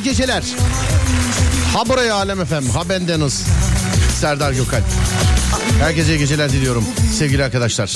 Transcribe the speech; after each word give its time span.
iyi 0.00 0.04
geceler. 0.04 0.42
Ha 1.74 1.88
buraya 1.88 2.14
Alem 2.14 2.40
efem, 2.40 2.66
ha 2.70 2.88
bendeniz. 2.88 3.44
Serdar 4.20 4.52
Gökalp. 4.52 4.84
Herkese 5.80 6.14
iyi 6.14 6.18
geceler 6.18 6.52
diliyorum 6.52 6.84
sevgili 7.18 7.44
arkadaşlar. 7.44 7.92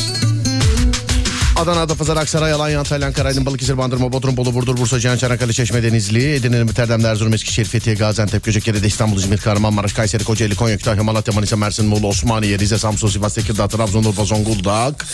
Adana, 1.56 1.80
Adapazarı, 1.80 2.18
Aksaray, 2.18 2.52
Alanya, 2.52 2.78
Antalya, 2.78 3.06
Ankara, 3.06 3.28
Aydın, 3.28 3.46
Balıkesir, 3.46 3.78
Bandırma, 3.78 4.12
Bodrum, 4.12 4.36
Bolu, 4.36 4.54
Burdur, 4.54 4.76
Bursa, 4.76 5.00
Cihan, 5.00 5.16
Çanakkale, 5.16 5.52
Çeşme, 5.52 5.82
Denizli, 5.82 6.34
Edirne, 6.34 6.64
Müterdem, 6.64 7.06
Erzurum, 7.06 7.34
Eskişehir, 7.34 7.66
Fethiye, 7.66 7.96
Gaziantep, 7.96 8.44
Göcekere, 8.44 8.86
İstanbul, 8.86 9.18
İzmir, 9.18 9.38
Kahramanmaraş, 9.38 9.92
Kayseri, 9.92 10.24
Kocaeli, 10.24 10.54
Konya, 10.54 10.76
Kütahya, 10.76 11.02
Malatya, 11.02 11.34
Manisa, 11.34 11.56
Mersin, 11.56 11.86
Muğla, 11.86 12.06
Osmaniye, 12.06 12.58
Rize, 12.58 12.78
Samsun, 12.78 13.08
Sivas, 13.08 13.34
Tekirdağ, 13.34 13.68
Trabzon, 13.68 14.04
Urfa, 14.04 14.24
Zonguldak, 14.24 15.06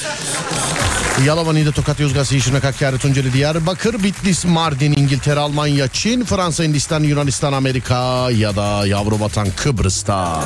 Yalova, 1.25 1.53
Niğde, 1.53 1.73
Tokat, 1.73 2.01
Yozgat, 2.01 2.27
Şirnak, 2.27 2.65
Hakkari, 2.65 2.99
Tunceli, 2.99 3.33
Diyarbakır, 3.33 4.03
Bitlis, 4.03 4.45
Mardin, 4.45 4.93
İngiltere, 4.93 5.41
Almanya, 5.41 5.89
Çin, 5.89 6.25
Fransa, 6.25 6.65
Hindistan, 6.65 7.03
Yunanistan, 7.03 7.53
Amerika 7.53 8.31
ya 8.31 8.57
da 8.57 8.87
yavru 8.87 9.21
vatan 9.21 9.49
Kıbrıs'ta. 9.57 10.45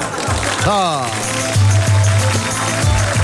Ha. 0.64 1.06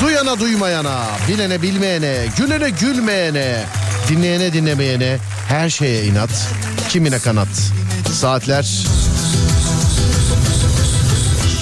Duyana 0.00 0.40
duymayana, 0.40 0.98
bilene 1.28 1.62
bilmeyene, 1.62 2.26
gülene 2.38 2.70
gülmeyene, 2.70 3.64
dinleyene 4.08 4.52
dinlemeyene, 4.52 5.18
her 5.48 5.70
şeye 5.70 6.04
inat, 6.04 6.48
kimine 6.88 7.18
kanat. 7.18 7.48
Saatler 8.12 8.84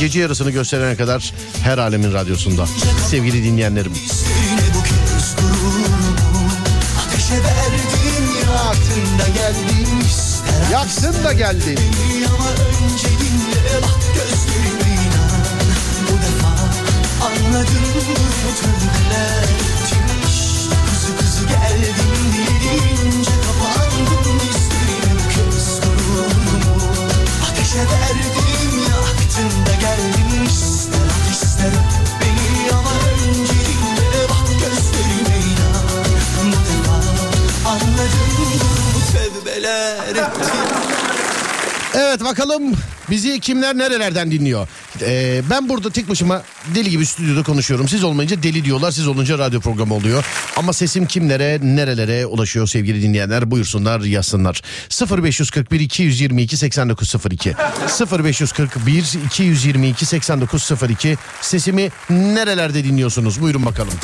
gece 0.01 0.21
yarısını 0.21 0.51
gösterene 0.51 0.97
kadar 0.97 1.33
her 1.63 1.79
alemin 1.79 2.13
radyosunda. 2.13 2.67
Sevgili 3.11 3.45
dinleyenlerim. 3.45 3.93
Geldim 9.49 10.01
ister 10.07 10.71
Yaksın 10.73 11.25
da 11.25 11.33
geldi. 11.33 11.75
beni 11.77 12.27
ama 12.29 12.51
önce 12.51 13.09
dinle 13.09 13.83
bak 13.83 14.01
gözlerime 14.15 14.95
inan. 15.03 15.41
Bu 16.03 16.15
defa 16.17 16.49
anladım 17.27 17.85
bu 17.95 18.51
tövbeler 18.61 19.43
etmiş 19.43 20.69
Kızı 20.91 21.17
kızı 21.19 21.45
geldim 21.47 22.33
dilince 22.33 23.31
kapandım. 23.31 24.41
Bu 25.15 25.29
kez 25.29 25.81
gururumu 25.81 26.83
Ateşe 27.51 27.79
verdim 27.79 28.48
ettim 39.69 40.25
Evet 41.95 42.25
bakalım 42.25 42.77
bizi 43.11 43.41
kimler 43.41 43.79
nerelerden 43.79 44.31
dinliyor. 44.31 44.69
Ee, 45.03 45.43
ben 45.51 45.69
burada 45.69 45.91
tek 45.91 46.09
başıma 46.09 46.43
deli 46.75 46.91
gibi 46.91 47.07
stüdyoda 47.07 47.43
konuşuyorum. 47.43 47.89
Siz 47.89 48.05
olmayınca 48.05 48.43
deli 48.43 48.65
diyorlar 48.65 48.91
siz 48.91 49.09
olunca 49.09 49.39
radyo 49.39 49.61
programı 49.61 49.95
oluyor. 49.95 50.25
Ama 50.57 50.73
sesim 50.73 51.07
kimlere 51.07 51.59
nerelere 51.63 52.27
ulaşıyor 52.27 52.67
sevgili 52.67 53.03
dinleyenler 53.03 53.51
buyursunlar 53.51 54.01
yazsınlar. 54.01 54.63
0541 55.23 55.81
222 55.81 56.57
8902 56.57 57.55
0541 58.25 59.19
222 59.27 60.07
8902 60.07 61.17
sesimi 61.41 61.91
nerelerde 62.11 62.85
dinliyorsunuz 62.85 63.41
buyurun 63.41 63.67
bakalım. 63.67 63.95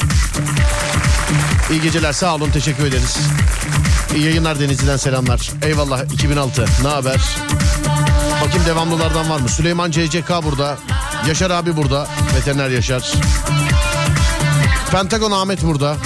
İyi 1.71 1.81
geceler 1.81 2.13
sağ 2.13 2.35
olun 2.35 2.51
teşekkür 2.51 2.87
ederiz. 2.87 3.19
İyi 4.17 4.25
yayınlar 4.25 4.61
Denizli'den 4.61 4.97
selamlar. 4.97 5.51
Eyvallah 5.63 6.05
2006 6.13 6.65
ne 6.83 6.89
haber? 6.89 7.21
Bakayım 8.45 8.67
devamlılardan 8.67 9.31
var 9.31 9.41
mı? 9.41 9.49
Süleyman 9.49 9.91
CCK 9.91 10.31
burada. 10.43 10.79
Yaşar 11.29 11.51
abi 11.51 11.77
burada. 11.77 12.07
Veteriner 12.37 12.69
Yaşar. 12.69 13.13
Pentagon 14.91 15.31
Ahmet 15.31 15.63
burada. 15.63 15.97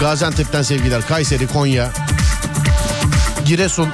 Gaziantep'ten 0.00 0.62
sevgiler. 0.62 1.06
Kayseri, 1.06 1.46
Konya. 1.46 1.90
Giresun. 3.44 3.88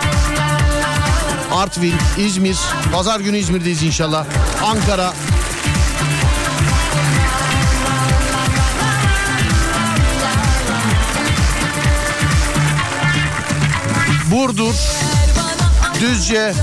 Artvin, 1.53 1.95
İzmir. 2.19 2.57
Pazar 2.93 3.21
günü 3.21 3.39
İzmir'deyiz 3.39 3.83
inşallah. 3.83 4.25
Ankara. 4.65 5.13
Burdur. 14.31 15.06
Düzce. 16.01 16.55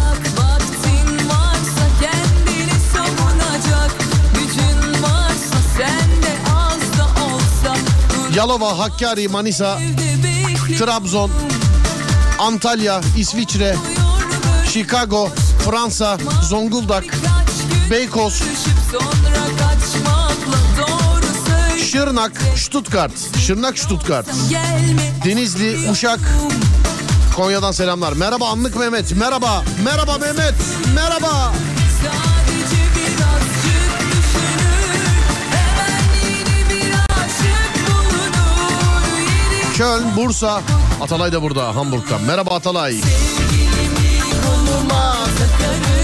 Yalova, 8.35 8.79
Hakkari, 8.79 9.27
Manisa, 9.27 9.79
Trabzon, 10.79 11.31
Antalya, 12.39 13.01
İsviçre, 13.17 13.75
Chicago, 14.73 15.29
Fransa, 15.65 16.17
Zonguldak, 16.49 17.03
Beykoz, 17.91 18.43
Şırnak, 21.91 22.31
Stuttgart, 22.57 23.11
Şırnak, 23.47 23.77
Stuttgart, 23.77 24.27
Denizli, 25.25 25.89
Uşak, 25.91 26.19
Konya'dan 27.35 27.71
selamlar. 27.71 28.13
Merhaba 28.13 28.47
Anlık 28.47 28.75
Mehmet, 28.75 29.15
merhaba, 29.15 29.63
merhaba 29.83 30.17
Mehmet, 30.17 30.55
merhaba. 30.95 31.53
düşünür 34.11 34.73
Köln, 39.77 40.15
Bursa, 40.15 40.61
Atalay 41.01 41.31
da 41.31 41.41
burada, 41.41 41.75
Hamburg'dan. 41.75 42.21
Merhaba 42.21 42.55
Atalay. 42.55 43.01
koluma 44.43 45.13
takarım 45.13 46.02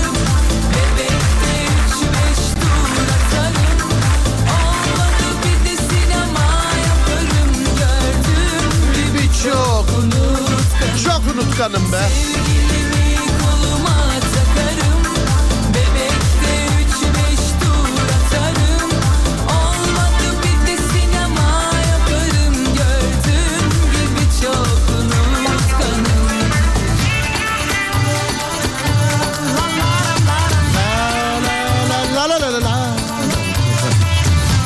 Hanım 11.59 11.91
be. 11.91 11.97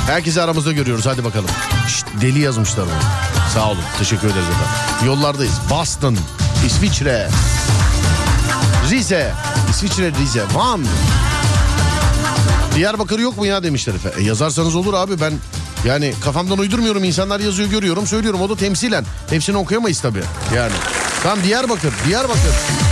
Herkesi 0.08 0.42
aramızda 0.42 0.72
görüyoruz 0.72 1.06
hadi 1.06 1.24
bakalım. 1.24 1.50
Şşt, 1.88 2.06
deli 2.22 2.40
yazmışlar 2.40 2.84
onu. 2.84 2.92
Sağ 3.54 3.70
olun 3.70 3.82
teşekkür 3.98 4.28
ederiz 4.28 4.46
efendim. 4.46 5.06
Yollardayız. 5.06 5.60
Boston. 5.70 6.18
İsviçre, 6.66 7.30
Rize, 8.92 9.32
İsviçre, 9.70 10.12
Rize, 10.22 10.44
Van. 10.54 10.86
Diyarbakır 12.76 13.20
yok 13.20 13.38
mu 13.38 13.46
ya 13.46 13.64
demişler 13.64 13.94
efendim. 13.94 14.20
E, 14.22 14.24
yazarsanız 14.24 14.76
olur 14.76 14.94
abi 14.94 15.22
ben 15.22 15.34
yani 15.86 16.14
kafamdan 16.24 16.58
uydurmuyorum 16.58 17.04
insanlar 17.04 17.40
yazıyor 17.40 17.70
görüyorum 17.70 18.08
söylüyorum 18.08 18.42
o 18.42 18.50
da 18.50 18.56
temsilen. 18.56 19.06
Hepsini 19.30 19.58
okuyamayız 19.58 20.02
tabii 20.02 20.24
yani. 20.56 20.74
Tamam 21.24 21.44
Diyarbakır, 21.44 21.94
Diyarbakır. 22.08 22.83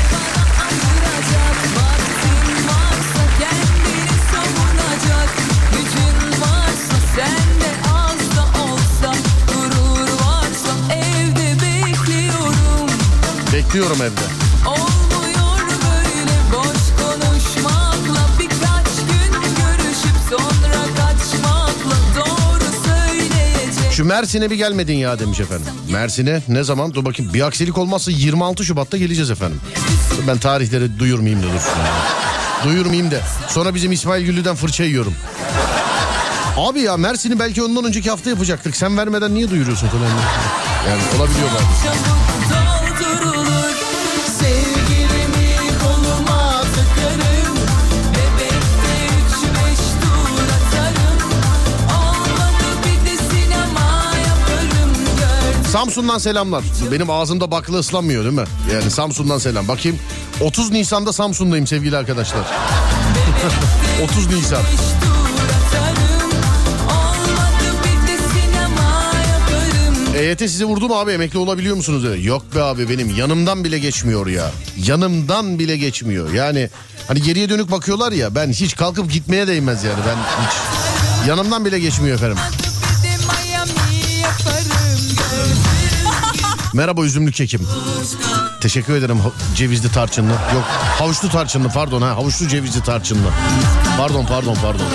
Doğru 22.15 22.63
söyleyecek 22.85 23.91
Şu 23.91 24.05
Mersin'e 24.05 24.51
bir 24.51 24.55
gelmedin 24.55 24.93
ya 24.93 25.19
demiş 25.19 25.39
efendim. 25.39 25.65
Mersin'e 25.91 26.41
ne 26.47 26.63
zaman? 26.63 26.93
Dur 26.93 27.05
bakayım 27.05 27.33
bir 27.33 27.41
aksilik 27.41 27.77
olmazsa 27.77 28.11
26 28.11 28.65
Şubat'ta 28.65 28.97
geleceğiz 28.97 29.31
efendim. 29.31 29.61
Ben 30.27 30.37
tarihleri 30.37 30.99
duyurmayayım 30.99 31.43
da 31.43 31.47
ya. 31.47 31.61
Duyurmayayım 32.63 33.11
da. 33.11 33.19
Sonra 33.47 33.75
bizim 33.75 33.91
İsmail 33.91 34.25
Güllü'den 34.25 34.55
fırça 34.55 34.83
yiyorum. 34.83 35.13
Abi 36.57 36.81
ya 36.81 36.97
Mersin'i 36.97 37.39
belki 37.39 37.63
ondan 37.63 37.85
önceki 37.85 38.09
hafta 38.09 38.29
yapacaktık. 38.29 38.75
Sen 38.75 38.97
vermeden 38.97 39.33
niye 39.35 39.49
duyuruyorsun 39.49 39.87
falan? 39.87 40.09
Yani 40.89 41.01
olabiliyor 41.17 41.49
Samsun'dan 55.71 56.17
selamlar. 56.17 56.63
Benim 56.91 57.09
ağzımda 57.09 57.51
bakla 57.51 57.77
ıslanmıyor 57.77 58.23
değil 58.23 58.35
mi? 58.35 58.43
Yani 58.73 58.91
Samsun'dan 58.91 59.37
selam. 59.37 59.67
Bakayım 59.67 59.99
30 60.41 60.71
Nisan'da 60.71 61.13
Samsun'dayım 61.13 61.67
sevgili 61.67 61.97
arkadaşlar. 61.97 62.41
30 64.03 64.27
Nisan. 64.27 64.61
EYT 70.17 70.39
sizi 70.39 70.65
vurdu 70.65 70.87
mu 70.87 70.95
abi 70.95 71.11
emekli 71.11 71.37
olabiliyor 71.39 71.75
musunuz 71.75 72.03
dedi. 72.03 72.27
Yok 72.27 72.55
be 72.55 72.61
abi 72.63 72.89
benim 72.89 73.15
yanımdan 73.15 73.63
bile 73.63 73.79
geçmiyor 73.79 74.27
ya. 74.27 74.51
Yanımdan 74.85 75.59
bile 75.59 75.77
geçmiyor. 75.77 76.33
Yani 76.33 76.69
hani 77.07 77.21
geriye 77.21 77.49
dönük 77.49 77.71
bakıyorlar 77.71 78.11
ya 78.11 78.35
ben 78.35 78.49
hiç 78.51 78.75
kalkıp 78.75 79.11
gitmeye 79.11 79.47
değmez 79.47 79.83
yani 79.83 79.99
ben 80.07 80.15
hiç. 80.45 80.53
Yanımdan 81.29 81.65
bile 81.65 81.79
geçmiyor 81.79 82.15
efendim. 82.15 82.37
Merhaba 86.73 87.05
üzümlü 87.05 87.31
kekim. 87.31 87.67
Teşekkür 88.61 88.95
ederim 88.95 89.17
cevizli 89.55 89.91
tarçınlı. 89.91 90.31
Yok 90.31 90.63
havuçlu 90.99 91.29
tarçınlı 91.29 91.69
pardon 91.69 92.01
ha 92.01 92.09
havuçlu 92.09 92.47
cevizli 92.47 92.83
tarçınlı. 92.83 93.27
Pardon 93.97 94.25
pardon 94.25 94.55
pardon. 94.61 94.85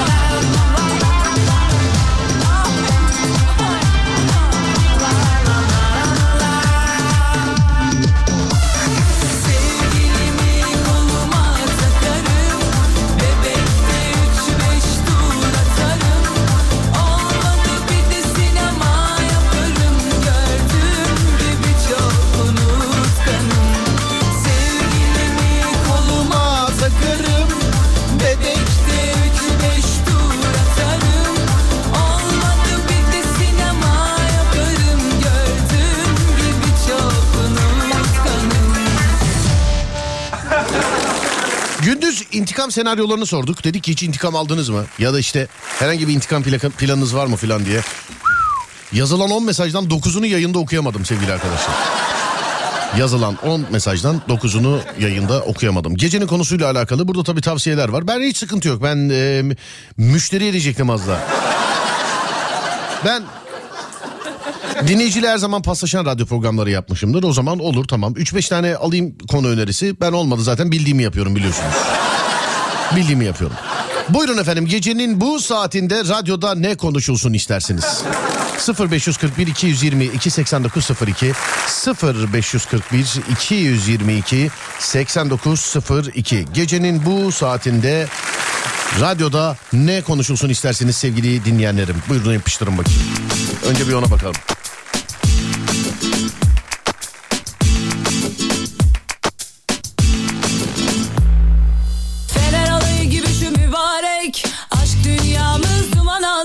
İntikam 42.66 42.84
senaryolarını 42.84 43.26
sorduk. 43.26 43.64
Dedik 43.64 43.84
ki 43.84 43.92
hiç 43.92 44.02
intikam 44.02 44.36
aldınız 44.36 44.68
mı? 44.68 44.84
Ya 44.98 45.14
da 45.14 45.18
işte 45.18 45.48
herhangi 45.78 46.08
bir 46.08 46.14
intikam 46.14 46.42
planınız 46.78 47.14
var 47.14 47.26
mı 47.26 47.36
filan 47.36 47.64
diye. 47.64 47.80
Yazılan 48.92 49.30
10 49.30 49.44
mesajdan 49.44 49.84
9'unu 49.84 50.26
yayında 50.26 50.58
okuyamadım 50.58 51.04
sevgili 51.04 51.32
arkadaşlar. 51.32 51.74
Yazılan 52.98 53.36
10 53.36 53.66
mesajdan 53.70 54.22
9'unu 54.28 54.78
yayında 55.00 55.40
okuyamadım. 55.40 55.96
Gecenin 55.96 56.26
konusuyla 56.26 56.70
alakalı 56.70 57.08
burada 57.08 57.24
tabii 57.24 57.40
tavsiyeler 57.40 57.88
var. 57.88 58.08
Ben 58.08 58.20
hiç 58.20 58.36
sıkıntı 58.36 58.68
yok. 58.68 58.82
Ben 58.82 59.10
e, 59.12 59.42
müşteri 59.96 60.52
diyecektim 60.52 60.90
az 60.90 61.08
daha. 61.08 61.20
Ben 63.04 63.22
Dinleyiciyle 64.88 65.28
her 65.28 65.38
zaman 65.38 65.62
paslaşan 65.62 66.06
radyo 66.06 66.26
programları 66.26 66.70
yapmışımdır. 66.70 67.22
O 67.22 67.32
zaman 67.32 67.58
olur 67.58 67.84
tamam. 67.84 68.12
3-5 68.12 68.48
tane 68.48 68.76
alayım 68.76 69.14
konu 69.30 69.48
önerisi. 69.48 70.00
Ben 70.00 70.12
olmadı 70.12 70.42
zaten 70.42 70.72
bildiğimi 70.72 71.02
yapıyorum 71.02 71.36
biliyorsunuz. 71.36 71.74
Bildiğimi 72.96 73.24
yapıyorum. 73.24 73.56
Buyurun 74.08 74.38
efendim 74.38 74.66
gecenin 74.66 75.20
bu 75.20 75.40
saatinde 75.40 75.98
radyoda 75.98 76.54
ne 76.54 76.74
konuşulsun 76.74 77.32
istersiniz? 77.32 78.02
0541 78.90 79.46
222 79.46 80.30
8902 80.30 81.32
0541 82.02 83.06
222 83.30 84.50
8902 84.78 86.44
Gecenin 86.54 87.06
bu 87.06 87.32
saatinde 87.32 88.06
radyoda 89.00 89.56
ne 89.72 90.02
konuşulsun 90.02 90.48
isterseniz 90.48 90.96
sevgili 90.96 91.44
dinleyenlerim. 91.44 91.96
Buyurun 92.08 92.32
yapıştırın 92.32 92.78
bakayım. 92.78 93.00
Önce 93.68 93.88
bir 93.88 93.92
ona 93.92 94.10
bakalım. 94.10 94.36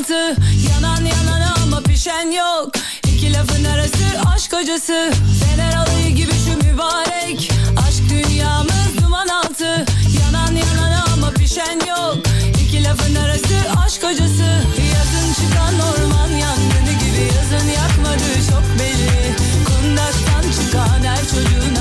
Altı. 0.02 0.36
Yanan 0.70 1.06
yanan 1.06 1.42
ama 1.64 1.82
pişen 1.82 2.32
yok. 2.32 2.72
İki 3.08 3.34
lafın 3.34 3.64
arası 3.64 4.04
aşk 4.36 4.54
acısı. 4.54 5.12
Fener 5.44 5.74
alayı 5.74 6.16
gibi 6.16 6.32
şu 6.32 6.68
mübarek. 6.68 7.52
Aşk 7.88 8.10
dünyamız 8.10 8.98
duman 9.02 9.28
altı. 9.28 9.86
Yanan 10.22 10.56
yanan 10.56 11.06
ama 11.14 11.30
pişen 11.30 11.80
yok. 11.90 12.18
İki 12.64 12.84
lafın 12.84 13.16
arası 13.16 13.56
aşk 13.86 14.04
acısı. 14.04 14.50
Yazın 14.94 15.34
çıkan 15.34 15.74
orman 15.80 16.30
yangını 16.30 16.94
gibi 17.04 17.24
Yazın 17.36 17.68
yakmadı 17.68 18.30
çok 18.50 18.64
belli 18.80 19.36
Kundaktan 19.66 20.52
çıkan 20.52 21.04
her 21.04 21.22
öğrettin 21.40 21.81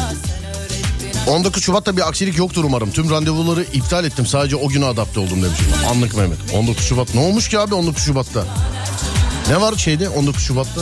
19 1.26 1.62
Şubat'ta 1.62 1.96
bir 1.96 2.08
aksilik 2.08 2.38
yoktur 2.38 2.64
umarım. 2.64 2.90
Tüm 2.90 3.10
randevuları 3.10 3.62
iptal 3.62 4.04
ettim. 4.04 4.26
Sadece 4.26 4.56
o 4.56 4.68
güne 4.68 4.84
adapte 4.84 5.20
oldum 5.20 5.42
demiş. 5.42 5.58
Anlık 5.90 6.16
Mehmet. 6.16 6.38
19 6.54 6.84
Şubat. 6.84 7.14
Ne 7.14 7.20
olmuş 7.20 7.48
ki 7.48 7.58
abi 7.58 7.74
19 7.74 8.02
Şubat'ta? 8.04 8.44
Ne 9.48 9.60
var 9.60 9.74
şeyde 9.76 10.08
19 10.08 10.42
Şubat'ta? 10.42 10.80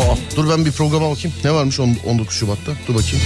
Aa, 0.00 0.16
dur 0.36 0.50
ben 0.50 0.64
bir 0.64 0.72
programa 0.72 1.10
bakayım. 1.10 1.36
Ne 1.44 1.52
varmış 1.52 1.80
on- 1.80 1.96
19 2.06 2.36
Şubat'ta? 2.36 2.72
Dur 2.88 2.94
bakayım. 2.94 3.20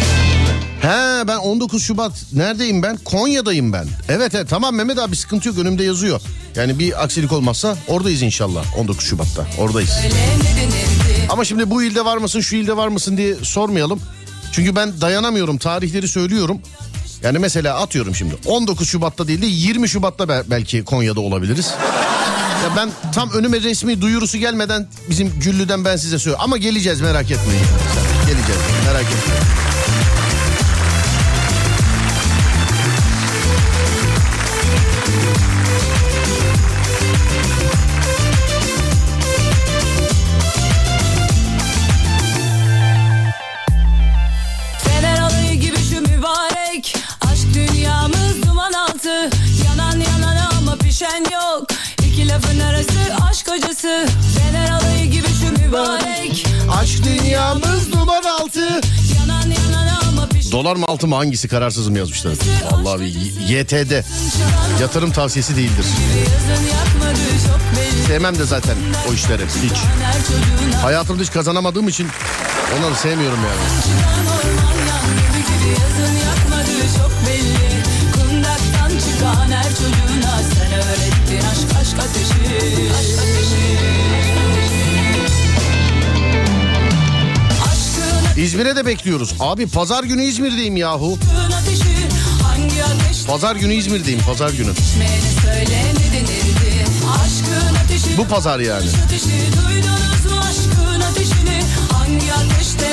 He 0.83 1.29
ben 1.29 1.37
19 1.37 1.83
Şubat 1.83 2.13
neredeyim 2.33 2.83
ben? 2.83 2.97
Konya'dayım 2.97 3.73
ben. 3.73 3.87
Evet 4.09 4.35
evet 4.35 4.49
tamam 4.51 4.75
Mehmet 4.75 4.99
abi 4.99 5.17
sıkıntı 5.17 5.49
yok 5.49 5.59
önümde 5.59 5.85
yazıyor. 5.85 6.21
Yani 6.57 6.79
bir 6.79 7.05
aksilik 7.05 7.33
olmazsa 7.33 7.77
oradayız 7.89 8.23
inşallah 8.23 8.79
19 8.79 9.05
Şubat'ta. 9.07 9.47
Oradayız. 9.59 9.91
Ama 11.31 11.45
şimdi 11.45 11.71
bu 11.71 11.83
ilde 11.83 12.05
var 12.05 12.17
mısın 12.17 12.41
şu 12.41 12.57
ilde 12.57 12.77
var 12.77 12.89
mısın 12.89 13.17
diye 13.17 13.35
sormayalım. 13.43 14.01
Çünkü 14.53 14.77
ben 14.77 15.01
dayanamıyorum 15.01 15.59
tarihleri 15.59 16.09
söylüyorum. 16.09 16.61
Yani 17.23 17.39
mesela 17.39 17.77
atıyorum 17.81 18.15
şimdi 18.15 18.35
19 18.47 18.89
Şubat'ta 18.89 19.29
değil 19.29 19.43
de 19.43 19.47
20 19.47 19.89
Şubat'ta 19.89 20.29
be- 20.29 20.43
belki 20.51 20.85
Konya'da 20.85 21.21
olabiliriz. 21.21 21.71
Ya 22.65 22.77
ben 22.77 22.91
tam 23.15 23.31
önüme 23.31 23.61
resmi 23.61 24.01
duyurusu 24.01 24.39
gelmeden 24.39 24.89
bizim 25.11 25.33
Güllü'den 25.41 25.85
ben 25.85 25.97
size 25.97 26.19
söylüyorum. 26.19 26.45
Ama 26.45 26.57
geleceğiz 26.57 27.01
merak 27.01 27.31
etmeyin. 27.31 27.63
Geleceğiz 28.27 28.61
merak 28.87 29.03
etmeyin. 29.03 29.72
Mübarek 55.51 56.47
Aşk 56.81 57.05
dünyamız 57.05 57.93
duman 57.93 58.23
altı. 58.23 58.61
Yanan 58.61 59.51
yanan 59.51 59.89
ama 60.09 60.29
pişman 60.29 60.53
Dolar 60.53 60.77
mı 60.77 60.85
altı 60.89 61.07
mı 61.09 61.15
hangisi 61.15 61.49
kararsızım 61.49 61.97
yazmışlar. 61.97 62.33
Vallahi 62.71 63.01
bir 63.01 63.15
YTD. 63.49 64.05
Yatırım 64.81 65.12
tavsiyesi 65.12 65.57
değildir. 65.57 65.87
Sevmem 68.07 68.39
de 68.39 68.45
zaten 68.45 68.77
o 69.11 69.12
işleri 69.12 69.43
hiç. 69.62 69.79
Hayatımda 70.83 71.23
hiç 71.23 71.31
kazanamadığım 71.31 71.89
için 71.89 72.09
onları 72.79 72.95
sevmiyorum 72.95 73.39
yani. 73.39 73.93
çıkan 78.99 79.47
gibi 79.47 79.55
her 79.55 79.69
çocuğuna 79.71 80.39
Sen 80.55 80.73
öğrettin 80.73 81.47
aşk 81.51 81.81
Aşk 81.81 81.99
ateşi 81.99 83.12
İzmir'e 88.53 88.77
de 88.77 88.87
bekliyoruz. 88.87 89.35
Abi 89.41 89.67
pazar 89.67 90.05
günü 90.05 90.25
İzmir'deyim 90.25 90.77
yahu. 90.77 91.19
Pazar 93.27 93.57
günü 93.57 93.75
İzmir'deyim 93.75 94.21
pazar 94.21 94.51
günü. 94.51 94.71
Bu 98.19 98.27
pazar 98.27 98.61
yani. 98.61 98.87
Hangi 101.93 102.33
ateşte 102.33 102.93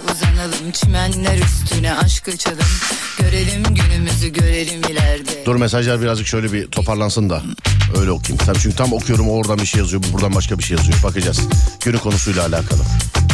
uzanalım 0.41 0.71
Çimenler 0.71 1.37
üstüne 1.37 1.93
aşk 1.93 2.27
açalım 2.27 2.65
Görelim 3.19 3.63
günümüzü 3.63 4.29
görelim 4.29 4.81
ileride 4.89 5.45
Dur 5.45 5.55
mesajlar 5.55 6.01
birazcık 6.01 6.27
şöyle 6.27 6.53
bir 6.53 6.67
toparlansın 6.67 7.29
da 7.29 7.41
öyle 7.99 8.11
okuyayım. 8.11 8.45
Tabii 8.45 8.59
çünkü 8.59 8.75
tam 8.75 8.93
okuyorum 8.93 9.29
oradan 9.29 9.57
bir 9.57 9.65
şey 9.65 9.79
yazıyor, 9.79 10.03
bu 10.03 10.13
buradan 10.13 10.35
başka 10.35 10.59
bir 10.59 10.63
şey 10.63 10.77
yazıyor. 10.77 11.03
Bakacağız. 11.03 11.39
Günü 11.85 11.97
konusuyla 11.97 12.45
alakalı. 12.45 12.81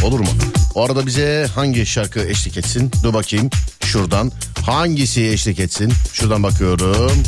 Olur 0.04 0.20
mu? 0.20 0.30
O 0.76 0.86
arada 0.86 1.06
bize 1.06 1.48
hangi 1.56 1.86
şarkı 1.86 2.20
eşlik 2.20 2.58
etsin? 2.58 2.92
Dur 3.04 3.14
bakayım. 3.14 3.50
Şuradan. 3.86 4.32
Hangisi 4.66 5.28
eşlik 5.28 5.60
etsin? 5.60 5.94
Şuradan 6.14 6.44
bakıyorum. 6.44 7.24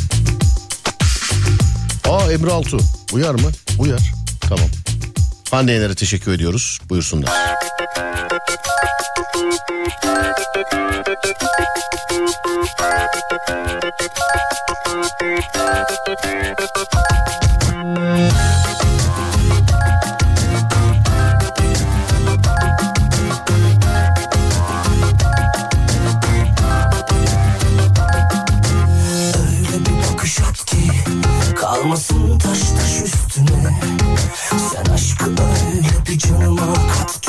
Aa 2.08 2.32
Emre 2.32 2.50
Altu. 2.50 2.78
Uyar 3.12 3.34
mı? 3.34 3.50
Uyar. 3.78 4.12
Tamam. 4.40 4.68
Hande 5.50 5.72
Yener'e 5.72 5.94
teşekkür 5.94 6.32
ediyoruz. 6.32 6.78
Buyursunlar. 6.88 7.30
Kalmasın 31.80 32.38
taş 32.38 32.58
taş 32.58 33.02
üstüne. 33.04 33.80
Sen 34.50 34.92
aşkı 34.92 35.30
öyle 35.30 36.06
bir 36.08 36.18
canıma 36.18 36.74
kat 36.74 37.19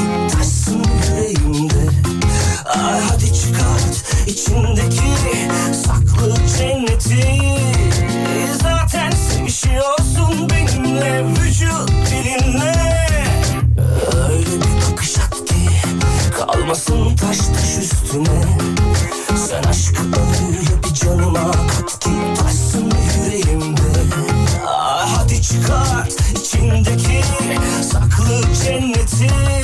içindeki 4.51 5.01
saklı 5.87 6.35
cenneti. 6.57 7.41
Zaten 8.63 9.11
sevişiyorsun 9.11 10.49
benimle 10.49 11.25
vücut 11.25 11.89
dilinle. 11.89 12.73
Öyle 14.29 14.45
bir 14.45 14.91
bakış 14.91 15.17
at 15.17 15.45
ki 15.45 15.69
kalmasın 16.39 17.15
taş 17.15 17.37
taş 17.37 17.77
üstüne. 17.77 18.43
Sen 19.49 19.63
aşkı 19.69 20.01
öyle 20.03 20.83
bir 20.83 20.93
canıma 20.93 21.51
kat 21.51 21.99
ki 21.99 22.09
taşsın 22.41 22.91
yüreğimde. 23.25 23.81
Ah, 24.67 25.17
Hadi 25.17 25.41
çıkart 25.41 26.13
içindeki 26.31 27.21
saklı 27.91 28.41
cenneti 28.63 29.60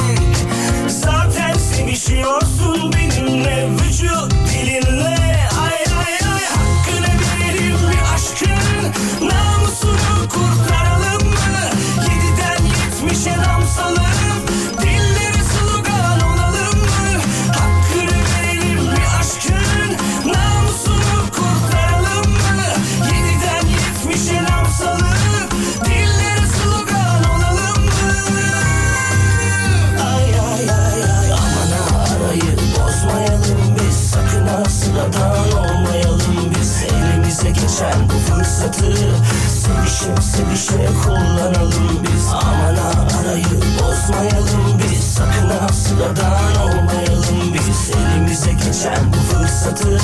Sevişe 40.68 40.90
kullanalım 41.04 42.04
biz. 42.04 42.28
Aman 42.34 42.76
arayı 43.22 43.46
bozmayalım 43.80 44.80
biz. 44.80 45.04
Sakın 45.04 45.50
ha 45.50 45.68
sıradan 45.68 46.56
olmayalım 46.62 47.54
biz. 47.54 47.92
Elimize 47.96 48.52
geçen 48.52 49.14
bu 49.14 49.18
fırsatı 49.18 50.00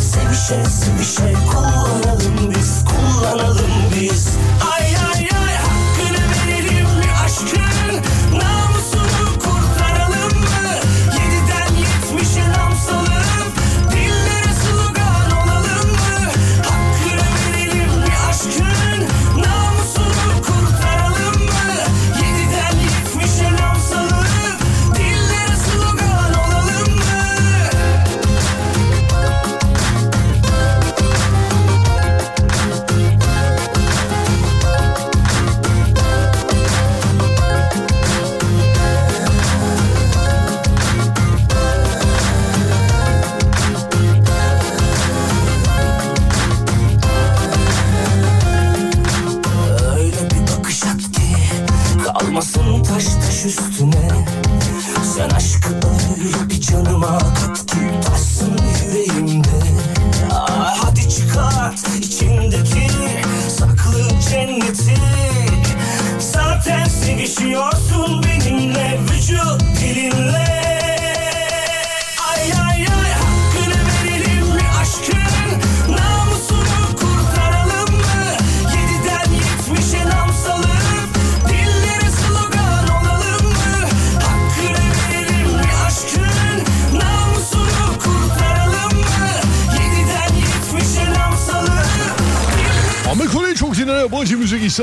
Sevişe 0.00 0.64
sevişe 0.64 1.34
kullanalım 1.52 2.54
biz. 2.54 2.84
Kullanalım 2.84 3.70
biz 3.94 4.28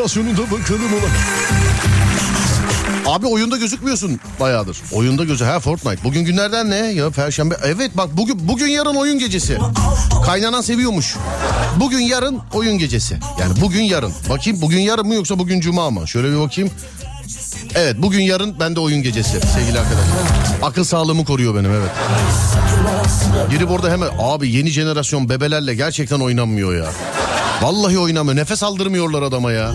istasyonunda 0.10 0.52
bakalım 0.52 0.94
ulan. 0.94 1.12
Abi 3.16 3.28
oyunda 3.28 3.58
gözükmüyorsun 3.58 4.20
bayağıdır. 4.40 4.78
Oyunda 4.92 5.24
gözü 5.24 5.46
ha 5.46 5.60
Fortnite. 5.60 6.04
Bugün 6.04 6.26
günlerden 6.26 6.70
ne? 6.70 6.76
Ya 6.76 7.10
perşembe. 7.10 7.56
Evet 7.64 7.92
bak 7.98 8.18
bugün 8.18 8.48
bugün 8.48 8.68
yarın 8.68 8.96
oyun 8.96 9.20
gecesi. 9.20 9.58
Kaynanan 10.26 10.62
seviyormuş. 10.62 11.16
Bugün 11.80 12.00
yarın 12.00 12.40
oyun 12.54 12.78
gecesi. 12.78 13.20
Yani 13.40 13.62
bugün 13.62 13.84
yarın. 13.84 14.14
Bakayım 14.30 14.62
bugün 14.62 14.80
yarın 14.80 15.08
mı 15.08 15.16
yoksa 15.16 15.40
bugün 15.40 15.60
cuma 15.60 15.90
mı? 15.90 16.08
Şöyle 16.08 16.32
bir 16.32 16.40
bakayım. 16.40 16.72
Evet 17.76 17.96
bugün 17.98 18.22
yarın 18.22 18.60
bende 18.60 18.80
oyun 18.80 19.04
gecesi 19.04 19.32
sevgili 19.32 19.80
arkadaşlar. 19.80 20.60
Akıl 20.64 20.84
sağlığımı 20.84 21.26
koruyor 21.26 21.56
benim 21.56 21.72
evet. 21.72 21.92
Girip 23.52 23.72
orada 23.72 23.92
hemen 23.92 24.10
abi 24.20 24.52
yeni 24.52 24.70
jenerasyon 24.70 25.30
bebelerle 25.30 25.76
gerçekten 25.76 26.20
oynanmıyor 26.20 26.76
ya. 26.76 26.86
Vallahi 27.62 28.00
oynamıyor. 28.00 28.36
Nefes 28.36 28.64
aldırmıyorlar 28.64 29.22
adama 29.22 29.52
ya. 29.52 29.72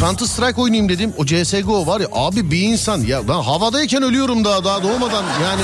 Counter 0.00 0.26
Strike 0.26 0.60
oynayayım 0.60 0.88
dedim. 0.88 1.12
O 1.18 1.26
CSGO 1.26 1.86
var 1.86 2.00
ya 2.00 2.06
abi 2.12 2.50
bir 2.50 2.60
insan 2.60 3.00
ya 3.00 3.28
ben 3.28 3.34
havadayken 3.42 4.02
ölüyorum 4.02 4.44
daha 4.44 4.64
daha 4.64 4.82
doğmadan 4.82 5.24
yani. 5.42 5.62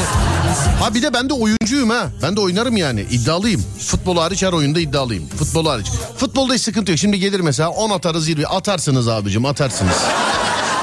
Ha 0.81 0.94
bir 0.94 1.03
de 1.03 1.14
ben 1.14 1.29
de 1.29 1.35
oyuncuyum 1.35 1.90
ha. 1.90 2.07
Ben 2.22 2.37
de 2.37 2.40
oynarım 2.40 2.76
yani. 2.76 3.00
iddialıyım. 3.11 3.64
Futbol 3.79 4.16
hariç 4.16 4.42
her 4.42 4.53
oyunda 4.53 4.81
iddialıyım. 4.81 5.29
Futbol 5.29 5.66
hariç. 5.66 5.87
Futbolda 6.16 6.55
hiç 6.55 6.62
sıkıntı 6.62 6.90
yok. 6.90 6.98
Şimdi 6.98 7.18
gelir 7.18 7.40
mesela 7.40 7.68
10 7.68 7.90
atarız 7.90 8.29
20 8.29 8.46
atarsınız 8.46 9.09
abicim 9.09 9.44
atarsınız. 9.46 9.96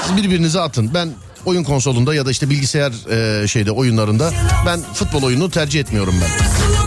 Siz 0.06 0.16
birbirinize 0.16 0.60
atın. 0.60 0.94
Ben 0.94 1.10
oyun 1.46 1.64
konsolunda 1.64 2.14
ya 2.14 2.26
da 2.26 2.30
işte 2.30 2.50
bilgisayar 2.50 2.92
e, 3.42 3.48
şeyde 3.48 3.70
oyunlarında 3.70 4.30
ben 4.66 4.80
futbol 4.94 5.22
oyunu 5.22 5.50
tercih 5.50 5.80
etmiyorum 5.80 6.14
ben. 6.22 6.77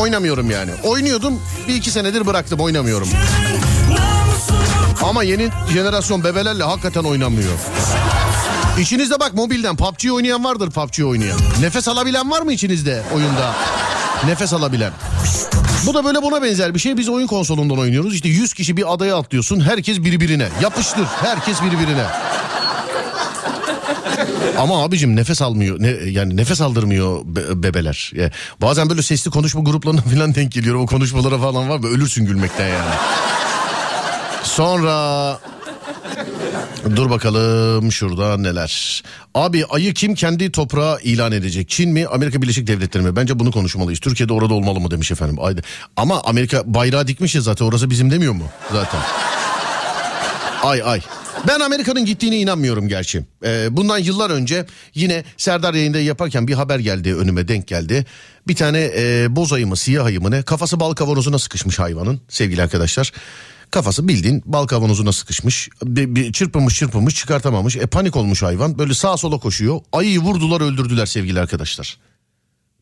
Oynamıyorum 0.00 0.50
yani. 0.50 0.70
Oynuyordum 0.84 1.40
bir 1.68 1.74
iki 1.74 1.90
senedir 1.90 2.26
bıraktım 2.26 2.60
oynamıyorum. 2.60 3.08
Ama 5.02 5.22
yeni 5.22 5.48
jenerasyon 5.72 6.24
bebelerle 6.24 6.64
hakikaten 6.64 7.04
oynamıyor. 7.04 7.52
İçinizde 8.80 9.20
bak 9.20 9.34
mobilden 9.34 9.76
PUBG 9.76 10.12
oynayan 10.12 10.44
vardır 10.44 10.70
PUBG 10.70 11.04
oynayan. 11.04 11.38
Nefes 11.60 11.88
alabilen 11.88 12.30
var 12.30 12.40
mı 12.42 12.52
içinizde 12.52 13.02
oyunda? 13.14 13.54
Nefes 14.26 14.52
alabilen. 14.52 14.92
Bu 15.86 15.94
da 15.94 16.04
böyle 16.04 16.22
buna 16.22 16.42
benzer 16.42 16.74
bir 16.74 16.78
şey. 16.78 16.96
Biz 16.96 17.08
oyun 17.08 17.26
konsolundan 17.26 17.78
oynuyoruz. 17.78 18.14
İşte 18.14 18.28
100 18.28 18.54
kişi 18.54 18.76
bir 18.76 18.94
adaya 18.94 19.16
atlıyorsun. 19.16 19.60
Herkes 19.60 19.98
birbirine. 19.98 20.48
Yapıştır. 20.62 21.04
Herkes 21.04 21.62
birbirine. 21.62 22.04
Ama 24.62 24.82
abicim 24.84 25.16
nefes 25.16 25.42
almıyor. 25.42 25.76
Ne, 25.80 25.88
yani 25.88 26.36
nefes 26.36 26.60
aldırmıyor 26.60 27.20
be- 27.24 27.62
bebeler. 27.62 28.12
Ya, 28.14 28.30
bazen 28.60 28.90
böyle 28.90 29.02
sesli 29.02 29.30
konuşma 29.30 29.60
gruplarına 29.60 30.00
falan 30.14 30.34
denk 30.34 30.52
geliyorum. 30.52 30.82
O 30.82 30.86
konuşmalara 30.86 31.38
falan 31.38 31.68
var. 31.68 31.82
Böyle 31.82 31.94
ölürsün 31.94 32.26
gülmekten 32.26 32.68
yani. 32.68 32.94
Sonra 34.42 35.38
Dur 36.96 37.10
bakalım 37.10 37.92
şurada 37.92 38.36
neler. 38.36 39.02
Abi 39.34 39.64
ayı 39.66 39.94
kim 39.94 40.14
kendi 40.14 40.52
toprağı 40.52 41.00
ilan 41.00 41.32
edecek? 41.32 41.68
Çin 41.68 41.92
mi 41.92 42.06
Amerika 42.06 42.42
Birleşik 42.42 42.66
Devletleri 42.66 43.04
mi? 43.04 43.16
Bence 43.16 43.38
bunu 43.38 43.52
konuşmalıyız. 43.52 44.00
Türkiye'de 44.00 44.32
orada 44.32 44.54
olmalı 44.54 44.80
mı 44.80 44.90
demiş 44.90 45.10
efendim. 45.10 45.38
Ama 45.96 46.20
Amerika 46.24 46.62
bayrağı 46.66 47.06
dikmiş 47.06 47.34
ya 47.34 47.40
zaten 47.40 47.64
orası 47.64 47.90
bizim 47.90 48.10
demiyor 48.10 48.32
mu? 48.32 48.44
Zaten. 48.72 49.00
Ay 50.66 50.82
ay. 50.84 51.00
Ben 51.48 51.60
Amerika'nın 51.60 52.04
gittiğine 52.04 52.36
inanmıyorum 52.36 52.88
gerçi. 52.88 53.24
Ee, 53.44 53.68
bundan 53.70 53.98
yıllar 53.98 54.30
önce 54.30 54.66
yine 54.94 55.24
Serdar 55.36 55.74
yayında 55.74 56.00
yaparken 56.00 56.48
bir 56.48 56.54
haber 56.54 56.78
geldi 56.78 57.14
önüme 57.14 57.48
denk 57.48 57.66
geldi. 57.66 58.06
Bir 58.48 58.54
tane 58.54 58.90
e, 58.96 59.26
boz 59.36 59.52
ayı 59.52 59.66
mı 59.66 59.76
siyah 59.76 60.04
ayı 60.04 60.20
mı 60.20 60.30
ne 60.30 60.42
kafası 60.42 60.80
bal 60.80 60.94
kavanozuna 60.94 61.38
sıkışmış 61.38 61.78
hayvanın 61.78 62.20
sevgili 62.28 62.62
arkadaşlar. 62.62 63.12
Kafası 63.70 64.08
bildiğin 64.08 64.42
bal 64.46 64.66
kavanozuna 64.66 65.12
sıkışmış. 65.12 65.68
Bir, 65.82 66.14
bir 66.14 66.32
çırpınmış 66.32 66.78
çırpınmış 66.78 67.14
çıkartamamış. 67.14 67.76
E 67.76 67.86
panik 67.86 68.16
olmuş 68.16 68.42
hayvan. 68.42 68.78
Böyle 68.78 68.94
sağa 68.94 69.16
sola 69.16 69.38
koşuyor. 69.38 69.80
Ayıyı 69.92 70.20
vurdular 70.20 70.60
öldürdüler 70.60 71.06
sevgili 71.06 71.40
arkadaşlar. 71.40 71.98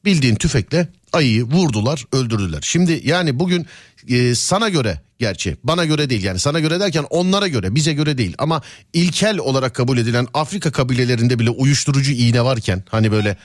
Bildiğin 0.05 0.35
tüfekle 0.35 0.89
ayıyı 1.13 1.45
vurdular 1.45 2.05
öldürdüler. 2.13 2.59
Şimdi 2.63 3.01
yani 3.05 3.39
bugün 3.39 3.67
e, 4.09 4.35
sana 4.35 4.69
göre 4.69 5.01
gerçi 5.19 5.57
bana 5.65 5.85
göre 5.85 6.11
değil 6.11 6.25
yani 6.25 6.39
sana 6.39 6.61
göre 6.61 6.81
derken 6.81 7.05
onlara 7.11 7.49
göre 7.49 7.75
bize 7.75 7.93
göre 7.93 8.19
değil 8.19 8.35
ama 8.39 8.63
ilkel 8.93 9.39
olarak 9.39 9.75
kabul 9.75 9.99
edilen 9.99 10.27
Afrika 10.35 10.73
kabilelerinde 10.73 11.39
bile 11.39 11.51
uyuşturucu 11.51 12.13
iğne 12.13 12.45
varken 12.45 12.85
hani 12.89 13.13
böyle 13.13 13.37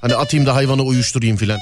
hani 0.00 0.14
atayım 0.14 0.46
da 0.46 0.54
hayvanı 0.54 0.82
uyuşturayım 0.82 1.36
filan. 1.36 1.58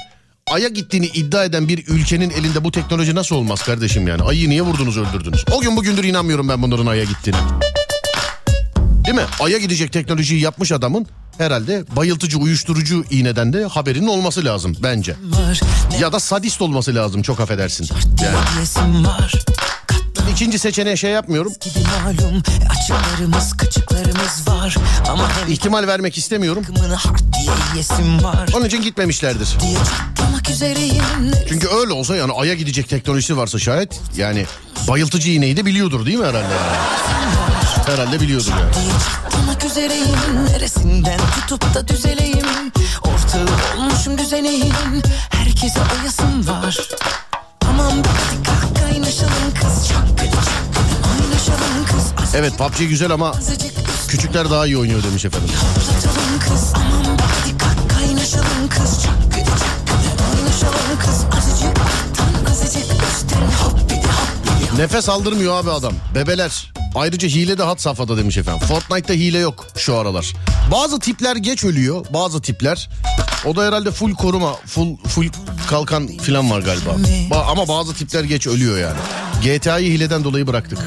Ay'a 0.51 0.67
gittiğini 0.67 1.05
iddia 1.05 1.45
eden 1.45 1.67
bir 1.67 1.87
ülkenin 1.87 2.29
elinde 2.29 2.63
bu 2.63 2.71
teknoloji 2.71 3.15
nasıl 3.15 3.35
olmaz 3.35 3.63
kardeşim 3.63 4.07
yani? 4.07 4.23
Ayı 4.23 4.49
niye 4.49 4.61
vurdunuz 4.61 4.97
öldürdünüz? 4.97 5.45
O 5.51 5.61
gün 5.61 5.75
bugündür 5.75 6.03
inanmıyorum 6.03 6.49
ben 6.49 6.61
bunların 6.61 6.85
Ay'a 6.85 7.03
gittiğine. 7.03 7.37
Değil 9.05 9.15
mi? 9.15 9.25
Ay'a 9.39 9.57
gidecek 9.57 9.93
teknolojiyi 9.93 10.41
yapmış 10.41 10.71
adamın 10.71 11.07
herhalde 11.37 11.83
bayıltıcı 11.95 12.37
uyuşturucu 12.37 13.05
iğneden 13.09 13.53
de 13.53 13.65
haberinin 13.65 14.07
olması 14.07 14.45
lazım 14.45 14.75
bence. 14.83 15.15
Ya 16.01 16.13
da 16.13 16.19
sadist 16.19 16.61
olması 16.61 16.95
lazım 16.95 17.21
çok 17.21 17.39
affedersin. 17.39 17.89
Yani 18.23 18.37
ikinci 20.31 20.59
seçeneğe 20.59 20.97
şey 20.97 21.11
yapmıyorum. 21.11 21.53
Malum 22.03 22.41
var 24.47 24.77
Ama 25.09 25.27
İhtimal 25.49 25.87
vermek 25.87 26.17
istemiyorum. 26.17 26.63
Onun 28.55 28.65
için 28.65 28.81
gitmemişlerdir. 28.81 29.57
Çünkü 31.49 31.67
öyle 31.67 31.93
olsa 31.93 32.15
yani 32.15 32.31
Ay'a 32.33 32.53
gidecek 32.53 32.89
teknolojisi 32.89 33.37
varsa 33.37 33.59
şayet 33.59 33.99
yani 34.17 34.45
bayıltıcı 34.87 35.29
iğneyi 35.31 35.57
de 35.57 35.65
biliyordur 35.65 36.05
değil 36.05 36.17
mi 36.17 36.25
herhalde 36.25 36.53
yani? 36.53 37.56
Herhalde 37.87 38.19
biliyordur 38.19 38.51
yani. 38.51 38.71
çatlamak 39.23 39.65
üzereyim 39.65 40.45
Neresinden 40.51 41.19
tutup 41.35 41.73
da 41.73 41.87
düzeleyim 41.87 42.45
Ortağı 43.01 43.77
olmuşum 43.77 44.17
düzeneyim 44.17 44.73
Herkese 45.29 45.79
oyasım 45.79 46.47
var 46.47 46.77
Tamam 47.59 47.91
hadi 47.91 48.43
kalk 48.43 48.75
kaynaşalım 48.79 49.53
kız 49.61 49.87
Çok 49.87 50.19
kötü 50.19 50.31
kız 52.17 52.35
Evet 52.35 52.57
PUBG 52.57 52.77
güzel 52.77 53.11
ama 53.11 53.33
küçükler 54.07 54.49
daha 54.51 54.65
iyi 54.65 54.77
oynuyor 54.77 55.03
demiş 55.03 55.25
efendim. 55.25 55.49
Hoplatalım 55.49 56.39
kız 56.39 56.73
Aman 56.75 57.17
hadi 57.17 57.57
kalk 57.57 57.89
kaynaşalım 57.89 58.69
kız 58.69 59.03
Çok 59.03 59.33
kötü 59.33 59.51
oynaşalım 60.39 60.99
kız 60.99 61.37
Azıcık 61.37 61.77
alttan 61.79 62.51
azıcık 62.51 62.83
üstten 62.83 63.41
Hop 63.41 63.79
Nefes 64.77 65.09
aldırmıyor 65.09 65.59
abi 65.59 65.71
adam. 65.71 65.93
Bebeler. 66.15 66.76
Ayrıca 66.97 67.27
hile 67.27 67.57
de 67.57 67.63
hat 67.63 67.81
safhada 67.81 68.17
demiş 68.17 68.37
efendim. 68.37 68.67
Fortnite'ta 68.67 69.13
hile 69.13 69.37
yok 69.37 69.67
şu 69.77 69.95
aralar. 69.95 70.33
Bazı 70.71 70.99
tipler 70.99 71.35
geç 71.35 71.63
ölüyor. 71.63 72.05
Bazı 72.13 72.41
tipler. 72.41 72.89
O 73.45 73.55
da 73.55 73.63
herhalde 73.63 73.91
full 73.91 74.13
koruma, 74.13 74.53
full 74.65 74.97
full 75.07 75.29
kalkan 75.69 76.17
falan 76.17 76.51
var 76.51 76.59
galiba. 76.61 76.89
Ba- 77.29 77.45
ama 77.45 77.67
bazı 77.67 77.93
tipler 77.93 78.23
geç 78.23 78.47
ölüyor 78.47 78.77
yani. 78.77 78.99
GTA'yı 79.43 79.91
hileden 79.91 80.23
dolayı 80.23 80.47
bıraktık. 80.47 80.79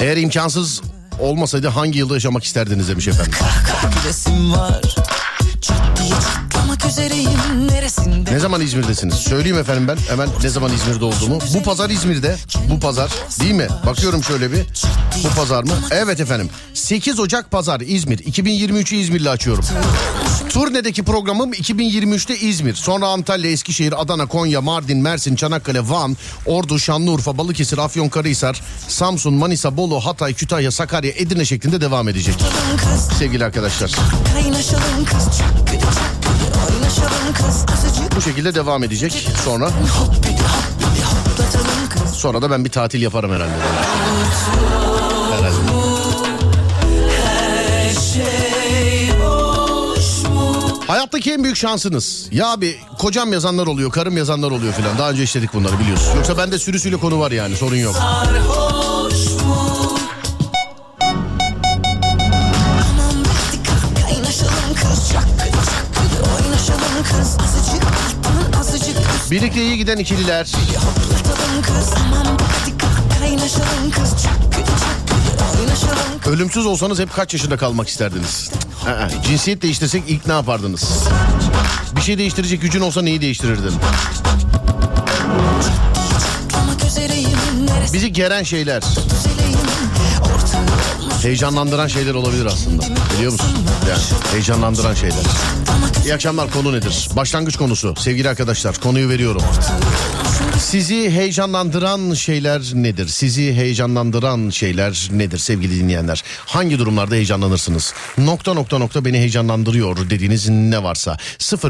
Eğer 0.00 0.16
imkansız 0.16 0.82
olmasaydı 1.20 1.68
hangi 1.68 1.98
yılda 1.98 2.14
yaşamak 2.14 2.44
isterdiniz 2.44 2.88
demiş 2.88 3.08
efendim. 3.08 3.32
Kahkaha 3.32 3.90
var 4.58 4.96
Çat 5.60 5.98
diye 5.98 6.41
üzereyim 6.92 7.30
Ne 8.32 8.38
zaman 8.38 8.60
İzmir'desiniz? 8.60 9.14
Söyleyeyim 9.14 9.58
efendim 9.58 9.88
ben 9.88 9.96
hemen 10.08 10.28
ne 10.42 10.48
zaman 10.48 10.72
İzmir'de 10.72 11.04
olduğumu. 11.04 11.38
Bu 11.54 11.62
pazar 11.62 11.90
İzmir'de. 11.90 12.36
Bu 12.70 12.80
pazar 12.80 13.10
değil 13.40 13.54
mi? 13.54 13.66
Bakıyorum 13.86 14.24
şöyle 14.24 14.52
bir. 14.52 14.66
Bu 15.24 15.28
pazar 15.36 15.62
mı? 15.64 15.72
Evet 15.90 16.20
efendim. 16.20 16.50
8 16.74 17.20
Ocak 17.20 17.50
pazar 17.50 17.80
İzmir. 17.80 18.18
2023'ü 18.18 18.94
İzmir'le 18.94 19.26
açıyorum. 19.26 19.64
Turnedeki 20.48 21.02
programım 21.02 21.52
2023'te 21.52 22.38
İzmir. 22.38 22.74
Sonra 22.74 23.06
Antalya, 23.08 23.50
Eskişehir, 23.50 24.02
Adana, 24.02 24.26
Konya, 24.26 24.60
Mardin, 24.60 24.98
Mersin, 24.98 25.36
Çanakkale, 25.36 25.88
Van, 25.88 26.16
Ordu, 26.46 26.78
Şanlıurfa, 26.78 27.38
Balıkesir, 27.38 27.78
Afyonkarahisar, 27.78 28.60
Samsun, 28.88 29.34
Manisa, 29.34 29.76
Bolu, 29.76 30.00
Hatay, 30.00 30.34
Kütahya, 30.34 30.70
Sakarya, 30.70 31.12
Edirne 31.12 31.44
şeklinde 31.44 31.80
devam 31.80 32.08
edecek. 32.08 32.34
Sevgili 33.18 33.44
arkadaşlar. 33.44 33.90
Kaynaşalım 34.34 35.04
kız 35.04 35.24
Çok 35.38 36.21
Bu 38.16 38.20
şekilde 38.20 38.54
devam 38.54 38.84
edecek. 38.84 39.28
Sonra 39.44 39.70
sonra 42.14 42.42
da 42.42 42.50
ben 42.50 42.64
bir 42.64 42.70
tatil 42.70 43.02
yaparım 43.02 43.32
herhalde. 43.32 43.52
Herhalde. 45.32 45.56
Hayattaki 50.86 51.32
en 51.32 51.44
büyük 51.44 51.56
şansınız. 51.56 52.26
Ya 52.30 52.52
abi 52.52 52.76
kocam 52.98 53.32
yazanlar 53.32 53.66
oluyor, 53.66 53.90
karım 53.90 54.16
yazanlar 54.16 54.50
oluyor 54.50 54.72
filan. 54.72 54.98
Daha 54.98 55.10
önce 55.10 55.22
işledik 55.22 55.54
bunları 55.54 55.78
biliyorsun. 55.78 56.16
Yoksa 56.16 56.38
bende 56.38 56.58
sürüsüyle 56.58 56.96
konu 56.96 57.20
var 57.20 57.30
yani 57.30 57.56
sorun 57.56 57.76
yok. 57.76 57.96
Aman 58.00 58.91
Birlikte 69.32 69.62
iyi 69.62 69.76
giden 69.76 69.96
ikililer. 69.96 70.52
Ölümsüz 76.26 76.66
olsanız 76.66 76.98
hep 76.98 77.12
kaç 77.14 77.32
yaşında 77.34 77.56
kalmak 77.56 77.88
isterdiniz? 77.88 78.50
Aa, 78.86 79.22
cinsiyet 79.26 79.62
değiştirsek 79.62 80.02
ilk 80.08 80.26
ne 80.26 80.32
yapardınız? 80.32 81.08
Bir 81.96 82.00
şey 82.00 82.18
değiştirecek 82.18 82.62
gücün 82.62 82.80
olsa 82.80 83.02
neyi 83.02 83.20
değiştirirdin? 83.20 83.72
Bizi 87.92 88.12
geren 88.12 88.42
şeyler, 88.42 88.82
heyecanlandıran 91.22 91.88
şeyler 91.88 92.14
olabilir 92.14 92.46
aslında. 92.46 92.82
Biliyor 93.14 93.32
musun? 93.32 93.48
Yani 93.88 94.02
heyecanlandıran 94.32 94.94
şeyler. 94.94 95.24
İyi 96.04 96.14
akşamlar 96.14 96.50
konu 96.50 96.72
nedir? 96.72 97.08
Başlangıç 97.16 97.56
konusu 97.56 97.94
sevgili 97.96 98.28
arkadaşlar 98.28 98.76
konuyu 98.76 99.08
veriyorum. 99.08 99.42
Sizi 100.58 101.10
heyecanlandıran 101.10 102.14
şeyler 102.14 102.60
nedir? 102.74 103.08
Sizi 103.08 103.54
heyecanlandıran 103.54 104.50
şeyler 104.50 105.08
nedir 105.12 105.38
sevgili 105.38 105.80
dinleyenler? 105.80 106.22
Hangi 106.46 106.78
durumlarda 106.78 107.14
heyecanlanırsınız? 107.14 107.94
Nokta 108.18 108.54
nokta 108.54 108.78
nokta 108.78 109.04
beni 109.04 109.18
heyecanlandırıyor 109.18 110.10
dediğiniz 110.10 110.48
ne 110.48 110.82
varsa 110.82 111.16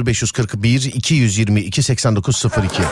0541 0.06 0.82
222 0.94 1.82
8902 1.82 2.82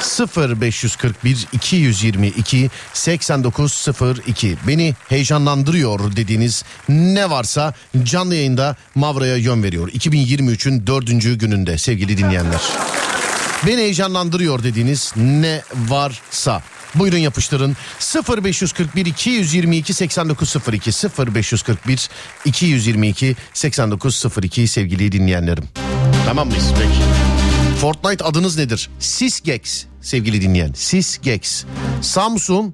0541 0.00 1.46
222 1.52 2.70
8902 2.94 4.56
beni 4.68 4.94
heyecanlandırıyor 5.08 6.16
dediğiniz 6.16 6.64
ne 6.88 7.30
varsa 7.30 7.74
canlı 8.02 8.34
yayında 8.34 8.76
Mavra'ya 8.94 9.36
yön 9.36 9.62
veriyor. 9.62 9.88
2023'ün 9.88 10.86
dördüncü 10.86 11.38
gününde 11.38 11.78
sevgili 11.78 12.18
dinleyenler. 12.18 12.60
Beni 13.66 13.80
heyecanlandırıyor 13.80 14.62
dediğiniz 14.62 15.12
ne 15.16 15.62
varsa. 15.88 16.62
Buyurun 16.94 17.18
yapıştırın 17.18 17.76
0541 18.44 19.06
222 19.06 19.94
8902 19.94 20.90
0541 21.34 22.08
222 22.44 23.36
8902 23.54 24.68
sevgili 24.68 25.12
dinleyenlerim. 25.12 25.64
Tamam 26.26 26.48
mıyız 26.48 26.72
peki? 26.78 27.00
Fortnite 27.80 28.24
adınız 28.24 28.58
nedir? 28.58 28.90
Sisgex 28.98 29.89
sevgili 30.00 30.42
dinleyen. 30.42 30.72
Sisgex. 30.72 31.64
Samsung. 32.02 32.72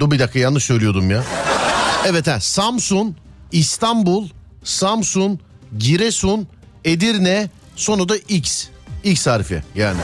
Dur 0.00 0.10
bir 0.10 0.18
dakika 0.18 0.38
yanlış 0.38 0.64
söylüyordum 0.64 1.10
ya. 1.10 1.24
Evet 2.06 2.26
ha 2.26 2.40
Samsun, 2.40 3.16
İstanbul, 3.52 4.28
Samsun, 4.64 5.40
Giresun, 5.78 6.46
Edirne 6.84 7.50
sonu 7.76 8.08
da 8.08 8.16
X. 8.16 8.66
X 9.04 9.26
harfi 9.26 9.62
yani. 9.74 10.00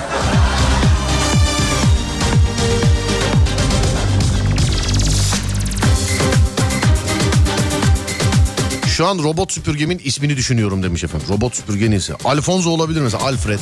Şu 8.99 9.07
an 9.07 9.19
robot 9.19 9.53
süpürgemin 9.53 10.01
ismini 10.05 10.37
düşünüyorum 10.37 10.83
demiş 10.83 11.05
efendim. 11.05 11.27
Robot 11.31 11.57
süpürge 11.57 11.91
neyse. 11.91 12.15
Alfonso 12.25 12.71
olabilir 12.71 13.01
mesela 13.01 13.25
Alfred. 13.25 13.59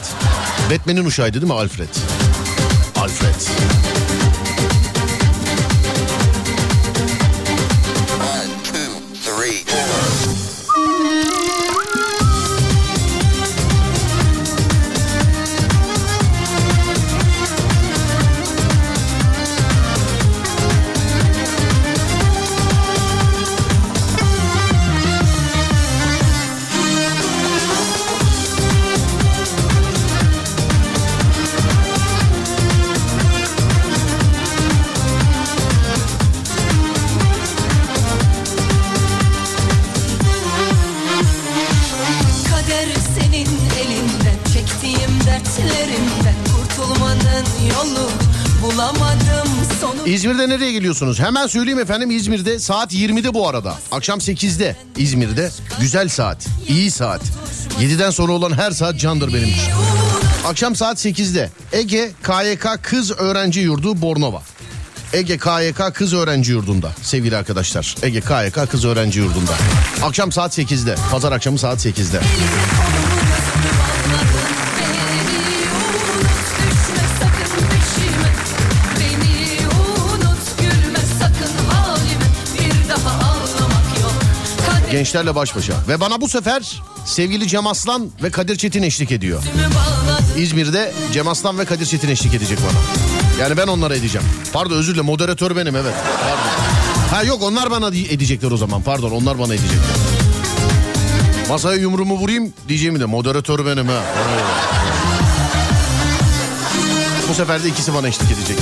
Batman'in 0.71 1.05
uşağıydı 1.05 1.35
değil 1.35 1.53
mi 1.53 1.59
Alfred? 1.59 1.89
Alfred. 3.07 3.86
Nereye 50.57 50.73
geliyorsunuz? 50.73 51.21
Hemen 51.21 51.47
söyleyeyim 51.47 51.79
efendim 51.79 52.11
İzmir'de 52.11 52.59
saat 52.59 52.95
20'de 52.95 53.35
bu 53.35 53.49
arada. 53.49 53.75
Akşam 53.93 54.19
8'de 54.19 54.77
İzmir'de. 54.97 55.51
Güzel 55.81 56.09
saat, 56.09 56.47
iyi 56.69 56.91
saat. 56.91 57.21
7'den 57.81 58.11
sonra 58.11 58.33
olan 58.33 58.53
her 58.53 58.71
saat 58.71 59.01
candır 59.01 59.35
benim 59.35 59.49
için. 59.49 59.73
Akşam 60.47 60.77
saat 60.77 61.05
8'de 61.05 61.51
Ege 61.73 62.11
KYK 62.23 62.83
Kız 62.83 63.11
Öğrenci 63.11 63.61
Yurdu 63.61 64.03
Bornova. 64.03 64.43
Ege 65.13 65.39
KYK 65.39 65.95
Kız 65.95 66.15
Öğrenci 66.15 66.53
Yurdu'nda 66.53 66.91
sevgili 67.03 67.37
arkadaşlar. 67.37 67.95
Ege 68.03 68.21
KYK 68.21 68.71
Kız 68.71 68.85
Öğrenci 68.85 69.19
Yurdu'nda. 69.19 69.53
Akşam 70.03 70.33
saat 70.33 70.59
8'de. 70.59 70.97
Pazar 71.11 71.33
akşamı 71.33 71.59
saat 71.59 71.87
8'de. 71.87 72.21
Gençlerle 84.97 85.35
baş 85.35 85.57
başa. 85.57 85.73
Ve 85.89 86.01
bana 86.01 86.21
bu 86.21 86.29
sefer 86.29 86.83
sevgili 87.05 87.49
Cem 87.49 87.67
Aslan 87.67 88.11
ve 88.23 88.31
Kadir 88.31 88.57
Çetin 88.57 88.83
eşlik 88.83 89.13
ediyor. 89.13 89.43
İzmir'de 90.37 90.93
Cem 91.13 91.29
Aslan 91.29 91.59
ve 91.59 91.65
Kadir 91.65 91.87
Çetin 91.87 92.09
eşlik 92.09 92.35
edecek 92.35 92.59
bana. 92.59 92.81
Yani 93.43 93.57
ben 93.57 93.67
onlara 93.67 93.97
edeceğim. 93.97 94.27
Pardon 94.53 94.77
özür 94.77 94.93
dilerim 94.93 95.07
moderatör 95.07 95.57
benim 95.57 95.77
evet. 95.77 95.95
Pardon. 96.23 97.17
Ha 97.17 97.23
yok 97.23 97.43
onlar 97.43 97.71
bana 97.71 97.89
edecekler 97.89 98.51
o 98.51 98.57
zaman. 98.57 98.83
Pardon 98.83 99.11
onlar 99.11 99.39
bana 99.39 99.55
edecekler. 99.55 99.97
Masaya 101.49 101.77
yumruğumu 101.77 102.15
vurayım 102.19 102.53
diyeceğimi 102.69 103.01
de 103.01 103.05
moderatör 103.05 103.67
benim 103.67 103.89
ha. 103.89 104.03
Bu 107.29 107.35
sefer 107.35 107.65
de 107.65 107.69
ikisi 107.69 107.95
bana 107.95 108.09
eşlik 108.09 108.31
edecek. 108.31 108.59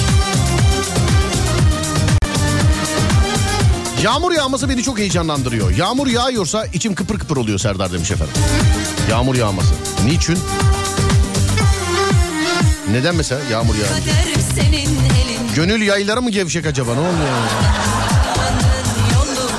Yağmur 4.05 4.33
yağması 4.33 4.69
beni 4.69 4.83
çok 4.83 4.99
heyecanlandırıyor. 4.99 5.71
Yağmur 5.71 6.07
yağıyorsa 6.07 6.67
içim 6.67 6.95
kıpır 6.95 7.19
kıpır 7.19 7.37
oluyor 7.37 7.59
Serdar 7.59 7.93
demiş 7.93 8.11
efendim. 8.11 8.35
Yağmur 9.11 9.35
yağması. 9.35 9.75
Niçin? 10.07 10.39
Neden 12.91 13.17
mesela 13.17 13.41
yağmur 13.51 13.75
yağıyor? 13.75 13.97
Gönül 15.55 15.83
yayları 15.83 16.23
mı 16.23 16.31
gevşek 16.31 16.67
acaba 16.67 16.95
ne 16.95 17.01
oluyor? 17.01 17.15
yolu 19.15 19.51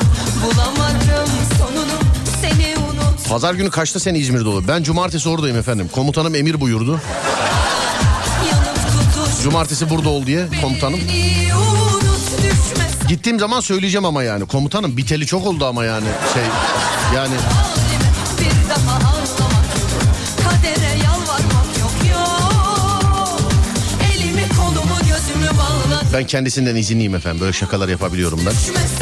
Pazar 3.30 3.54
günü 3.54 3.70
kaçta 3.70 4.00
sen 4.00 4.16
İzmir'de 4.16 4.50
olur? 4.50 4.64
Ben 4.68 4.84
cumartesi 4.84 5.30
oradayım 5.30 5.58
efendim. 5.58 5.90
Komutanım 5.92 6.36
emir 6.36 6.62
buyurdu. 6.62 7.02
Cumartesi 9.44 9.90
burada 9.90 10.10
ol 10.10 10.26
diye 10.26 10.48
komutanım. 10.62 11.00
Gittiğim 13.08 13.40
zaman 13.40 13.60
söyleyeceğim 13.60 14.06
ama 14.06 14.24
yani. 14.24 14.46
Komutanım 14.46 14.98
biteli 14.98 15.26
çok 15.26 15.48
oldu 15.48 15.66
ama 15.66 15.86
yani. 15.86 16.08
Şey 16.34 16.44
yani 17.16 17.36
ben 26.16 26.28
kendisinden 26.28 26.76
izinliyim 26.76 27.16
efendim. 27.16 27.42
Böyle 27.42 27.54
şakalar 27.54 27.90
yapabiliyorum 27.90 28.40
ben. 28.46 28.54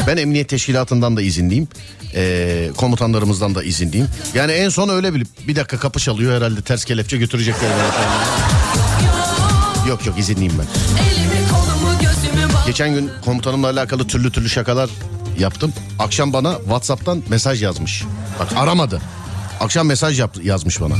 Ben 0.06 0.16
emniyet 0.16 0.48
teşkilatından 0.48 1.16
da 1.16 1.22
izinliyim. 1.22 1.68
Ee, 2.14 2.70
komutanlarımızdan 2.76 3.54
da 3.54 3.62
izinliyim. 3.62 4.08
Yani 4.34 4.52
en 4.52 4.68
son 4.68 4.88
öyle 4.88 5.14
bir, 5.14 5.26
bir 5.48 5.56
dakika 5.56 5.78
kapı 5.78 6.00
çalıyor 6.00 6.36
herhalde 6.36 6.62
ters 6.62 6.84
kelepçe 6.84 7.16
götürecekler. 7.16 7.70
Yok 9.88 10.06
yok 10.06 10.18
izinliyim 10.18 10.52
ben. 10.58 10.66
Elimi 11.04 11.48
kolumu 11.50 11.93
Geçen 12.66 12.94
gün 12.94 13.10
komutanımla 13.24 13.70
alakalı 13.70 14.06
türlü 14.06 14.32
türlü 14.32 14.48
şakalar 14.48 14.90
yaptım. 15.38 15.72
Akşam 15.98 16.32
bana 16.32 16.54
WhatsApp'tan 16.58 17.22
mesaj 17.28 17.62
yazmış. 17.62 18.04
Bak 18.40 18.48
aramadı. 18.56 19.00
Akşam 19.60 19.86
mesaj 19.86 20.20
yap, 20.20 20.36
yazmış 20.42 20.80
bana. 20.80 20.94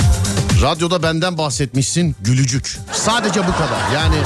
Radyoda 0.62 1.02
benden 1.02 1.38
bahsetmişsin 1.38 2.16
gülücük. 2.20 2.78
Sadece 2.92 3.40
bu 3.40 3.52
kadar. 3.52 3.92
Yani 3.94 4.16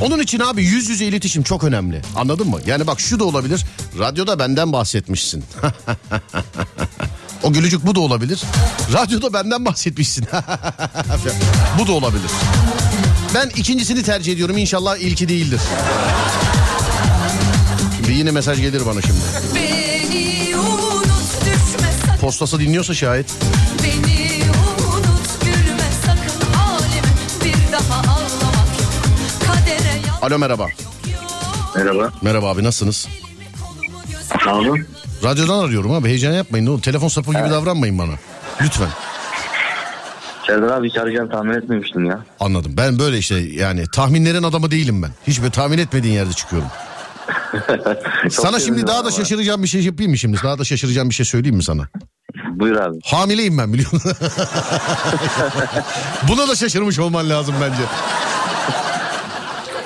onun 0.00 0.18
için 0.18 0.40
abi 0.40 0.64
yüz 0.64 0.88
yüze 0.88 1.04
iletişim 1.04 1.42
çok 1.42 1.64
önemli. 1.64 2.02
Anladın 2.16 2.48
mı? 2.48 2.58
Yani 2.66 2.86
bak 2.86 3.00
şu 3.00 3.20
da 3.20 3.24
olabilir. 3.24 3.64
Radyoda 3.98 4.38
benden 4.38 4.72
bahsetmişsin. 4.72 5.44
o 7.42 7.52
gülücük 7.52 7.86
bu 7.86 7.94
da 7.94 8.00
olabilir. 8.00 8.42
Radyoda 8.92 9.32
benden 9.32 9.64
bahsetmişsin. 9.64 10.26
bu 11.78 11.86
da 11.86 11.92
olabilir. 11.92 12.30
Ben 13.34 13.48
ikincisini 13.48 14.02
tercih 14.02 14.32
ediyorum. 14.32 14.58
İnşallah 14.58 14.96
ilki 14.96 15.28
değildir. 15.28 15.60
Şimdi 18.08 18.18
yine 18.20 18.30
mesaj 18.30 18.60
gelir 18.60 18.82
bana 18.86 19.02
şimdi. 19.02 19.18
Beni 19.54 20.56
unut 20.56 22.20
Postası 22.20 22.60
dinliyorsa 22.60 22.94
şayet. 22.94 23.34
Beni 23.84 24.42
unut 24.86 25.40
gülme 25.44 25.90
sakın 26.06 26.52
aleme 26.52 27.12
Bir 27.44 27.72
daha 27.72 28.00
ağlamak 28.12 28.80
yok 30.06 30.18
Alo 30.22 30.38
merhaba. 30.38 30.66
Merhaba. 31.76 32.12
Merhaba 32.22 32.50
abi 32.50 32.64
nasılsınız? 32.64 33.08
Sağ 34.44 34.54
olun. 34.54 34.86
Radyodan 35.24 35.58
arıyorum 35.58 35.92
abi 35.92 36.08
heyecan 36.08 36.32
yapmayın. 36.32 36.66
Ne 36.66 36.70
olur. 36.70 36.82
Telefon 36.82 37.08
sapı 37.08 37.30
gibi 37.30 37.50
davranmayın 37.50 37.98
bana. 37.98 38.12
Lütfen. 38.60 38.88
Serdar 40.46 40.68
abi 40.78 40.88
hiç 40.88 40.96
arayacağını 40.96 41.30
tahmin 41.30 41.54
etmemiştim 41.54 42.04
ya. 42.04 42.24
Anladım. 42.40 42.72
Ben 42.76 42.98
böyle 42.98 43.18
işte 43.18 43.34
yani 43.38 43.86
tahminlerin 43.92 44.42
adamı 44.42 44.70
değilim 44.70 45.02
ben. 45.02 45.10
Hiç 45.26 45.40
böyle 45.40 45.50
tahmin 45.50 45.78
etmediğin 45.78 46.14
yerde 46.14 46.32
çıkıyorum. 46.32 46.68
Sana 48.30 48.60
şimdi 48.60 48.86
daha 48.86 48.96
da 48.96 49.00
ama. 49.00 49.10
şaşıracağım 49.10 49.62
bir 49.62 49.68
şey 49.68 49.82
yapayım 49.82 50.10
mı 50.12 50.18
şimdi? 50.18 50.36
Daha 50.44 50.58
da 50.58 50.64
şaşıracağım 50.64 51.08
bir 51.08 51.14
şey 51.14 51.26
söyleyeyim 51.26 51.56
mi 51.56 51.62
sana? 51.64 51.88
Buyur 52.54 52.76
abi. 52.76 52.98
Hamileyim 53.04 53.58
ben 53.58 53.72
biliyor 53.72 53.92
musun? 53.92 54.12
Buna 56.28 56.48
da 56.48 56.54
şaşırmış 56.54 56.98
olman 56.98 57.30
lazım 57.30 57.54
bence. 57.60 57.82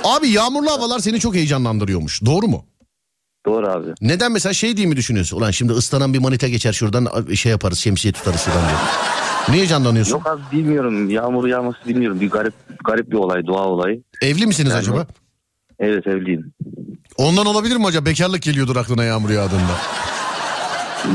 Abi 0.05 0.29
yağmurlu 0.29 0.71
havalar 0.71 0.99
seni 0.99 1.21
çok 1.21 1.35
heyecanlandırıyormuş. 1.35 2.25
Doğru 2.25 2.49
mu? 2.49 2.65
Doğru 3.47 3.69
abi. 3.69 3.89
Neden 4.01 4.33
mesela 4.33 4.53
şey 4.53 4.77
diye 4.77 4.87
mi 4.87 4.97
düşünüyorsun? 4.97 5.37
Ulan 5.37 5.51
şimdi 5.51 5.73
ıslanan 5.73 6.15
bir 6.15 6.19
manita 6.19 6.49
geçer 6.49 6.73
şuradan 6.73 7.09
şey 7.35 7.51
yaparız 7.51 7.79
şemsiye 7.79 8.13
tutarız 8.13 8.41
şuradan 8.41 8.63
diye. 8.63 8.77
Niye 9.49 9.59
heyecanlanıyorsun? 9.59 10.13
Yok 10.13 10.27
abi 10.27 10.41
bilmiyorum. 10.53 11.11
Yağmur 11.11 11.47
yağması 11.49 11.79
bilmiyorum. 11.87 12.21
Bir 12.21 12.31
garip 12.31 12.55
garip 12.85 13.11
bir 13.11 13.17
olay. 13.17 13.47
Doğa 13.47 13.67
olayı. 13.67 14.03
Evli 14.23 14.47
misiniz 14.47 14.71
Yani- 14.71 14.79
acaba? 14.81 15.07
Evet 15.79 16.07
evliyim. 16.07 16.53
Ondan 17.17 17.47
olabilir 17.47 17.77
mi 17.77 17.87
acaba? 17.87 18.07
Bekarlık 18.07 18.43
geliyordur 18.43 18.77
aklına 18.77 19.05
yağmur 19.05 19.31
yağdığında. 19.31 19.77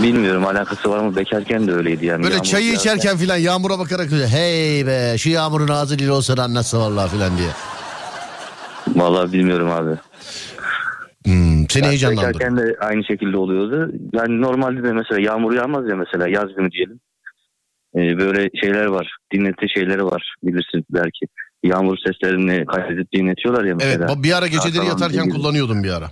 Bilmiyorum 0.03 0.45
alakası 0.45 0.89
var 0.89 0.99
mı? 0.99 1.15
Bekarken 1.15 1.67
de 1.67 1.73
öyleydi 1.73 2.05
yani. 2.05 2.23
Böyle 2.23 2.33
Yağmur 2.33 2.45
çayı 2.45 2.65
yağarken- 2.65 2.79
içerken 2.79 3.17
filan 3.17 3.37
yağmura 3.37 3.79
bakarak 3.79 4.07
hey 4.11 4.87
be 4.87 5.17
şu 5.17 5.29
yağmurun 5.29 5.67
ağzı 5.67 5.97
lil 5.97 6.07
olsa 6.07 6.37
da 6.37 6.43
anlatsa 6.43 6.79
vallahi 6.79 7.11
filan 7.11 7.37
diye. 7.37 7.49
Vallahi 8.95 9.33
bilmiyorum 9.33 9.71
abi. 9.71 9.91
Hmm, 11.25 11.65
seni 11.69 11.83
Yani 11.83 11.87
heyecanlandırdı. 11.87 12.39
Bekarken 12.39 12.57
de 12.57 12.75
aynı 12.79 13.03
şekilde 13.03 13.37
oluyordu. 13.37 13.91
Yani 14.13 14.41
normalde 14.41 14.83
de 14.83 14.93
mesela 14.93 15.21
yağmur 15.21 15.53
yağmaz 15.53 15.89
ya 15.89 15.95
mesela 15.95 16.27
yaz 16.27 16.55
günü 16.57 16.71
diyelim. 16.71 16.99
Ee, 17.95 18.17
böyle 18.19 18.49
şeyler 18.61 18.85
var. 18.85 19.17
Dinleti 19.33 19.69
şeyleri 19.69 20.05
var 20.05 20.35
bilirsin 20.43 20.85
belki. 20.89 21.25
Yağmur 21.63 21.97
seslerini 21.97 22.65
kaydedip 22.65 23.11
dinletiyorlar 23.11 23.63
ya 23.63 23.75
Evet 23.81 23.99
mesela. 23.99 24.23
bir 24.23 24.37
ara 24.37 24.47
geceleri 24.47 24.75
Saat 24.75 24.87
yatarken 24.87 25.29
falan 25.29 25.29
kullanıyordum 25.29 25.83
bir 25.83 25.97
ara. 25.97 26.11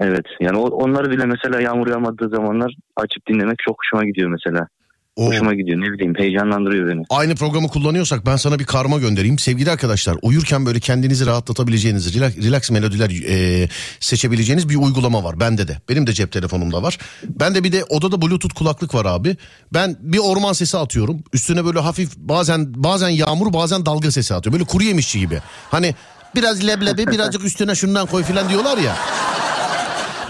Evet 0.00 0.26
yani 0.40 0.58
onları 0.58 1.10
bile 1.10 1.26
mesela 1.26 1.60
yağmur 1.60 1.86
yağmadığı 1.88 2.28
zamanlar 2.28 2.74
açıp 2.96 3.26
dinlemek 3.28 3.58
çok 3.58 3.76
hoşuma 3.78 4.04
gidiyor 4.04 4.30
mesela. 4.30 4.68
Oo. 5.16 5.26
Hoşuma 5.26 5.54
gidiyor 5.54 5.78
ne 5.80 5.92
bileyim 5.92 6.14
heyecanlandırıyor 6.18 6.88
beni. 6.88 7.02
Aynı 7.10 7.34
programı 7.34 7.68
kullanıyorsak 7.68 8.26
ben 8.26 8.36
sana 8.36 8.58
bir 8.58 8.64
karma 8.64 8.98
göndereyim. 8.98 9.38
Sevgili 9.38 9.70
arkadaşlar 9.70 10.16
uyurken 10.22 10.66
böyle 10.66 10.80
kendinizi 10.80 11.26
rahatlatabileceğiniz, 11.26 12.14
relax, 12.14 12.36
relax 12.36 12.70
melodiler 12.70 13.10
e, 13.28 13.68
seçebileceğiniz 14.00 14.68
bir 14.68 14.76
uygulama 14.76 15.24
var. 15.24 15.40
Bende 15.40 15.68
de. 15.68 15.78
Benim 15.88 16.06
de 16.06 16.12
cep 16.12 16.32
telefonumda 16.32 16.82
var. 16.82 16.98
Ben 17.24 17.54
de 17.54 17.64
bir 17.64 17.72
de 17.72 17.84
odada 17.84 18.22
bluetooth 18.22 18.54
kulaklık 18.54 18.94
var 18.94 19.06
abi. 19.06 19.36
Ben 19.74 19.96
bir 20.00 20.18
orman 20.18 20.52
sesi 20.52 20.78
atıyorum. 20.78 21.24
Üstüne 21.32 21.64
böyle 21.64 21.80
hafif 21.80 22.16
bazen 22.16 22.82
bazen 22.82 23.08
yağmur 23.08 23.52
bazen 23.52 23.86
dalga 23.86 24.10
sesi 24.10 24.34
atıyor. 24.34 24.52
Böyle 24.52 24.64
kuru 24.64 24.82
yemişçi 24.82 25.18
gibi. 25.18 25.40
Hani 25.70 25.94
biraz 26.34 26.66
leblebi 26.66 27.06
birazcık 27.12 27.44
üstüne 27.44 27.74
şundan 27.74 28.06
koy 28.06 28.22
filan 28.22 28.48
diyorlar 28.48 28.78
ya. 28.78 28.96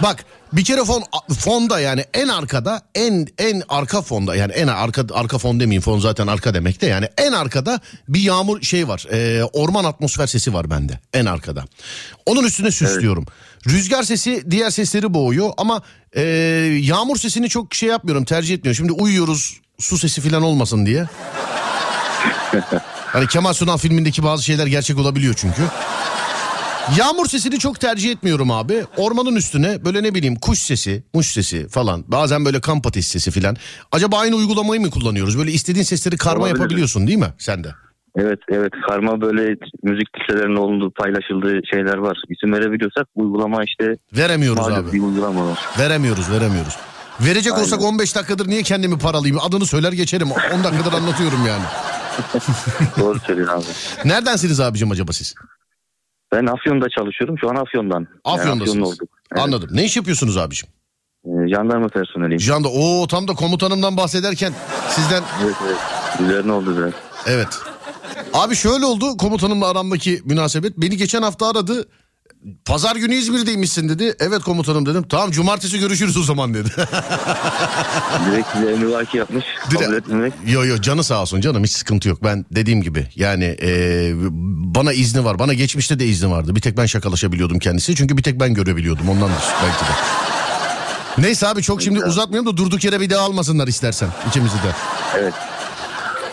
Bak 0.03 0.25
bir 0.53 0.63
kere 0.63 0.85
fon 0.85 1.03
fonda 1.39 1.79
yani 1.79 2.05
en 2.13 2.27
arkada 2.27 2.81
en 2.95 3.27
en 3.37 3.63
arka 3.69 4.01
fonda 4.01 4.35
yani 4.35 4.53
en 4.53 4.67
arka 4.67 5.05
arka 5.13 5.37
fon 5.37 5.59
demeyeyim 5.59 5.81
fon 5.81 5.99
zaten 5.99 6.27
arka 6.27 6.53
demek 6.53 6.81
de 6.81 6.85
yani 6.85 7.07
en 7.17 7.31
arkada 7.31 7.79
bir 8.07 8.19
yağmur 8.19 8.61
şey 8.61 8.87
var 8.87 9.05
e, 9.11 9.43
orman 9.43 9.83
atmosfer 9.83 10.27
sesi 10.27 10.53
var 10.53 10.69
bende 10.69 10.99
en 11.13 11.25
arkada. 11.25 11.65
Onun 12.25 12.43
üstüne 12.43 12.71
süslüyorum. 12.71 13.25
Rüzgar 13.67 14.03
sesi 14.03 14.51
diğer 14.51 14.69
sesleri 14.69 15.13
boğuyor 15.13 15.51
ama 15.57 15.81
e, 16.15 16.21
yağmur 16.81 17.17
sesini 17.17 17.49
çok 17.49 17.75
şey 17.75 17.89
yapmıyorum 17.89 18.25
tercih 18.25 18.55
etmiyorum. 18.55 18.77
Şimdi 18.77 18.91
uyuyoruz 18.91 19.61
su 19.79 19.97
sesi 19.97 20.21
falan 20.21 20.43
olmasın 20.43 20.85
diye. 20.85 21.05
Hani 23.11 23.27
Kemal 23.27 23.53
Sunal 23.53 23.77
filmindeki 23.77 24.23
bazı 24.23 24.43
şeyler 24.43 24.67
gerçek 24.67 24.97
olabiliyor 24.97 25.33
çünkü. 25.37 25.61
Yağmur 26.97 27.25
sesini 27.25 27.59
çok 27.59 27.79
tercih 27.79 28.11
etmiyorum 28.11 28.51
abi. 28.51 28.83
Ormanın 28.97 29.35
üstüne 29.35 29.85
böyle 29.85 30.03
ne 30.03 30.15
bileyim 30.15 30.35
kuş 30.35 30.59
sesi, 30.59 31.03
muş 31.13 31.27
sesi 31.27 31.67
falan. 31.69 32.03
Bazen 32.07 32.45
böyle 32.45 32.61
kamp 32.61 32.87
ateşi 32.87 33.07
sesi 33.09 33.31
falan. 33.31 33.55
Acaba 33.91 34.19
aynı 34.19 34.35
uygulamayı 34.35 34.81
mı 34.81 34.89
kullanıyoruz? 34.89 35.37
Böyle 35.37 35.51
istediğin 35.51 35.83
sesleri 35.85 36.17
karma 36.17 36.43
Olabilir. 36.43 36.55
yapabiliyorsun 36.59 37.07
değil 37.07 37.17
mi 37.19 37.33
sen 37.37 37.63
de? 37.63 37.69
Evet 38.17 38.39
evet 38.51 38.71
karma 38.89 39.21
böyle 39.21 39.55
müzik 39.83 40.07
listelerinin 40.19 40.55
olduğu 40.55 40.91
paylaşıldığı 40.91 41.59
şeyler 41.73 41.97
var. 41.97 42.17
İsim 42.29 42.53
verebiliyorsak 42.53 43.07
uygulama 43.15 43.63
işte 43.63 43.97
Veremiyoruz 44.17 44.67
abi. 44.67 44.93
bir 44.93 45.01
uygulama 45.01 45.45
var. 45.47 45.59
Veremiyoruz, 45.79 46.31
veremiyoruz. 46.31 46.75
Verecek 47.21 47.53
Aynen. 47.53 47.63
olsak 47.63 47.81
15 47.81 48.15
dakikadır 48.15 48.47
niye 48.47 48.63
kendimi 48.63 48.97
paralayayım? 48.99 49.39
Adını 49.43 49.65
söyler 49.65 49.91
geçerim. 49.91 50.31
10 50.31 50.63
dakikadır 50.63 50.93
anlatıyorum 50.93 51.45
yani. 51.47 51.63
Doğru 52.99 53.19
söylüyorsun 53.19 53.55
abi. 53.57 54.09
Neredensiniz 54.09 54.59
abicim 54.59 54.91
acaba 54.91 55.13
siz? 55.13 55.35
Ben 56.31 56.45
Afyon'da 56.45 56.89
çalışıyorum. 56.89 57.37
Şu 57.41 57.49
an 57.49 57.55
Afyon'dan. 57.55 58.07
Yani 58.27 58.39
Afyon'dasınız. 58.39 58.69
Afyonlu 58.69 58.87
olduk. 58.87 59.09
Evet. 59.31 59.43
Anladım. 59.43 59.69
Ne 59.73 59.85
iş 59.85 59.97
yapıyorsunuz 59.97 60.37
abicim? 60.37 60.69
Ee, 61.25 61.29
jandarma 61.55 61.87
personeliyim. 61.87 62.39
Janda 62.39 62.67
o 62.69 63.07
tam 63.07 63.27
da 63.27 63.33
komutanımdan 63.33 63.97
bahsederken 63.97 64.53
sizden 64.89 65.23
evet 65.43 65.55
evet. 65.65 65.77
Üzerine 66.21 66.51
oldu 66.51 66.77
biraz. 66.77 66.93
Evet. 67.27 67.47
Abi 68.33 68.55
şöyle 68.55 68.85
oldu 68.85 69.17
komutanımla 69.17 69.67
aramdaki 69.69 70.21
münasebet. 70.25 70.77
Beni 70.77 70.97
geçen 70.97 71.21
hafta 71.21 71.49
aradı. 71.49 71.87
Pazar 72.65 72.95
günü 72.95 73.13
İzmir'deymişsin 73.15 73.89
dedi. 73.89 74.15
Evet 74.19 74.39
komutanım 74.41 74.85
dedim. 74.85 75.03
Tamam 75.09 75.31
cumartesi 75.31 75.79
görüşürüz 75.79 76.17
o 76.17 76.23
zaman 76.23 76.53
dedi. 76.53 76.69
Direkt 78.31 78.47
size 78.53 78.71
emrivaki 78.71 79.17
yapmış. 79.17 79.45
Direkt- 79.69 79.83
Kabul 79.83 79.95
etmemek. 79.97 80.33
yo 80.47 80.65
yo 80.65 80.81
canı 80.81 81.03
sağ 81.03 81.21
olsun 81.21 81.41
canım 81.41 81.63
hiç 81.63 81.71
sıkıntı 81.71 82.09
yok. 82.09 82.23
Ben 82.23 82.45
dediğim 82.51 82.81
gibi 82.81 83.07
yani 83.15 83.57
e, 83.61 84.11
bana 84.75 84.93
izni 84.93 85.25
var. 85.25 85.39
Bana 85.39 85.53
geçmişte 85.53 85.99
de 85.99 86.05
izni 86.05 86.31
vardı. 86.31 86.55
Bir 86.55 86.61
tek 86.61 86.77
ben 86.77 86.85
şakalaşabiliyordum 86.85 87.59
kendisi. 87.59 87.95
Çünkü 87.95 88.17
bir 88.17 88.23
tek 88.23 88.39
ben 88.39 88.53
görebiliyordum 88.53 89.09
ondandır 89.09 89.43
belki 89.63 89.85
de. 89.85 89.95
Neyse 91.17 91.47
abi 91.47 91.61
çok 91.61 91.81
şimdi 91.81 92.05
uzatmayalım 92.05 92.53
da 92.53 92.57
durduk 92.57 92.83
yere 92.83 92.99
bir 93.01 93.09
daha 93.09 93.25
almasınlar 93.25 93.67
istersen 93.67 94.09
ikimizi 94.27 94.55
de. 94.55 94.71
Evet. 95.19 95.33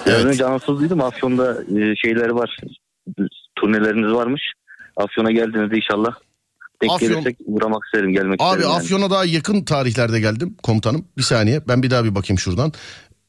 Evet. 0.07 0.25
önce 0.25 0.45
anonsuzluydum. 0.45 1.01
Afyon'da 1.01 1.53
e, 1.53 1.97
şeyleri 1.97 2.35
var. 2.35 2.57
Turneleriniz 3.57 4.13
varmış. 4.13 4.43
Afyon'a 5.05 5.31
geldiğinizde 5.33 5.77
inşallah 5.77 6.11
denk 6.83 6.93
Afyon- 6.93 7.09
gelirsek 7.09 7.37
uğramak 7.45 7.83
isterim. 7.85 8.13
Gelmek 8.13 8.41
Abi 8.41 8.47
isterim. 8.51 8.71
yani. 8.71 8.79
Afyon'a 8.83 9.11
daha 9.11 9.25
yakın 9.25 9.65
tarihlerde 9.65 10.21
geldim 10.21 10.57
komutanım. 10.63 11.05
Bir 11.17 11.23
saniye 11.23 11.69
ben 11.69 11.83
bir 11.83 11.91
daha 11.91 12.05
bir 12.05 12.15
bakayım 12.15 12.39
şuradan. 12.39 12.73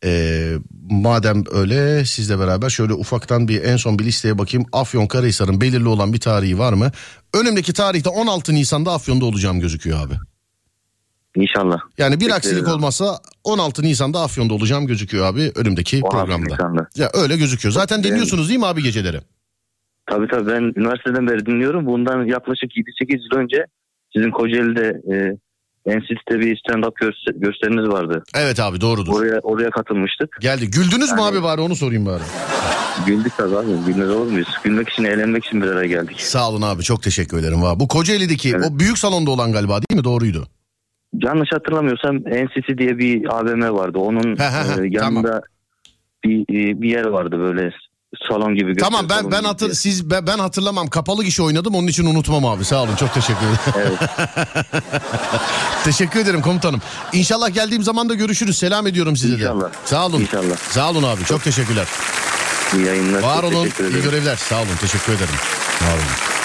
Ee, 0.06 0.54
madem 0.90 1.44
öyle 1.52 2.06
sizle 2.06 2.40
beraber 2.40 2.70
şöyle 2.70 2.94
ufaktan 2.94 3.48
bir 3.48 3.64
en 3.64 3.78
son 3.78 4.00
bir 4.00 4.06
listeye 4.06 4.38
bakayım. 4.38 4.66
Afyon 4.74 5.08
Karahisar'ın 5.08 5.62
belirli 5.62 5.88
olan 5.88 6.14
bir 6.14 6.20
tarihi 6.20 6.60
var 6.60 6.74
mı? 6.74 6.92
Önümdeki 7.34 7.74
tarihte 7.74 8.10
16 8.10 8.54
Nisan'da 8.56 8.92
Afyon'da 8.94 9.26
olacağım 9.26 9.60
gözüküyor 9.60 10.08
abi. 10.08 10.14
İnşallah. 11.36 11.78
Yani 11.98 12.16
bir 12.16 12.20
Bekleriz 12.20 12.36
aksilik 12.36 12.64
abi. 12.68 12.72
olmazsa 12.72 13.20
16 13.44 13.84
Nisan'da 13.84 14.22
Afyon'da 14.22 14.54
olacağım 14.54 14.88
gözüküyor 14.88 15.26
abi 15.26 15.52
önümdeki 15.56 15.98
16 16.04 16.18
programda. 16.18 16.54
Nisan'da. 16.54 16.88
Ya 16.96 17.10
öyle 17.14 17.38
gözüküyor. 17.38 17.74
Zaten 17.74 17.96
beğendim. 17.96 18.12
dinliyorsunuz 18.12 18.50
değil 18.50 18.60
mi 18.60 18.66
abi 18.66 18.84
geceleri? 18.84 19.22
Tabii 20.10 20.28
tabii 20.28 20.48
ben 20.52 20.62
üniversiteden 20.82 21.28
beri 21.28 21.46
dinliyorum. 21.46 21.86
Bundan 21.86 22.24
yaklaşık 22.26 22.72
7-8 22.78 22.84
yıl 23.32 23.40
önce 23.40 23.66
sizin 24.14 24.32
Kocaeli'de 24.32 25.02
e, 25.14 25.16
NCT'de 25.98 26.40
bir 26.40 26.56
stand-up 26.68 26.94
göster- 27.00 27.36
gösteriniz 27.36 27.90
vardı. 27.90 28.24
Evet 28.38 28.60
abi 28.60 28.82
doğrudur. 28.82 29.14
Oraya 29.14 29.40
oraya 29.40 29.70
katılmıştık. 29.70 30.38
Geldi. 30.42 30.66
Güldünüz 30.72 31.12
mü 31.12 31.20
Yani- 31.22 31.38
abi 31.38 31.44
bari 31.44 31.62
onu 31.62 31.76
sorayım 31.76 32.06
bari. 32.06 32.24
Güldük 33.08 33.38
tabii 33.38 33.58
abi. 33.58 33.68
Gülmez 33.88 34.10
olur 34.10 34.32
muyuz? 34.32 34.48
Gülmek 34.64 34.90
için, 34.90 35.04
eğlenmek 35.04 35.46
için 35.46 35.62
bir 35.62 35.68
araya 35.68 35.88
geldik. 35.88 36.22
Sağ 36.22 36.50
olun 36.50 36.62
abi 36.62 36.84
çok 36.84 37.04
teşekkür 37.04 37.38
ederim. 37.40 37.58
Bu 37.76 37.88
Kocaeli'deki 37.88 38.50
Evet. 38.50 38.66
o 38.72 38.80
büyük 38.80 38.98
salonda 38.98 39.32
olan 39.32 39.52
galiba 39.52 39.80
değil 39.82 39.98
mi? 40.00 40.04
Doğruydu. 40.04 40.48
Yanlış 41.14 41.50
hatırlamıyorsam 41.54 42.16
NCT 42.18 42.78
diye 42.78 42.98
bir 42.98 43.26
AVM 43.40 43.62
vardı. 43.74 43.98
Onun 43.98 44.38
e, 44.38 44.88
yanında 44.90 45.42
bir 46.24 46.42
e, 46.42 46.82
bir 46.82 46.90
yer 46.90 47.06
vardı 47.06 47.40
böyle 47.40 47.72
salon 48.30 48.56
gibi. 48.56 48.76
Tamam 48.76 49.10
ben 49.10 49.32
ben 49.32 49.44
hatır 49.44 49.74
siz 49.74 50.10
ben, 50.10 50.28
ben 50.28 50.40
hatırlamam. 50.40 50.88
Kapalı 50.88 51.24
gişe 51.24 51.44
oynadım 51.44 51.76
onun 51.76 51.88
için 51.88 52.06
unutmam 52.06 52.46
abi. 52.46 52.66
Sağ 52.66 52.84
olun 52.84 52.96
çok 52.96 53.14
teşekkür 53.14 53.46
ederim. 53.46 53.60
Evet. 53.76 54.10
teşekkür 55.84 56.20
ederim 56.20 56.42
komutanım. 56.42 56.82
İnşallah 57.14 57.54
geldiğim 57.54 57.84
zaman 57.84 58.10
da 58.10 58.14
görüşürüz. 58.14 58.58
Selam 58.58 58.88
ediyorum 58.88 59.18
size 59.18 59.36
İnşallah. 59.36 59.64
de. 59.64 59.76
Sağ 59.86 60.06
olun. 60.06 60.22
İnşallah. 60.22 60.58
Sağ 60.70 60.90
olun 60.90 61.04
abi. 61.04 61.24
Çok 61.26 61.44
teşekkürler. 61.44 61.88
İyi 62.76 62.86
yayınlar. 62.86 63.22
Var 63.24 63.42
Çok 63.42 63.54
olun. 63.54 63.66
İyi 63.66 64.04
görevler. 64.04 64.36
Sağ 64.36 64.58
olun. 64.58 64.76
Teşekkür 64.82 65.14
ederim. 65.14 65.36
Var 65.82 65.94
olun. 65.94 66.40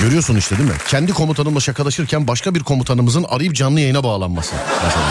Görüyorsun 0.00 0.36
işte 0.36 0.58
değil 0.58 0.68
mi? 0.68 0.76
Kendi 0.88 1.12
komutanımla 1.12 1.60
şakalaşırken 1.60 2.28
başka 2.28 2.54
bir 2.54 2.60
komutanımızın 2.62 3.24
arayıp 3.28 3.54
canlı 3.54 3.80
yayına 3.80 4.04
bağlanması. 4.04 4.54
Mesela. 4.84 5.06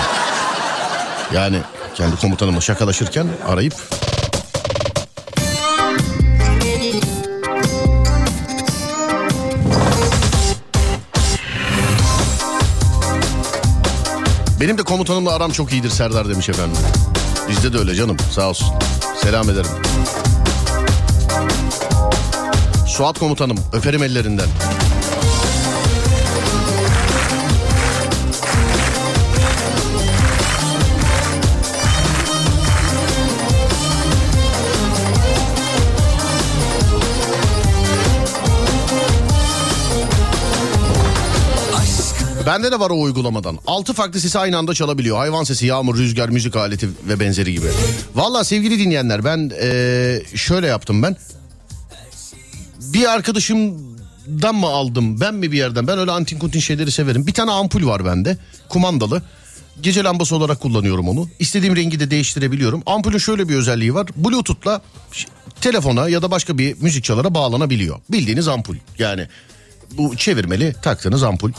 Yani 1.33 1.57
kendi 1.95 2.15
komutanımla 2.15 2.61
şakalaşırken 2.61 3.27
arayıp 3.47 3.73
Benim 14.61 14.77
de 14.77 14.83
komutanımla 14.83 15.31
aram 15.33 15.51
çok 15.51 15.73
iyidir 15.73 15.89
Serdar 15.89 16.29
demiş 16.29 16.49
efendim. 16.49 16.77
Bizde 17.49 17.73
de 17.73 17.77
öyle 17.77 17.95
canım 17.95 18.17
sağ 18.31 18.49
olsun. 18.49 18.67
Selam 19.23 19.49
ederim. 19.49 19.71
Suat 22.87 23.19
komutanım 23.19 23.57
öperim 23.73 24.03
ellerinden. 24.03 24.47
Bende 42.47 42.71
de 42.71 42.79
var 42.79 42.89
o 42.89 43.01
uygulamadan. 43.01 43.59
Altı 43.67 43.93
farklı 43.93 44.19
sesi 44.19 44.39
aynı 44.39 44.57
anda 44.57 44.73
çalabiliyor. 44.73 45.17
Hayvan 45.17 45.43
sesi, 45.43 45.65
yağmur, 45.65 45.97
rüzgar, 45.97 46.29
müzik 46.29 46.55
aleti 46.55 46.89
ve 47.07 47.19
benzeri 47.19 47.53
gibi. 47.53 47.67
Valla 48.15 48.43
sevgili 48.43 48.79
dinleyenler 48.79 49.25
ben 49.25 49.51
eee, 49.61 50.23
şöyle 50.35 50.67
yaptım 50.67 51.03
ben. 51.03 51.15
Bir 52.93 53.13
arkadaşımdan 53.13 54.55
mı 54.55 54.67
aldım 54.67 55.19
ben 55.21 55.35
mi 55.35 55.51
bir 55.51 55.57
yerden? 55.57 55.87
Ben 55.87 55.99
öyle 55.99 56.11
antin 56.11 56.39
kuntin 56.39 56.59
şeyleri 56.59 56.91
severim. 56.91 57.27
Bir 57.27 57.33
tane 57.33 57.51
ampul 57.51 57.87
var 57.87 58.05
bende 58.05 58.37
kumandalı. 58.69 59.21
Gece 59.81 60.03
lambası 60.03 60.35
olarak 60.35 60.59
kullanıyorum 60.59 61.09
onu. 61.09 61.29
İstediğim 61.39 61.75
rengi 61.75 61.99
de 61.99 62.11
değiştirebiliyorum. 62.11 62.83
Ampulün 62.85 63.17
şöyle 63.17 63.49
bir 63.49 63.55
özelliği 63.55 63.93
var. 63.93 64.07
Bluetooth'la 64.15 64.81
telefona 65.61 66.09
ya 66.09 66.21
da 66.21 66.31
başka 66.31 66.57
bir 66.57 66.81
müzik 66.81 67.03
çalara 67.03 67.33
bağlanabiliyor. 67.33 67.99
Bildiğiniz 68.11 68.47
ampul. 68.47 68.75
Yani 68.99 69.27
bu 69.91 70.15
çevirmeli 70.17 70.75
taktığınız 70.81 71.23
ampul. 71.23 71.51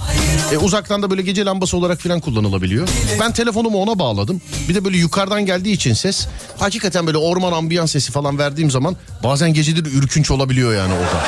E, 0.52 0.58
uzaktan 0.58 1.02
da 1.02 1.10
böyle 1.10 1.22
gece 1.22 1.44
lambası 1.44 1.76
olarak 1.76 2.00
falan 2.00 2.20
kullanılabiliyor. 2.20 2.88
Ben 3.20 3.32
telefonumu 3.32 3.78
ona 3.78 3.98
bağladım. 3.98 4.40
Bir 4.68 4.74
de 4.74 4.84
böyle 4.84 4.96
yukarıdan 4.96 5.46
geldiği 5.46 5.72
için 5.72 5.92
ses 5.92 6.26
hakikaten 6.58 7.06
böyle 7.06 7.18
orman 7.18 7.52
ambiyans 7.52 7.92
sesi 7.92 8.12
falan 8.12 8.38
verdiğim 8.38 8.70
zaman 8.70 8.96
bazen 9.22 9.54
geceleri 9.54 9.88
ürkünç 9.88 10.30
olabiliyor 10.30 10.74
yani 10.74 10.92
orada. 10.92 11.24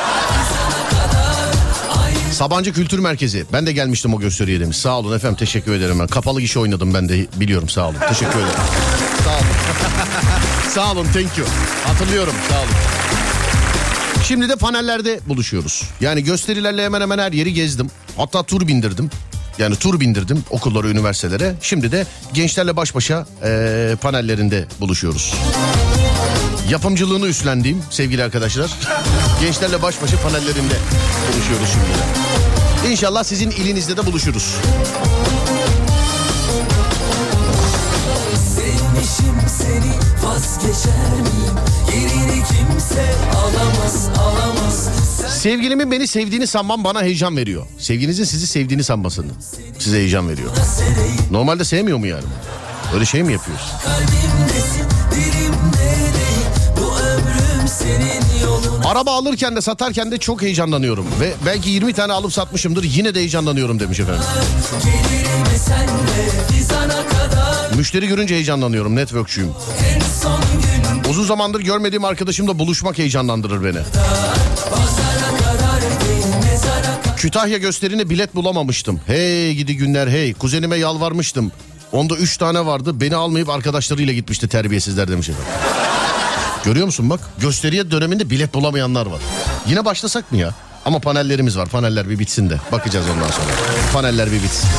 Sabancı 2.31 2.73
Kültür 2.73 2.99
Merkezi. 2.99 3.45
Ben 3.53 3.65
de 3.65 3.73
gelmiştim 3.73 4.13
o 4.13 4.19
gösteriye 4.19 4.59
demiş. 4.59 4.77
Sağ 4.77 4.99
olun 4.99 5.15
efendim 5.15 5.37
teşekkür 5.37 5.73
ederim 5.73 5.99
ben. 5.99 6.07
Kapalı 6.07 6.41
gişe 6.41 6.59
oynadım 6.59 6.93
ben 6.93 7.09
de 7.09 7.27
biliyorum 7.35 7.69
sağ 7.69 7.87
olun. 7.87 7.97
Teşekkür 8.09 8.39
ederim. 8.39 8.59
sağ 9.23 9.31
olun. 9.31 9.45
sağ 10.73 10.91
olun 10.91 11.07
thank 11.13 11.37
you. 11.37 11.47
Hatırlıyorum 11.85 12.33
sağ 12.49 12.59
olun. 12.59 13.00
Şimdi 14.27 14.49
de 14.49 14.55
panellerde 14.55 15.19
buluşuyoruz. 15.27 15.83
Yani 16.01 16.23
gösterilerle 16.23 16.85
hemen 16.85 17.01
hemen 17.01 17.17
her 17.19 17.31
yeri 17.31 17.53
gezdim. 17.53 17.91
Hatta 18.17 18.43
tur 18.43 18.67
bindirdim. 18.67 19.09
Yani 19.57 19.75
tur 19.75 19.99
bindirdim 19.99 20.43
okullara, 20.49 20.87
üniversitelere. 20.87 21.55
Şimdi 21.61 21.91
de 21.91 22.05
gençlerle 22.33 22.75
baş 22.75 22.95
başa 22.95 23.25
eee, 23.43 23.95
panellerinde 24.01 24.65
buluşuyoruz. 24.79 25.33
Yapımcılığını 26.69 27.27
üstlendiğim 27.27 27.83
sevgili 27.89 28.23
arkadaşlar. 28.23 28.71
Gençlerle 29.41 29.81
baş 29.81 30.01
başa 30.01 30.17
panellerinde 30.17 30.73
buluşuyoruz 31.33 31.69
şimdi. 31.73 32.91
İnşallah 32.91 33.23
sizin 33.23 33.51
ilinizde 33.51 33.97
de 33.97 34.05
buluşuruz. 34.05 34.55
Sevmişim 38.55 39.35
seni 39.47 39.91
vazgeçer 40.29 41.11
miyim? 41.11 41.55
Yerini 41.95 42.43
kimse. 42.43 43.05
Sevgilimin 45.41 45.91
beni 45.91 46.07
sevdiğini 46.07 46.47
sanmam 46.47 46.83
bana 46.83 47.01
heyecan 47.03 47.37
veriyor. 47.37 47.67
Sevginizin 47.77 48.23
sizi 48.23 48.47
sevdiğini 48.47 48.83
sanmasını 48.83 49.31
size 49.79 49.97
heyecan 49.97 50.29
veriyor. 50.29 50.51
Normalde 51.31 51.65
sevmiyor 51.65 51.97
mu 51.97 52.07
yani? 52.07 52.23
Öyle 52.93 53.05
şey 53.05 53.23
mi 53.23 53.31
yolun. 53.31 53.59
Araba 58.85 59.11
alırken 59.11 59.55
de 59.55 59.61
satarken 59.61 60.11
de 60.11 60.17
çok 60.17 60.41
heyecanlanıyorum. 60.41 61.05
Ve 61.19 61.33
belki 61.45 61.69
20 61.69 61.93
tane 61.93 62.13
alıp 62.13 62.33
satmışımdır 62.33 62.83
yine 62.83 63.15
de 63.15 63.19
heyecanlanıyorum 63.19 63.79
demiş 63.79 63.99
efendim. 63.99 64.23
Müşteri 67.77 68.07
görünce 68.07 68.35
heyecanlanıyorum 68.35 68.95
gün 68.95 69.51
Uzun 71.09 71.23
zamandır 71.23 71.59
görmediğim 71.59 72.05
arkadaşımla 72.05 72.59
buluşmak 72.59 72.97
heyecanlandırır 72.97 73.63
beni. 73.63 73.79
Kütahya 77.21 77.57
gösterine 77.57 78.09
bilet 78.09 78.35
bulamamıştım. 78.35 79.01
Hey 79.07 79.53
gidi 79.55 79.77
günler 79.77 80.07
hey. 80.07 80.33
Kuzenime 80.33 80.77
yalvarmıştım. 80.77 81.51
Onda 81.91 82.15
3 82.15 82.37
tane 82.37 82.65
vardı. 82.65 83.01
Beni 83.01 83.15
almayıp 83.15 83.49
arkadaşlarıyla 83.49 84.13
gitmişti 84.13 84.47
terbiyesizler 84.47 85.07
demiş 85.07 85.29
efendim. 85.29 85.51
Görüyor 86.65 86.85
musun 86.85 87.09
bak 87.09 87.19
gösteriye 87.41 87.91
döneminde 87.91 88.29
bilet 88.29 88.53
bulamayanlar 88.53 89.05
var. 89.05 89.21
Yine 89.67 89.85
başlasak 89.85 90.31
mı 90.31 90.37
ya? 90.37 90.55
Ama 90.85 90.99
panellerimiz 90.99 91.57
var. 91.57 91.69
Paneller 91.69 92.09
bir 92.09 92.19
bitsin 92.19 92.49
de. 92.49 92.59
Bakacağız 92.71 93.05
ondan 93.15 93.27
sonra. 93.27 93.49
Paneller 93.93 94.31
bir 94.31 94.43
bitsin. 94.43 94.69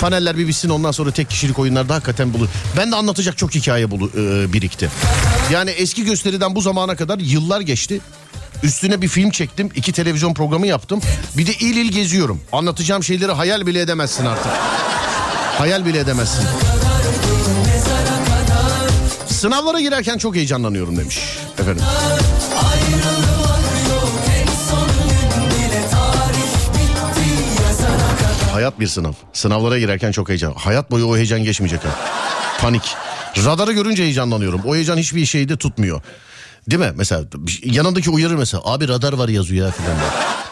Paneller 0.00 0.38
bir 0.38 0.48
bitsin 0.48 0.68
ondan 0.68 0.92
sonra 0.92 1.10
tek 1.10 1.30
kişilik 1.30 1.58
oyunlarda 1.58 1.94
hakikaten 1.94 2.34
bulur. 2.34 2.48
Ben 2.76 2.92
de 2.92 2.96
anlatacak 2.96 3.38
çok 3.38 3.54
hikaye 3.54 3.90
bulu, 3.90 4.10
e, 4.16 4.52
birikti. 4.52 4.90
Yani 5.52 5.70
eski 5.70 6.04
gösteriden 6.04 6.54
bu 6.54 6.60
zamana 6.60 6.96
kadar 6.96 7.18
yıllar 7.18 7.60
geçti. 7.60 8.00
Üstüne 8.62 9.02
bir 9.02 9.08
film 9.08 9.30
çektim. 9.30 9.70
iki 9.74 9.92
televizyon 9.92 10.34
programı 10.34 10.66
yaptım. 10.66 11.00
Bir 11.36 11.46
de 11.46 11.52
il 11.52 11.76
il 11.76 11.92
geziyorum. 11.92 12.40
Anlatacağım 12.52 13.02
şeyleri 13.04 13.32
hayal 13.32 13.66
bile 13.66 13.80
edemezsin 13.80 14.26
artık. 14.26 14.52
Hayal 15.58 15.86
bile 15.86 15.98
edemezsin. 15.98 16.44
Sınavlara 19.26 19.80
girerken 19.80 20.18
çok 20.18 20.34
heyecanlanıyorum 20.36 20.96
demiş 20.96 21.18
efendim. 21.58 21.84
Hayat 28.52 28.80
bir 28.80 28.86
sınav. 28.86 29.12
Sınavlara 29.32 29.78
girerken 29.78 30.12
çok 30.12 30.28
heyecan. 30.28 30.52
Hayat 30.52 30.90
boyu 30.90 31.06
o 31.06 31.16
heyecan 31.16 31.44
geçmeyecek. 31.44 31.80
Panik. 32.60 32.94
Radarı 33.36 33.72
görünce 33.72 34.02
heyecanlanıyorum. 34.02 34.60
O 34.66 34.74
heyecan 34.74 34.96
hiçbir 34.96 35.26
şeyde 35.26 35.56
tutmuyor. 35.56 36.02
Değil 36.70 36.80
mi? 36.82 36.92
Mesela 36.96 37.24
yanındaki 37.64 38.10
uyarır 38.10 38.34
mesela. 38.34 38.62
Abi 38.66 38.88
radar 38.88 39.12
var 39.12 39.28
yazıyor 39.28 39.66
ya 39.66 39.72
filan. 39.72 39.96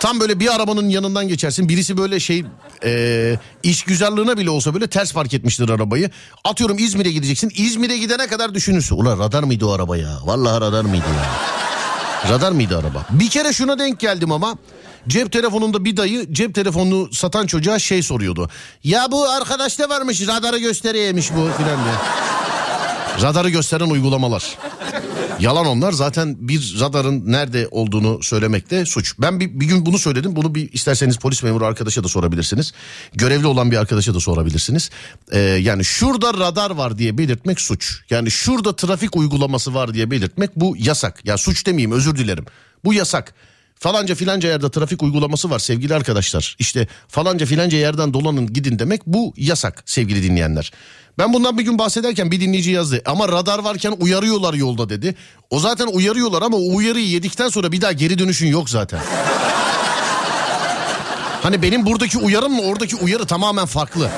Tam 0.00 0.20
böyle 0.20 0.40
bir 0.40 0.54
arabanın 0.54 0.88
yanından 0.88 1.28
geçersin. 1.28 1.68
Birisi 1.68 1.96
böyle 1.96 2.20
şey 2.20 2.44
e, 2.84 3.36
iş 3.62 3.82
güzelliğine 3.82 4.36
bile 4.36 4.50
olsa 4.50 4.74
böyle 4.74 4.86
ters 4.86 5.12
park 5.12 5.34
etmiştir 5.34 5.68
arabayı. 5.68 6.10
Atıyorum 6.44 6.78
İzmir'e 6.78 7.10
gideceksin. 7.12 7.52
İzmir'e 7.56 7.98
gidene 7.98 8.26
kadar 8.26 8.54
düşünürsün. 8.54 8.96
Ulan 8.96 9.18
radar 9.18 9.42
mıydı 9.42 9.66
o 9.66 9.72
araba 9.72 9.96
ya? 9.96 10.18
Vallahi 10.24 10.60
radar 10.60 10.82
mıydı 10.84 11.04
ya? 11.16 11.30
Radar 12.30 12.52
mıydı 12.52 12.78
araba? 12.78 13.06
Bir 13.10 13.30
kere 13.30 13.52
şuna 13.52 13.78
denk 13.78 14.00
geldim 14.00 14.32
ama. 14.32 14.56
Cep 15.08 15.32
telefonunda 15.32 15.84
bir 15.84 15.96
dayı 15.96 16.32
cep 16.32 16.54
telefonunu 16.54 17.12
satan 17.12 17.46
çocuğa 17.46 17.78
şey 17.78 18.02
soruyordu. 18.02 18.50
Ya 18.84 19.06
bu 19.12 19.28
arkadaşta 19.30 19.88
varmış 19.88 20.28
radarı 20.28 20.58
gösteriyormuş 20.58 21.30
bu 21.30 21.48
filan 21.56 21.84
diye. 21.84 21.94
Radarı 23.22 23.50
gösteren 23.50 23.90
uygulamalar. 23.90 24.44
Yalan 25.40 25.66
onlar 25.66 25.92
zaten 25.92 26.48
bir 26.48 26.76
radarın 26.80 27.32
nerede 27.32 27.68
olduğunu 27.70 28.22
söylemekte 28.22 28.84
suç. 28.84 29.14
Ben 29.18 29.40
bir, 29.40 29.60
bir 29.60 29.66
gün 29.66 29.86
bunu 29.86 29.98
söyledim. 29.98 30.36
Bunu 30.36 30.54
bir 30.54 30.72
isterseniz 30.72 31.16
polis 31.16 31.42
memuru 31.42 31.64
arkadaşa 31.64 32.04
da 32.04 32.08
sorabilirsiniz. 32.08 32.72
Görevli 33.12 33.46
olan 33.46 33.70
bir 33.70 33.76
arkadaşa 33.76 34.14
da 34.14 34.20
sorabilirsiniz. 34.20 34.90
Ee, 35.32 35.38
yani 35.38 35.84
şurada 35.84 36.34
radar 36.34 36.70
var 36.70 36.98
diye 36.98 37.18
belirtmek 37.18 37.60
suç. 37.60 38.00
Yani 38.10 38.30
şurada 38.30 38.76
trafik 38.76 39.16
uygulaması 39.16 39.74
var 39.74 39.94
diye 39.94 40.10
belirtmek 40.10 40.56
bu 40.56 40.76
yasak. 40.78 41.24
Ya 41.24 41.36
suç 41.36 41.66
demeyeyim 41.66 41.92
özür 41.92 42.16
dilerim. 42.16 42.44
Bu 42.84 42.94
yasak. 42.94 43.34
Falanca 43.74 44.14
filanca 44.14 44.48
yerde 44.48 44.70
trafik 44.70 45.02
uygulaması 45.02 45.50
var 45.50 45.58
sevgili 45.58 45.94
arkadaşlar. 45.94 46.56
İşte 46.58 46.88
falanca 47.08 47.46
filanca 47.46 47.78
yerden 47.78 48.14
dolanın 48.14 48.52
gidin 48.52 48.78
demek 48.78 49.06
bu 49.06 49.34
yasak 49.36 49.82
sevgili 49.86 50.22
dinleyenler. 50.22 50.72
Ben 51.20 51.32
bundan 51.32 51.58
bir 51.58 51.62
gün 51.62 51.78
bahsederken 51.78 52.30
bir 52.30 52.40
dinleyici 52.40 52.70
yazdı. 52.70 53.02
Ama 53.06 53.28
radar 53.28 53.58
varken 53.58 53.94
uyarıyorlar 54.00 54.54
yolda 54.54 54.88
dedi. 54.88 55.14
O 55.50 55.60
zaten 55.60 55.86
uyarıyorlar 55.86 56.42
ama 56.42 56.56
o 56.56 56.76
uyarıyı 56.76 57.08
yedikten 57.08 57.48
sonra 57.48 57.72
bir 57.72 57.80
daha 57.80 57.92
geri 57.92 58.18
dönüşün 58.18 58.46
yok 58.46 58.70
zaten. 58.70 59.00
Hani 61.42 61.62
benim 61.62 61.86
buradaki 61.86 62.18
uyarım 62.18 62.52
mı 62.52 62.62
oradaki 62.62 62.96
uyarı 62.96 63.26
tamamen 63.26 63.66
farklı. 63.66 64.10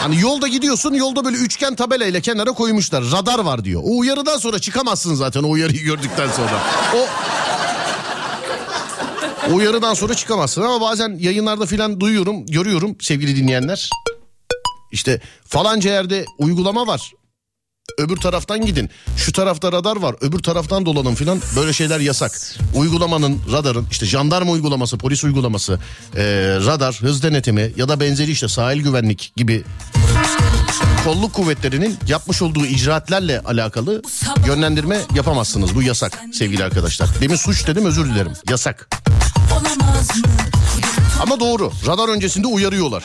Hani 0.00 0.20
yolda 0.20 0.48
gidiyorsun 0.48 0.94
yolda 0.94 1.24
böyle 1.24 1.36
üçgen 1.36 1.74
tabelayla 1.74 2.20
kenara 2.20 2.52
koymuşlar. 2.52 3.04
Radar 3.12 3.38
var 3.38 3.64
diyor. 3.64 3.82
O 3.84 3.98
uyarıdan 3.98 4.38
sonra 4.38 4.58
çıkamazsın 4.58 5.14
zaten 5.14 5.42
o 5.42 5.50
uyarıyı 5.50 5.82
gördükten 5.82 6.28
sonra. 6.30 6.62
O 6.94 7.06
uyarıdan 9.54 9.94
sonra 9.94 10.14
çıkamazsın 10.14 10.62
ama 10.62 10.80
bazen 10.80 11.16
yayınlarda 11.20 11.66
filan 11.66 12.00
duyuyorum, 12.00 12.46
görüyorum 12.46 12.96
sevgili 13.00 13.36
dinleyenler. 13.36 13.90
İşte 14.94 15.20
falanca 15.44 15.90
yerde 15.90 16.24
uygulama 16.38 16.86
var. 16.86 17.12
Öbür 17.98 18.16
taraftan 18.16 18.66
gidin. 18.66 18.90
Şu 19.16 19.32
tarafta 19.32 19.72
radar 19.72 19.96
var. 19.96 20.16
Öbür 20.20 20.38
taraftan 20.38 20.86
dolanın 20.86 21.14
filan. 21.14 21.40
Böyle 21.56 21.72
şeyler 21.72 22.00
yasak. 22.00 22.40
Uygulamanın, 22.74 23.40
radarın, 23.52 23.86
işte 23.90 24.06
jandarma 24.06 24.52
uygulaması, 24.52 24.98
polis 24.98 25.24
uygulaması, 25.24 25.78
e, 26.16 26.22
radar, 26.66 26.94
hız 26.94 27.22
denetimi 27.22 27.72
ya 27.76 27.88
da 27.88 28.00
benzeri 28.00 28.30
işte 28.30 28.48
sahil 28.48 28.82
güvenlik 28.82 29.32
gibi 29.36 29.64
kolluk 31.04 31.32
kuvvetlerinin 31.32 31.98
yapmış 32.08 32.42
olduğu 32.42 32.66
icraatlerle 32.66 33.40
alakalı 33.40 34.02
yönlendirme 34.46 35.00
yapamazsınız. 35.14 35.74
Bu 35.74 35.82
yasak 35.82 36.20
sevgili 36.32 36.64
arkadaşlar. 36.64 37.08
Demin 37.20 37.36
suç 37.36 37.66
dedim 37.66 37.84
özür 37.86 38.04
dilerim. 38.04 38.32
Yasak. 38.50 38.88
Ama 41.22 41.40
doğru. 41.40 41.72
Radar 41.86 42.08
öncesinde 42.08 42.46
uyarıyorlar. 42.46 43.04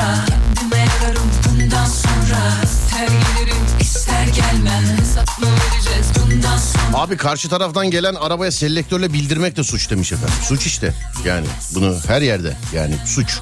sonra 0.00 0.24
kendime 0.54 0.78
yararım 0.78 1.30
bundan 1.50 1.84
sonra 1.84 2.40
ister 2.64 3.06
gelirim 3.06 3.56
ister 3.80 4.26
gelmem 4.26 4.98
hesap 4.98 5.38
mı 5.38 5.46
vereceğiz 5.46 6.06
bundan 6.16 6.56
sonra 6.58 6.98
Abi 7.02 7.16
karşı 7.16 7.48
taraftan 7.48 7.90
gelen 7.90 8.14
arabaya 8.14 8.52
selektörle 8.52 9.12
bildirmek 9.12 9.56
de 9.56 9.64
suç 9.64 9.90
demiş 9.90 10.12
efendim. 10.12 10.34
Suç 10.42 10.66
işte 10.66 10.94
yani 11.24 11.46
bunu 11.74 11.96
her 12.06 12.22
yerde 12.22 12.56
yani 12.74 12.94
suç. 13.06 13.38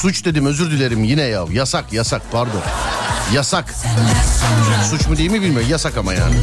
Suç 0.00 0.24
dedim 0.24 0.46
özür 0.46 0.70
dilerim 0.70 1.04
yine 1.04 1.22
ya 1.22 1.44
yasak 1.52 1.92
yasak 1.92 2.22
pardon. 2.32 2.62
Yasak. 3.34 3.74
Suç 4.90 5.06
mu 5.06 5.16
değil 5.16 5.30
mi 5.30 5.42
bilmiyorum 5.42 5.68
yasak 5.70 5.96
ama 5.96 6.14
yani. 6.14 6.34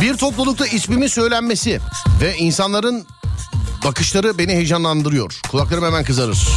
Bir 0.00 0.16
toplulukta 0.16 0.66
ismimin 0.66 1.06
söylenmesi 1.06 1.80
ve 2.20 2.36
insanların 2.36 3.06
bakışları 3.84 4.38
beni 4.38 4.52
heyecanlandırıyor. 4.52 5.40
Kulaklarım 5.50 5.84
hemen 5.84 6.04
kızarır. 6.04 6.48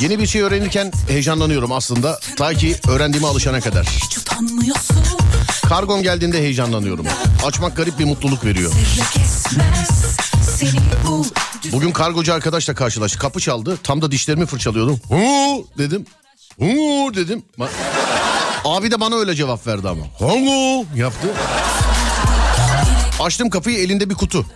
Yeni 0.00 0.18
bir 0.18 0.26
şey 0.26 0.42
öğrenirken 0.42 0.92
heyecanlanıyorum 1.08 1.72
aslında. 1.72 2.20
Ta 2.36 2.54
ki 2.54 2.76
öğrendiğime 2.88 3.28
alışana 3.28 3.60
kadar. 3.60 3.88
Kargom 5.68 6.02
geldiğinde 6.02 6.38
heyecanlanıyorum. 6.38 7.06
Açmak 7.44 7.76
garip 7.76 7.98
bir 7.98 8.04
mutluluk 8.04 8.44
veriyor. 8.44 8.72
Bugün 11.72 11.92
kargocu 11.92 12.34
arkadaşla 12.34 12.74
karşılaştık. 12.74 13.20
Kapı 13.20 13.40
çaldı. 13.40 13.78
Tam 13.82 14.02
da 14.02 14.10
dişlerimi 14.10 14.46
fırçalıyordum. 14.46 15.00
Hu 15.08 15.66
dedim. 15.78 16.06
Hu 16.58 17.14
dedim. 17.14 17.42
Abi 18.64 18.90
de 18.90 19.00
bana 19.00 19.16
öyle 19.16 19.34
cevap 19.34 19.66
verdi 19.66 19.88
ama. 19.88 20.04
Hu 20.18 20.86
yaptı. 20.96 21.28
Açtım 23.22 23.50
kapıyı 23.50 23.78
elinde 23.78 24.10
bir 24.10 24.14
kutu. 24.14 24.46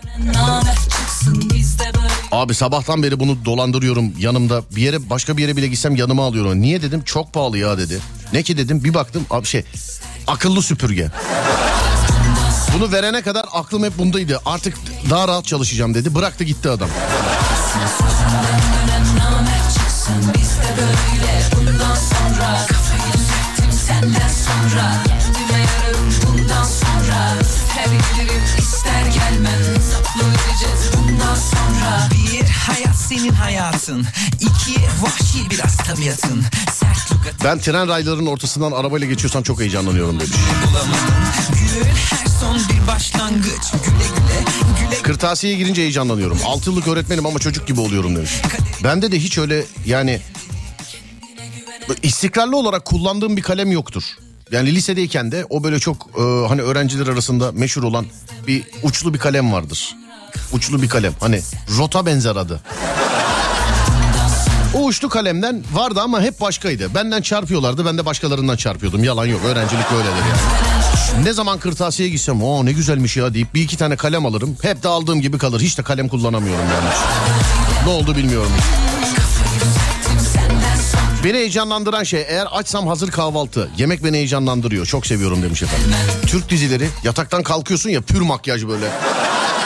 Abi 2.32 2.54
sabahtan 2.54 3.02
beri 3.02 3.20
bunu 3.20 3.44
dolandırıyorum 3.44 4.12
yanımda. 4.18 4.62
Bir 4.76 4.82
yere 4.82 5.10
başka 5.10 5.36
bir 5.36 5.42
yere 5.42 5.56
bile 5.56 5.66
gitsem 5.68 5.96
yanıma 5.96 6.26
alıyorum. 6.26 6.60
Niye 6.60 6.82
dedim? 6.82 7.02
Çok 7.04 7.32
pahalı 7.32 7.58
ya 7.58 7.78
dedi. 7.78 7.98
Ne 8.32 8.42
ki 8.42 8.56
dedim? 8.56 8.84
Bir 8.84 8.94
baktım 8.94 9.26
abi 9.30 9.46
şey 9.46 9.64
akıllı 10.26 10.62
süpürge. 10.62 11.08
Bunu 12.74 12.92
verene 12.92 13.22
kadar 13.22 13.44
aklım 13.52 13.84
hep 13.84 13.98
bundaydı. 13.98 14.40
Artık 14.46 14.74
daha 15.10 15.28
rahat 15.28 15.44
çalışacağım 15.44 15.94
dedi. 15.94 16.14
Bıraktı 16.14 16.44
gitti 16.44 16.70
adam. 16.70 16.88
sonra 22.06 22.62
sonra 24.44 24.92
gelirim 27.86 28.15
sonra 31.36 32.08
Bir 32.12 32.48
hayat 32.48 32.96
senin 32.96 33.32
hayatın 33.32 34.06
İki 34.40 34.80
vahşi 35.02 35.50
biraz 35.50 35.76
tabiatın 35.76 36.42
Sert 36.72 37.12
lugat 37.12 37.44
Ben 37.44 37.58
tren 37.58 37.88
raylarının 37.88 38.26
ortasından 38.26 38.72
arabayla 38.72 39.06
geçiyorsam 39.06 39.42
çok 39.42 39.60
heyecanlanıyorum 39.60 40.20
demiş. 40.20 40.36
Gül 41.52 41.84
her 41.84 42.26
son 42.40 42.56
bir 42.68 42.86
başlangıç 42.86 43.70
Güle 43.72 43.94
güle 44.16 44.90
güle 44.90 45.02
Kırtasiyeye 45.02 45.58
girince 45.58 45.82
heyecanlanıyorum. 45.82 46.38
6 46.44 46.70
yıllık 46.70 46.88
öğretmenim 46.88 47.26
ama 47.26 47.38
çocuk 47.38 47.66
gibi 47.66 47.80
oluyorum 47.80 48.16
demiş. 48.16 48.30
Bende 48.84 49.12
de 49.12 49.18
hiç 49.18 49.38
öyle 49.38 49.64
yani 49.86 50.20
istikrarlı 52.02 52.56
olarak 52.56 52.84
kullandığım 52.84 53.36
bir 53.36 53.42
kalem 53.42 53.72
yoktur. 53.72 54.02
Yani 54.52 54.74
lisedeyken 54.74 55.32
de 55.32 55.46
o 55.50 55.64
böyle 55.64 55.78
çok 55.78 56.06
e, 56.18 56.22
hani 56.48 56.62
öğrenciler 56.62 57.06
arasında 57.06 57.52
meşhur 57.52 57.82
olan 57.82 58.06
bir 58.46 58.62
uçlu 58.82 59.14
bir 59.14 59.18
kalem 59.18 59.52
vardır. 59.52 59.96
Uçlu 60.52 60.82
bir 60.82 60.88
kalem 60.88 61.12
hani 61.20 61.40
rota 61.78 62.06
benzer 62.06 62.36
adı. 62.36 62.60
O 64.74 64.84
uçlu 64.84 65.08
kalemden 65.08 65.64
vardı 65.72 66.00
ama 66.00 66.20
hep 66.20 66.40
başkaydı. 66.40 66.94
Benden 66.94 67.22
çarpıyorlardı 67.22 67.86
ben 67.86 67.98
de 67.98 68.06
başkalarından 68.06 68.56
çarpıyordum. 68.56 69.04
Yalan 69.04 69.26
yok 69.26 69.40
öğrencilik 69.44 69.90
böyledir 69.92 70.10
yani. 70.10 71.24
Ne 71.24 71.32
zaman 71.32 71.58
kırtasiyeye 71.58 72.12
gitsem 72.14 72.42
o 72.42 72.64
ne 72.64 72.72
güzelmiş 72.72 73.16
ya 73.16 73.34
deyip 73.34 73.54
bir 73.54 73.62
iki 73.62 73.76
tane 73.76 73.96
kalem 73.96 74.26
alırım. 74.26 74.56
Hep 74.62 74.82
de 74.82 74.88
aldığım 74.88 75.20
gibi 75.20 75.38
kalır. 75.38 75.60
Hiç 75.60 75.78
de 75.78 75.82
kalem 75.82 76.08
kullanamıyorum 76.08 76.64
yani. 76.64 76.88
Ne 77.84 77.90
oldu 77.90 78.16
bilmiyorum. 78.16 78.52
Beni 81.26 81.36
heyecanlandıran 81.36 82.02
şey 82.02 82.24
eğer 82.28 82.46
açsam 82.52 82.86
hazır 82.86 83.10
kahvaltı. 83.10 83.70
Yemek 83.78 84.04
beni 84.04 84.16
heyecanlandırıyor. 84.16 84.86
Çok 84.86 85.06
seviyorum 85.06 85.42
demiş 85.42 85.62
efendim. 85.62 85.90
Türk 86.26 86.48
dizileri 86.48 86.88
yataktan 87.04 87.42
kalkıyorsun 87.42 87.90
ya 87.90 88.00
pür 88.00 88.20
makyaj 88.20 88.66
böyle. 88.66 88.90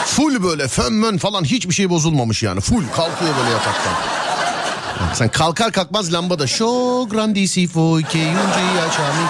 Full 0.05 0.43
böyle 0.43 0.67
fön 0.67 0.93
mön 0.93 1.17
falan 1.17 1.43
hiçbir 1.43 1.73
şey 1.73 1.89
bozulmamış 1.89 2.43
yani. 2.43 2.61
Full 2.61 2.83
kalkıyor 2.95 3.35
böyle 3.39 3.49
yataktan. 3.49 3.93
Sen 5.13 5.29
kalkar 5.29 5.71
kalkmaz 5.71 6.13
lambada. 6.13 6.47
Show 6.47 7.17
grandissimo 7.17 8.01
che 8.01 8.19
ungi 8.19 8.81
açami. 8.89 9.25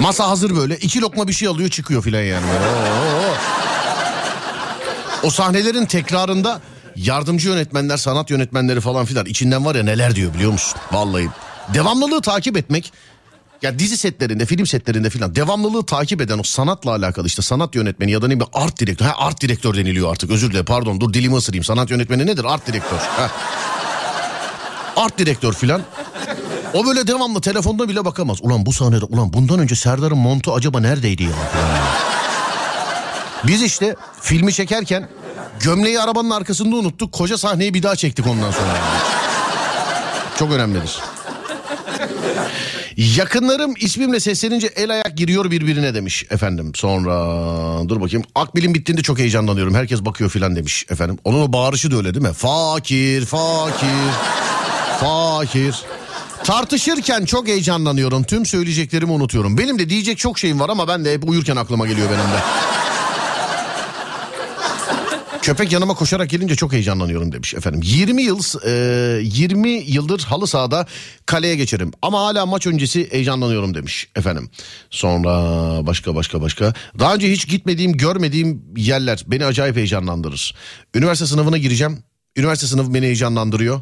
Masa 0.00 0.28
hazır 0.28 0.56
böyle. 0.56 0.76
iki 0.76 1.00
lokma 1.00 1.28
bir 1.28 1.32
şey 1.32 1.48
alıyor 1.48 1.70
çıkıyor 1.70 2.02
filan 2.02 2.22
yani. 2.22 2.46
Oo. 2.46 3.34
O 5.22 5.30
sahnelerin 5.30 5.86
tekrarında 5.86 6.60
yardımcı 6.96 7.48
yönetmenler, 7.48 7.96
sanat 7.96 8.30
yönetmenleri 8.30 8.80
falan 8.80 9.04
filan 9.04 9.26
içinden 9.26 9.64
var 9.64 9.74
ya 9.74 9.82
neler 9.82 10.14
diyor 10.14 10.34
biliyor 10.34 10.52
musun? 10.52 10.78
Vallahi. 10.92 11.28
Devamlılığı 11.74 12.20
takip 12.20 12.56
etmek 12.56 12.92
ya 13.62 13.78
dizi 13.78 13.96
setlerinde, 13.96 14.46
film 14.46 14.66
setlerinde 14.66 15.10
filan 15.10 15.34
devamlılığı 15.34 15.86
takip 15.86 16.20
eden 16.20 16.38
o 16.38 16.42
sanatla 16.42 16.90
alakalı 16.90 17.26
işte 17.26 17.42
sanat 17.42 17.74
yönetmeni 17.74 18.10
ya 18.10 18.22
da 18.22 18.28
ne 18.28 18.34
bileyim 18.34 18.50
art 18.52 18.80
direktör. 18.80 19.06
Ha 19.06 19.14
art 19.16 19.42
direktör 19.42 19.74
deniliyor 19.74 20.10
artık 20.10 20.30
özür 20.30 20.50
dilerim 20.50 20.64
pardon 20.64 21.00
dur 21.00 21.12
dilimi 21.12 21.36
ısırayım. 21.36 21.64
Sanat 21.64 21.90
yönetmeni 21.90 22.26
nedir? 22.26 22.44
Art 22.44 22.66
direktör. 22.66 22.98
Ha. 22.98 23.30
Art 24.96 25.18
direktör 25.18 25.52
filan. 25.52 25.82
O 26.74 26.86
böyle 26.86 27.06
devamlı 27.06 27.40
telefonda 27.40 27.88
bile 27.88 28.04
bakamaz. 28.04 28.38
Ulan 28.42 28.66
bu 28.66 28.72
sahnede 28.72 29.04
ulan 29.04 29.32
bundan 29.32 29.58
önce 29.58 29.74
Serdar'ın 29.74 30.18
montu 30.18 30.54
acaba 30.54 30.80
neredeydi 30.80 31.22
ya? 31.22 31.30
Biz 33.46 33.62
işte 33.62 33.96
filmi 34.20 34.52
çekerken 34.52 35.08
gömleği 35.60 36.00
arabanın 36.00 36.30
arkasında 36.30 36.76
unuttuk. 36.76 37.12
Koca 37.12 37.38
sahneyi 37.38 37.74
bir 37.74 37.82
daha 37.82 37.96
çektik 37.96 38.26
ondan 38.26 38.50
sonra. 38.50 38.78
Çok 40.38 40.52
önemlidir. 40.52 40.98
Yakınlarım 42.96 43.74
ismimle 43.80 44.20
seslenince 44.20 44.66
el 44.66 44.90
ayak 44.90 45.16
giriyor 45.16 45.50
birbirine 45.50 45.94
demiş 45.94 46.24
efendim. 46.30 46.72
Sonra 46.74 47.12
dur 47.88 48.00
bakayım. 48.00 48.24
Akbil'in 48.34 48.74
bittiğinde 48.74 49.02
çok 49.02 49.18
heyecanlanıyorum. 49.18 49.74
Herkes 49.74 50.00
bakıyor 50.00 50.30
filan 50.30 50.56
demiş 50.56 50.86
efendim. 50.90 51.18
Onun 51.24 51.42
o 51.42 51.52
bağırışı 51.52 51.90
da 51.90 51.96
öyle 51.96 52.14
değil 52.14 52.26
mi? 52.26 52.32
Fakir, 52.32 53.24
fakir, 53.24 54.10
fakir. 55.00 55.74
Tartışırken 56.44 57.24
çok 57.24 57.48
heyecanlanıyorum. 57.48 58.24
Tüm 58.24 58.46
söyleyeceklerimi 58.46 59.12
unutuyorum. 59.12 59.58
Benim 59.58 59.78
de 59.78 59.88
diyecek 59.88 60.18
çok 60.18 60.38
şeyim 60.38 60.60
var 60.60 60.68
ama 60.68 60.88
ben 60.88 61.04
de 61.04 61.12
hep 61.14 61.28
uyurken 61.28 61.56
aklıma 61.56 61.86
geliyor 61.86 62.08
benim 62.08 62.20
de. 62.20 62.40
Köpek 65.46 65.72
yanıma 65.72 65.94
koşarak 65.94 66.30
gelince 66.30 66.54
çok 66.56 66.72
heyecanlanıyorum 66.72 67.32
demiş 67.32 67.54
efendim. 67.54 67.80
20 67.84 68.22
yıl 68.22 68.40
e, 68.66 69.22
20 69.22 69.70
yıldır 69.70 70.20
halı 70.20 70.46
sahada 70.46 70.86
kaleye 71.26 71.56
geçerim 71.56 71.92
ama 72.02 72.20
hala 72.20 72.46
maç 72.46 72.66
öncesi 72.66 73.12
heyecanlanıyorum 73.12 73.74
demiş 73.74 74.08
efendim. 74.16 74.50
Sonra 74.90 75.30
başka 75.86 76.14
başka 76.14 76.42
başka. 76.42 76.74
Daha 76.98 77.14
önce 77.14 77.32
hiç 77.32 77.48
gitmediğim, 77.48 77.92
görmediğim 77.92 78.62
yerler 78.76 79.24
beni 79.26 79.44
acayip 79.44 79.76
heyecanlandırır. 79.76 80.54
Üniversite 80.94 81.26
sınavına 81.26 81.58
gireceğim. 81.58 81.98
Üniversite 82.36 82.66
sınavı 82.66 82.94
beni 82.94 83.04
heyecanlandırıyor. 83.04 83.80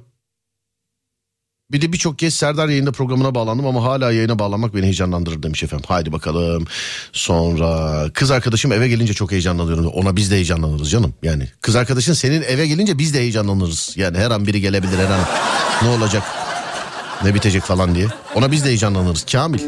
Bir 1.73 1.81
de 1.81 1.93
birçok 1.93 2.19
kez 2.19 2.35
Serdar 2.35 2.69
yayında 2.69 2.93
programına 2.93 3.35
bağlandım 3.35 3.67
ama 3.67 3.85
hala 3.85 4.13
yayına 4.13 4.39
bağlanmak 4.39 4.75
beni 4.75 4.85
heyecanlandırır 4.85 5.43
demiş 5.43 5.63
efendim. 5.63 5.85
Haydi 5.89 6.13
bakalım. 6.13 6.65
Sonra 7.13 8.05
kız 8.15 8.31
arkadaşım 8.31 8.73
eve 8.73 8.89
gelince 8.89 9.15
çok 9.15 9.33
heyecanlanıyorum. 9.33 9.87
Ona 9.87 10.17
biz 10.17 10.31
de 10.31 10.35
heyecanlanırız 10.35 10.91
canım. 10.91 11.15
Yani 11.23 11.49
kız 11.61 11.77
arkadaşın 11.77 12.13
senin 12.13 12.43
eve 12.43 12.67
gelince 12.67 12.99
biz 12.99 13.15
de 13.15 13.19
heyecanlanırız. 13.19 13.93
Yani 13.97 14.19
her 14.19 14.31
an 14.31 14.47
biri 14.47 14.61
gelebilir 14.61 14.99
her 14.99 15.11
an. 15.11 15.21
Ne 15.83 15.89
olacak? 15.89 16.23
Ne 17.25 17.35
bitecek 17.35 17.63
falan 17.63 17.95
diye. 17.95 18.07
Ona 18.35 18.53
biz 18.53 18.65
de 18.65 18.69
heyecanlanırız. 18.69 19.27
Kamil. 19.33 19.61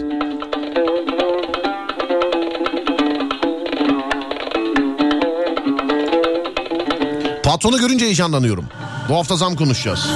Patronu 7.42 7.78
görünce 7.78 8.04
heyecanlanıyorum. 8.04 8.64
Bu 9.08 9.16
hafta 9.16 9.36
zam 9.36 9.56
konuşacağız. 9.56 10.06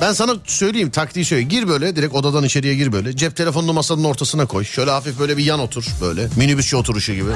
Ben 0.00 0.12
sana 0.12 0.34
söyleyeyim 0.44 0.90
taktiği 0.90 1.24
söyle. 1.24 1.42
Gir 1.42 1.68
böyle 1.68 1.96
direkt 1.96 2.14
odadan 2.14 2.44
içeriye 2.44 2.74
gir 2.74 2.92
böyle. 2.92 3.16
Cep 3.16 3.36
telefonunu 3.36 3.72
masanın 3.72 4.04
ortasına 4.04 4.46
koy. 4.46 4.64
Şöyle 4.64 4.90
hafif 4.90 5.18
böyle 5.18 5.36
bir 5.36 5.44
yan 5.44 5.60
otur 5.60 5.84
böyle. 6.00 6.28
Minibüsçü 6.36 6.76
oturuşu 6.76 7.12
gibi. 7.12 7.30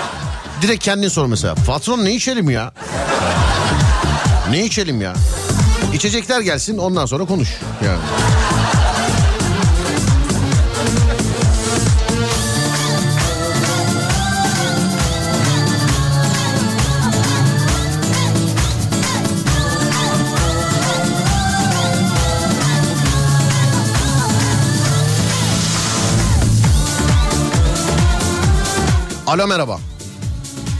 Direkt 0.62 0.84
kendin 0.84 1.08
sor 1.08 1.26
mesela. 1.26 1.54
Patron 1.54 2.04
ne 2.04 2.14
içelim 2.14 2.50
ya? 2.50 2.72
Ne 4.50 4.64
içelim 4.64 5.00
ya? 5.00 5.14
İçecekler 5.94 6.40
gelsin 6.40 6.78
ondan 6.78 7.06
sonra 7.06 7.24
konuş. 7.24 7.48
Yani. 7.84 7.98
Alo 29.28 29.46
merhaba. 29.46 29.78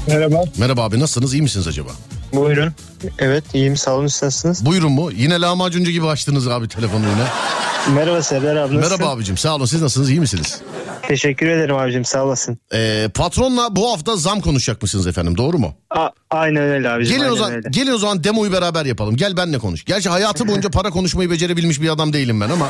Merhaba. 0.08 0.44
Merhaba 0.58 0.82
abi 0.84 1.00
nasılsınız 1.00 1.34
iyi 1.34 1.42
misiniz 1.42 1.68
acaba? 1.68 1.90
Buyurun. 2.32 2.72
Evet 3.18 3.44
iyiyim 3.54 3.76
sağ 3.76 3.92
olun 3.94 4.06
siz 4.06 4.22
nasılsınız? 4.22 4.66
Buyurun 4.66 4.92
mu? 4.92 5.10
Yine 5.12 5.40
lahmacuncu 5.40 5.90
gibi 5.90 6.06
açtınız 6.06 6.48
abi 6.48 6.68
telefonu 6.68 7.04
yine. 7.04 7.24
Merhaba 7.98 8.22
Serdar 8.22 8.56
abi 8.56 8.76
nasılsın? 8.76 8.98
Merhaba 8.98 9.16
abicim 9.16 9.36
sağ 9.36 9.54
olun 9.54 9.64
siz 9.64 9.82
nasılsınız 9.82 10.10
iyi 10.10 10.20
misiniz? 10.20 10.60
Teşekkür 11.08 11.46
ederim 11.46 11.76
abicim 11.76 12.04
sağ 12.04 12.24
olasın. 12.24 12.58
Ee, 12.74 13.08
patronla 13.14 13.76
bu 13.76 13.92
hafta 13.92 14.16
zam 14.16 14.40
konuşacak 14.40 14.82
mısınız 14.82 15.06
efendim 15.06 15.36
doğru 15.36 15.58
mu? 15.58 15.74
A- 15.90 16.08
aynen 16.30 16.62
öyle 16.62 16.90
abicim. 16.90 17.16
Gelin 17.16 17.24
o 17.24 17.28
aynen 17.28 17.36
zaman 17.38 17.52
öyle. 17.52 17.68
gelin 17.70 17.92
o 17.92 17.98
zaman 17.98 18.24
demoyu 18.24 18.52
beraber 18.52 18.84
yapalım. 18.86 19.16
Gel 19.16 19.36
benle 19.36 19.58
konuş. 19.58 19.84
Gerçi 19.84 20.08
hayatı 20.08 20.48
boyunca 20.48 20.70
para 20.70 20.90
konuşmayı 20.90 21.30
becerebilmiş 21.30 21.80
bir 21.80 21.88
adam 21.88 22.12
değilim 22.12 22.40
ben 22.40 22.50
ama 22.50 22.68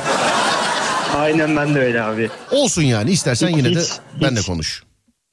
Aynen 1.17 1.57
ben 1.57 1.75
de 1.75 1.79
öyle 1.81 2.03
abi. 2.03 2.31
olsun 2.51 2.83
yani 2.83 3.11
istersen 3.11 3.49
yine 3.49 3.75
de 3.75 3.81
Hiç, 3.81 3.89
benle 4.23 4.41
hiç. 4.41 4.47
konuş. 4.47 4.83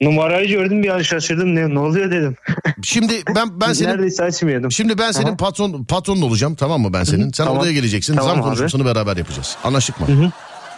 Numarayı 0.00 0.48
gördüm 0.48 0.82
bir 0.82 0.88
an 0.88 1.02
şaşırdım 1.02 1.54
ne, 1.54 1.74
ne 1.74 1.78
oluyor 1.78 2.10
dedim. 2.10 2.36
Şimdi 2.82 3.22
ben 3.34 3.60
ben 3.60 3.72
senin 3.72 3.88
Neredeyse 3.88 4.24
açmıyordum. 4.24 4.72
Şimdi 4.72 4.98
ben 4.98 5.10
senin 5.12 5.26
Aha. 5.28 5.36
patron 5.36 5.84
patronun 5.84 6.22
olacağım 6.22 6.54
tamam 6.54 6.80
mı 6.80 6.92
ben 6.92 7.04
senin? 7.04 7.30
Sen 7.32 7.44
Tamam. 7.44 7.58
odaya 7.58 7.72
geleceksin. 7.72 8.14
Tamam 8.16 8.28
zam 8.30 8.38
abi. 8.38 8.44
konuşmasını 8.44 8.84
beraber 8.84 9.16
yapacağız. 9.16 9.56
Anlaştık 9.64 10.00
mı? 10.00 10.06
Tamam. 10.06 10.32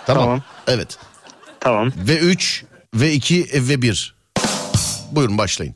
Tamam. 0.06 0.42
Evet. 0.66 0.98
Tamam. 1.60 1.92
Ve 2.08 2.18
3 2.18 2.64
ve 2.94 3.12
2 3.12 3.46
ve 3.68 3.82
1. 3.82 4.14
Buyurun 5.12 5.38
başlayın. 5.38 5.74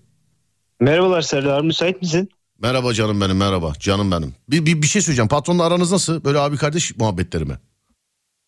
Merhabalar 0.81 1.23
Serdar 1.23 1.61
müsait 1.61 2.03
misin? 2.03 2.29
Merhaba 2.59 2.95
canım 2.95 3.21
benim 3.21 3.37
merhaba 3.37 3.73
canım 3.81 4.11
benim. 4.11 4.35
Bir, 4.49 4.67
bir, 4.67 4.83
bir 4.83 4.87
şey 4.87 5.03
söyleyeceğim 5.03 5.29
patronla 5.29 5.65
aranız 5.65 5.93
nasıl? 5.93 6.25
Böyle 6.25 6.39
abi 6.39 6.57
kardeş 6.57 6.97
muhabbetleri 6.97 7.45
mi? 7.45 7.55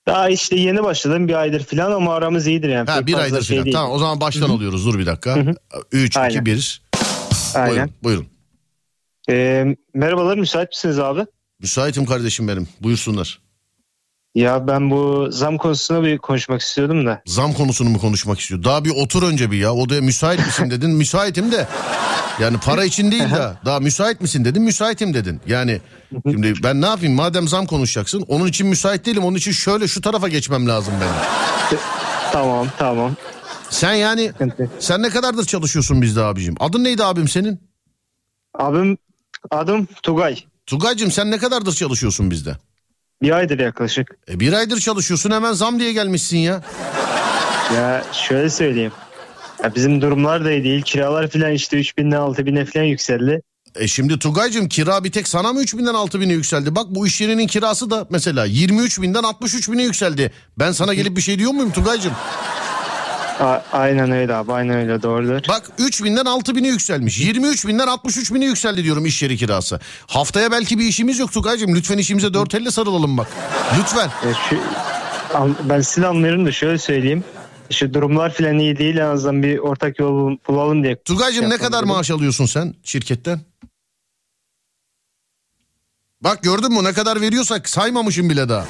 Daha 0.06 0.28
işte 0.28 0.56
yeni 0.56 0.82
başladım 0.82 1.28
bir 1.28 1.34
aydır 1.34 1.64
falan 1.64 1.92
ama 1.92 2.14
aramız 2.14 2.46
iyidir 2.46 2.68
yani. 2.68 2.90
Ha 2.90 2.98
Pek 2.98 3.06
bir 3.06 3.14
aydır 3.14 3.42
şey 3.42 3.56
falan. 3.56 3.64
değil. 3.64 3.76
Tamam 3.76 3.90
o 3.92 3.98
zaman 3.98 4.20
baştan 4.20 4.48
alıyoruz 4.50 4.86
dur 4.86 4.98
bir 4.98 5.06
dakika. 5.06 5.44
3, 5.92 6.10
2, 6.10 6.20
Aynen. 6.20 6.46
1. 6.46 6.82
Aynen. 7.54 7.70
Buyurun, 7.70 7.90
buyurun. 8.02 8.26
Ee, 9.30 9.76
merhabalar 9.94 10.38
müsait 10.38 10.68
misiniz 10.70 10.98
abi? 10.98 11.26
Müsaitim 11.60 12.06
kardeşim 12.06 12.48
benim 12.48 12.68
buyursunlar. 12.80 13.40
Ya 14.34 14.66
ben 14.68 14.90
bu 14.90 15.28
zam 15.30 15.58
konusuna 15.58 16.02
bir 16.02 16.18
konuşmak 16.18 16.60
istiyordum 16.60 17.06
da. 17.06 17.22
Zam 17.26 17.52
konusunu 17.52 17.88
mu 17.88 17.98
konuşmak 17.98 18.40
istiyor? 18.40 18.64
Daha 18.64 18.84
bir 18.84 18.90
otur 18.90 19.22
önce 19.22 19.50
bir 19.50 19.56
ya. 19.58 19.74
Odaya 19.74 20.00
müsait 20.00 20.46
misin 20.46 20.70
dedin. 20.70 20.90
Müsaitim 20.96 21.52
de. 21.52 21.68
Yani 22.40 22.58
para 22.58 22.84
için 22.84 23.10
değil 23.10 23.22
de. 23.30 23.52
Daha 23.64 23.80
müsait 23.80 24.20
misin 24.20 24.44
dedin. 24.44 24.62
Müsaitim 24.62 25.14
dedin. 25.14 25.40
Yani 25.46 25.80
şimdi 26.30 26.54
ben 26.62 26.80
ne 26.82 26.86
yapayım? 26.86 27.14
Madem 27.14 27.48
zam 27.48 27.66
konuşacaksın. 27.66 28.24
Onun 28.28 28.46
için 28.46 28.66
müsait 28.66 29.06
değilim. 29.06 29.24
Onun 29.24 29.36
için 29.36 29.52
şöyle 29.52 29.88
şu 29.88 30.00
tarafa 30.00 30.28
geçmem 30.28 30.68
lazım 30.68 30.94
benim. 31.00 31.80
Tamam 32.32 32.66
tamam. 32.78 33.12
Sen 33.70 33.94
yani 33.94 34.32
sen 34.78 35.02
ne 35.02 35.10
kadardır 35.10 35.44
çalışıyorsun 35.44 36.02
bizde 36.02 36.22
abicim? 36.22 36.54
Adın 36.60 36.84
neydi 36.84 37.04
abim 37.04 37.28
senin? 37.28 37.60
Abim 38.58 38.98
adım 39.50 39.88
Tugay. 40.02 40.36
Tugay'cığım 40.66 41.10
sen 41.10 41.30
ne 41.30 41.38
kadardır 41.38 41.72
çalışıyorsun 41.74 42.30
bizde? 42.30 42.56
Bir 43.22 43.30
aydır 43.30 43.58
yaklaşık. 43.58 44.08
E 44.28 44.40
bir 44.40 44.52
aydır 44.52 44.80
çalışıyorsun 44.80 45.30
hemen 45.30 45.52
zam 45.52 45.80
diye 45.80 45.92
gelmişsin 45.92 46.38
ya. 46.38 46.62
Ya 47.74 48.04
şöyle 48.12 48.50
söyleyeyim. 48.50 48.92
Ya 49.62 49.74
bizim 49.74 50.00
durumlar 50.00 50.44
da 50.44 50.52
iyi 50.52 50.64
değil. 50.64 50.82
Kiralar 50.82 51.28
falan 51.30 51.52
işte 51.52 51.76
3000'den 51.76 52.16
6000'e 52.16 52.64
falan 52.64 52.84
yükseldi. 52.84 53.42
E 53.74 53.88
şimdi 53.88 54.18
Tugay'cığım 54.18 54.68
kira 54.68 55.04
bir 55.04 55.12
tek 55.12 55.28
sana 55.28 55.52
mı 55.52 55.62
3000'den 55.62 55.94
6000'e 55.94 56.32
yükseldi? 56.32 56.74
Bak 56.74 56.86
bu 56.90 57.06
iş 57.06 57.20
yerinin 57.20 57.46
kirası 57.46 57.90
da 57.90 58.06
mesela 58.10 58.44
23 58.44 59.00
binden 59.02 59.22
63 59.22 59.70
bine 59.72 59.82
yükseldi. 59.82 60.32
Ben 60.58 60.72
sana 60.72 60.94
gelip 60.94 61.16
bir 61.16 61.22
şey 61.22 61.38
diyor 61.38 61.52
muyum 61.52 61.70
Tugay'cığım? 61.72 62.12
A- 63.40 63.62
aynen 63.72 64.10
öyle 64.10 64.34
abi 64.34 64.52
aynen 64.52 64.76
öyle 64.76 65.02
doğrudur. 65.02 65.40
Bak 65.48 65.62
3 65.78 66.04
binden 66.04 66.24
6 66.24 66.56
bine 66.56 66.68
yükselmiş. 66.68 67.20
23 67.20 67.66
binden 67.66 67.86
63 67.86 68.32
bine 68.34 68.44
yükseldi 68.44 68.84
diyorum 68.84 69.06
iş 69.06 69.22
yeri 69.22 69.36
kirası. 69.36 69.80
Haftaya 70.06 70.50
belki 70.52 70.78
bir 70.78 70.84
işimiz 70.84 71.18
yok 71.18 71.32
Tugay'cığım. 71.32 71.74
Lütfen 71.74 71.98
işimize 71.98 72.34
dört 72.34 72.54
elle 72.54 72.70
sarılalım 72.70 73.18
bak. 73.18 73.28
Lütfen. 73.78 74.10
Ya 74.28 74.34
şu, 74.50 74.58
ben 75.68 75.80
sizi 75.80 76.06
anlıyorum 76.06 76.46
da 76.46 76.52
şöyle 76.52 76.78
söyleyeyim. 76.78 77.24
Şu 77.70 77.94
durumlar 77.94 78.34
falan 78.34 78.58
iyi 78.58 78.78
değil 78.78 78.96
en 78.96 79.06
azından 79.06 79.42
bir 79.42 79.58
ortak 79.58 79.98
yol 79.98 80.10
bul- 80.12 80.38
bulalım 80.48 80.82
diye. 80.84 81.02
Tugay'cığım 81.02 81.50
ne 81.50 81.56
kadar 81.58 81.82
dedim. 81.82 81.94
maaş 81.94 82.10
alıyorsun 82.10 82.46
sen 82.46 82.74
şirketten? 82.82 83.40
Bak 86.20 86.42
gördün 86.42 86.72
mü 86.72 86.84
ne 86.84 86.92
kadar 86.92 87.20
veriyorsak 87.20 87.68
saymamışım 87.68 88.30
bile 88.30 88.48
daha. 88.48 88.64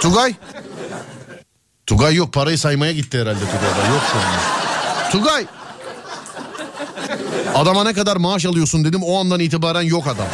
Tugay. 0.00 0.34
Tugay 1.86 2.14
yok 2.14 2.32
parayı 2.32 2.58
saymaya 2.58 2.92
gitti 2.92 3.18
herhalde 3.20 3.40
Tugay'da 3.40 3.92
yok 3.92 4.02
şu 4.12 4.18
anda. 4.18 5.10
Tugay. 5.10 5.46
Adama 7.54 7.84
ne 7.84 7.92
kadar 7.92 8.16
maaş 8.16 8.46
alıyorsun 8.46 8.84
dedim 8.84 9.00
o 9.02 9.20
andan 9.20 9.40
itibaren 9.40 9.82
yok 9.82 10.06
adam. 10.06 10.26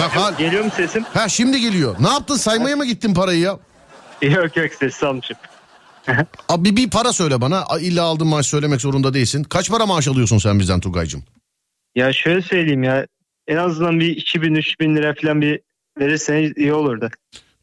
Bak 0.00 0.16
hal. 0.16 0.36
Geliyor 0.38 0.64
mu 0.64 0.70
sesim? 0.76 1.04
Ha 1.14 1.28
şimdi 1.28 1.60
geliyor. 1.60 1.96
Ne 2.00 2.08
yaptın 2.08 2.36
saymaya 2.36 2.76
mı 2.76 2.84
gittin 2.86 3.14
parayı 3.14 3.40
ya? 3.40 3.58
Yok 4.22 4.56
yok 4.56 4.72
sessiz 4.80 5.02
almışım. 5.04 5.36
Abi 6.48 6.76
bir 6.76 6.90
para 6.90 7.12
söyle 7.12 7.40
bana. 7.40 7.64
İlla 7.80 8.02
aldığın 8.02 8.26
maaş 8.26 8.46
söylemek 8.46 8.80
zorunda 8.80 9.14
değilsin. 9.14 9.42
Kaç 9.44 9.70
para 9.70 9.86
maaş 9.86 10.08
alıyorsun 10.08 10.38
sen 10.38 10.58
bizden 10.60 10.80
Tugay'cığım? 10.80 11.24
Ya 11.94 12.12
şöyle 12.12 12.42
söyleyeyim 12.42 12.82
ya 12.82 13.06
en 13.48 13.56
azından 13.56 14.00
bir 14.00 14.16
2000-3000 14.16 14.96
lira 14.96 15.14
falan 15.22 15.40
bir 15.42 15.60
verirseniz 16.00 16.52
iyi 16.56 16.72
olurdu. 16.72 17.10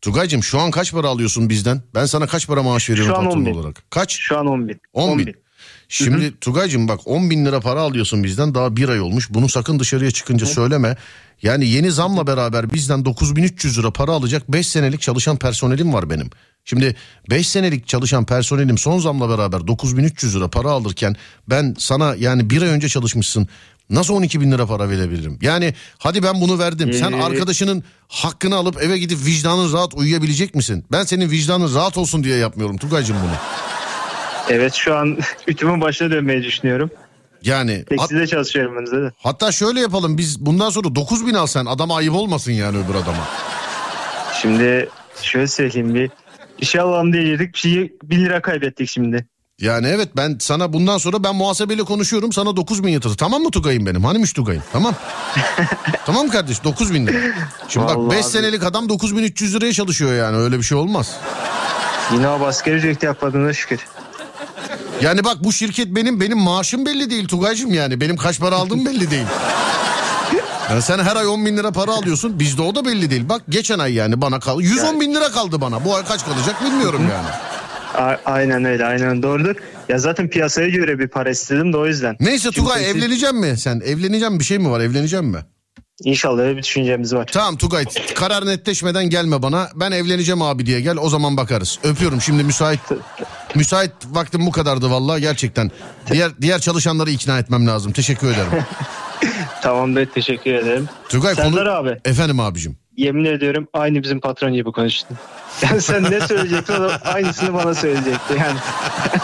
Tugay'cığım 0.02 0.44
şu 0.44 0.60
an 0.60 0.72
kaç 0.72 0.94
para 0.94 1.08
alıyorsun 1.08 1.50
bizden? 1.50 1.82
Ben 1.96 2.06
sana 2.06 2.28
kaç 2.28 2.48
para 2.48 2.64
maaş 2.64 2.90
veriyorum 2.90 3.16
patron 3.16 3.32
10 3.32 3.46
bin. 3.46 3.54
olarak? 3.54 3.84
Kaç? 3.90 4.18
Şu 4.20 4.38
an 4.40 4.48
10 4.48 4.68
bin. 4.68 4.82
10 4.94 5.20
bin. 5.20 5.36
Şimdi 5.90 6.40
Tugay'cığım 6.40 6.88
bak 6.88 7.00
10 7.06 7.30
bin 7.30 7.46
lira 7.46 7.60
para 7.60 7.80
alıyorsun 7.82 8.24
bizden 8.24 8.56
daha 8.56 8.76
bir 8.76 8.90
ay 8.90 9.02
olmuş. 9.02 9.30
Bunu 9.30 9.50
sakın 9.50 9.80
dışarıya 9.80 10.12
çıkınca 10.12 10.46
söyleme. 10.46 10.98
Yani 11.42 11.68
yeni 11.68 11.92
zamla 11.92 12.28
beraber 12.28 12.74
bizden 12.74 13.06
9300 13.06 13.80
lira 13.80 13.92
para 13.92 14.12
alacak 14.12 14.52
5 14.52 14.68
senelik 14.68 15.02
çalışan 15.02 15.38
personelim 15.38 15.94
var 15.94 16.10
benim. 16.10 16.30
Şimdi 16.66 16.96
5 17.30 17.48
senelik 17.48 17.88
çalışan 17.88 18.26
personelim 18.26 18.78
son 18.78 19.00
zamla 19.00 19.30
beraber 19.38 19.68
9300 19.68 20.36
lira 20.36 20.48
para 20.48 20.70
alırken 20.70 21.16
ben 21.50 21.76
sana 21.78 22.16
yani 22.16 22.50
bir 22.50 22.62
ay 22.62 22.70
önce 22.70 22.90
çalışmışsın 22.90 23.48
Nasıl 23.92 24.14
12 24.14 24.42
bin 24.42 24.52
lira 24.52 24.66
para 24.66 24.90
verebilirim? 24.90 25.38
Yani 25.42 25.74
hadi 25.98 26.24
ben 26.24 26.42
bunu 26.42 26.60
verdim. 26.60 26.94
Sen 26.94 27.12
Ee, 27.12 27.24
arkadaşının 27.24 27.84
hakkını 28.08 28.56
alıp 28.56 28.82
eve 28.84 28.98
gidip 28.98 29.26
vicdanın 29.26 29.74
rahat 29.74 29.94
uyuyabilecek 29.94 30.56
misin? 30.56 30.86
Ben 30.92 31.04
senin 31.04 31.30
vicdanın 31.32 31.76
rahat 31.76 31.98
olsun 31.98 32.24
diye 32.24 32.38
yapmıyorum 32.38 32.78
Tugay'cığım 32.78 33.18
bunu. 33.24 33.36
Evet 34.50 34.74
şu 34.74 34.96
an 34.96 35.18
ütümün 35.48 35.82
başına 35.82 36.12
dönmeyi 36.12 36.44
düşünüyorum. 36.44 36.90
Yani 37.44 37.86
Tekstilde 37.86 38.28
çalışıyorum 38.28 38.76
ben 38.78 38.86
de. 39.06 39.12
hatta 39.18 39.52
şöyle 39.52 39.80
yapalım 39.80 40.18
biz 40.18 40.46
bundan 40.46 40.70
sonra 40.70 40.96
9 40.96 41.28
bin 41.28 41.34
al 41.34 41.48
sen 41.48 41.66
adama 41.66 41.96
ayıp 41.96 42.14
olmasın 42.14 42.52
yani 42.52 42.78
öbür 42.78 42.96
adama. 42.96 43.28
Şimdi 44.42 44.90
şöyle 45.22 45.48
söyleyeyim 45.48 45.96
bir 45.96 46.10
işe 46.60 46.82
alalım 46.82 47.14
diye 47.14 47.24
yedik 47.24 47.54
bir 47.54 47.60
şeyi 47.60 47.94
1 48.04 48.18
lira 48.20 48.42
kaybettik 48.42 48.90
şimdi. 48.90 49.26
Yani 49.62 49.88
evet 49.88 50.10
ben 50.18 50.38
sana 50.40 50.74
bundan 50.74 50.98
sonra 50.98 51.24
ben 51.24 51.36
muhasebeyle 51.36 51.84
konuşuyorum 51.84 52.34
sana 52.34 52.56
9 52.56 52.84
bin 52.84 52.90
yatırdı. 52.90 53.16
Tamam 53.16 53.42
mı 53.42 53.52
Tugay'ım 53.52 53.86
benim? 53.86 54.04
Hanimiş 54.04 54.34
Tugay'ım 54.34 54.64
tamam. 54.74 54.94
tamam 56.06 56.30
kardeş 56.30 56.64
9 56.64 56.94
bin 56.94 57.08
lira. 57.08 57.18
Şimdi 57.68 57.88
bak 57.88 57.98
Vallahi 57.98 58.18
5 58.18 58.26
abi. 58.26 58.32
senelik 58.32 58.64
adam 58.64 58.90
9300 58.90 59.56
liraya 59.56 59.74
çalışıyor 59.74 60.14
yani 60.14 60.38
öyle 60.38 60.58
bir 60.58 60.64
şey 60.64 60.78
olmaz. 60.78 61.12
Yine 62.14 62.28
o 62.28 62.46
asgari 62.46 62.76
ücreti 62.76 63.06
yapmadığına 63.06 63.54
şükür. 63.54 63.80
Yani 65.02 65.24
bak 65.24 65.44
bu 65.44 65.54
şirket 65.54 65.88
benim 65.88 66.20
benim 66.20 66.38
maaşım 66.38 66.86
belli 66.86 67.10
değil 67.10 67.28
Tugay'cığım 67.28 67.74
yani. 67.74 68.02
Benim 68.02 68.18
kaç 68.18 68.40
para 68.40 68.56
aldığım 68.56 68.86
belli 68.86 69.12
değil. 69.12 69.26
Yani 70.70 70.82
sen 70.82 71.00
her 71.00 71.16
ay 71.16 71.28
10 71.28 71.46
bin 71.46 71.58
lira 71.58 71.72
para 71.72 71.92
alıyorsun. 71.92 72.40
Bizde 72.40 72.62
o 72.62 72.76
da 72.76 72.86
belli 72.86 73.10
değil. 73.10 73.30
Bak 73.30 73.42
geçen 73.50 73.80
ay 73.80 73.94
yani 73.94 74.22
bana 74.22 74.40
kaldı. 74.40 74.64
110 74.64 75.00
bin 75.02 75.16
lira 75.16 75.32
kaldı 75.32 75.62
bana. 75.62 75.86
Bu 75.86 75.96
ay 75.96 76.06
kaç 76.06 76.26
kalacak 76.26 76.64
bilmiyorum 76.66 77.02
yani. 77.12 77.28
A- 77.98 78.18
aynen 78.26 78.66
öyle 78.66 78.86
aynen 78.86 79.24
doğrudur. 79.24 79.56
Ya 79.90 79.98
zaten 79.98 80.28
piyasaya 80.28 80.70
göre 80.70 81.00
bir 81.00 81.08
para 81.08 81.30
istedim 81.30 81.74
de 81.74 81.78
o 81.78 81.88
yüzden. 81.88 82.18
Neyse 82.20 82.44
Çünkü 82.44 82.56
Tugay 82.56 82.84
siz- 82.84 82.96
evleneceğim 82.96 83.38
mi 83.38 83.58
sen? 83.58 83.82
Evleneceğim 83.86 84.40
bir 84.40 84.44
şey 84.44 84.58
mi 84.60 84.72
var? 84.72 84.80
Evleneceğim 84.80 85.26
mi? 85.26 85.40
İnşallah 86.04 86.42
öyle 86.42 86.58
bir 86.58 86.64
düşüncemiz 86.64 87.14
var. 87.14 87.30
Tamam 87.32 87.58
Tugay 87.58 87.86
karar 88.16 88.46
netleşmeden 88.46 89.10
gelme 89.10 89.42
bana. 89.42 89.70
Ben 89.76 89.92
evleneceğim 89.92 90.42
abi 90.42 90.66
diye 90.66 90.82
gel 90.82 90.98
o 90.98 91.10
zaman 91.10 91.38
bakarız. 91.38 91.80
Öpüyorum 91.84 92.22
şimdi 92.22 92.44
müsait. 92.44 92.80
Müsait 93.56 93.92
vaktim 94.12 94.46
bu 94.46 94.52
kadardı 94.52 94.90
vallahi 94.92 95.22
gerçekten. 95.22 95.72
Diğer 96.12 96.32
diğer 96.42 96.60
çalışanları 96.60 97.10
ikna 97.10 97.40
etmem 97.40 97.68
lazım. 97.68 97.92
Teşekkür 97.92 98.28
ederim. 98.28 98.52
Tamam 99.62 99.96
be 99.96 100.06
teşekkür 100.10 100.54
ederim. 100.54 100.90
Tugay 101.10 101.36
Serdar 101.36 101.52
konu... 101.52 101.70
abi 101.72 101.98
Efendim 102.06 102.40
abicim. 102.40 102.78
Yemin 102.98 103.26
ediyorum 103.26 103.68
aynı 103.74 104.04
bizim 104.04 104.20
patron 104.20 104.54
gibi 104.54 104.72
konuştun. 104.72 105.18
Yani 105.62 105.82
sen 105.82 106.04
ne 106.04 106.22
söyleyecektin 106.28 106.74
o 106.74 106.82
da 106.82 106.98
aynısını 107.04 107.54
bana 107.54 107.74
söyleyecekti 107.74 108.34
yani. 108.40 108.60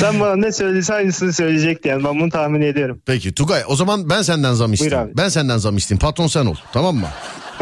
sen 0.00 0.20
bana 0.20 0.36
ne 0.36 0.52
söylediyse 0.52 0.94
aynısını 0.94 1.32
söyleyecekti 1.32 1.88
yani 1.88 2.04
ben 2.04 2.20
bunu 2.20 2.30
tahmin 2.30 2.60
ediyorum. 2.60 3.02
Peki 3.06 3.34
Tugay 3.34 3.62
o 3.68 3.76
zaman 3.76 4.10
ben 4.10 4.22
senden 4.22 4.52
zam 4.52 4.72
isteyeyim. 4.72 5.12
Ben 5.16 5.28
senden 5.28 5.58
zam 5.58 5.76
isteyeyim. 5.76 6.00
Patron 6.00 6.26
sen 6.26 6.46
ol 6.46 6.54
tamam 6.72 6.96
mı? 6.96 7.06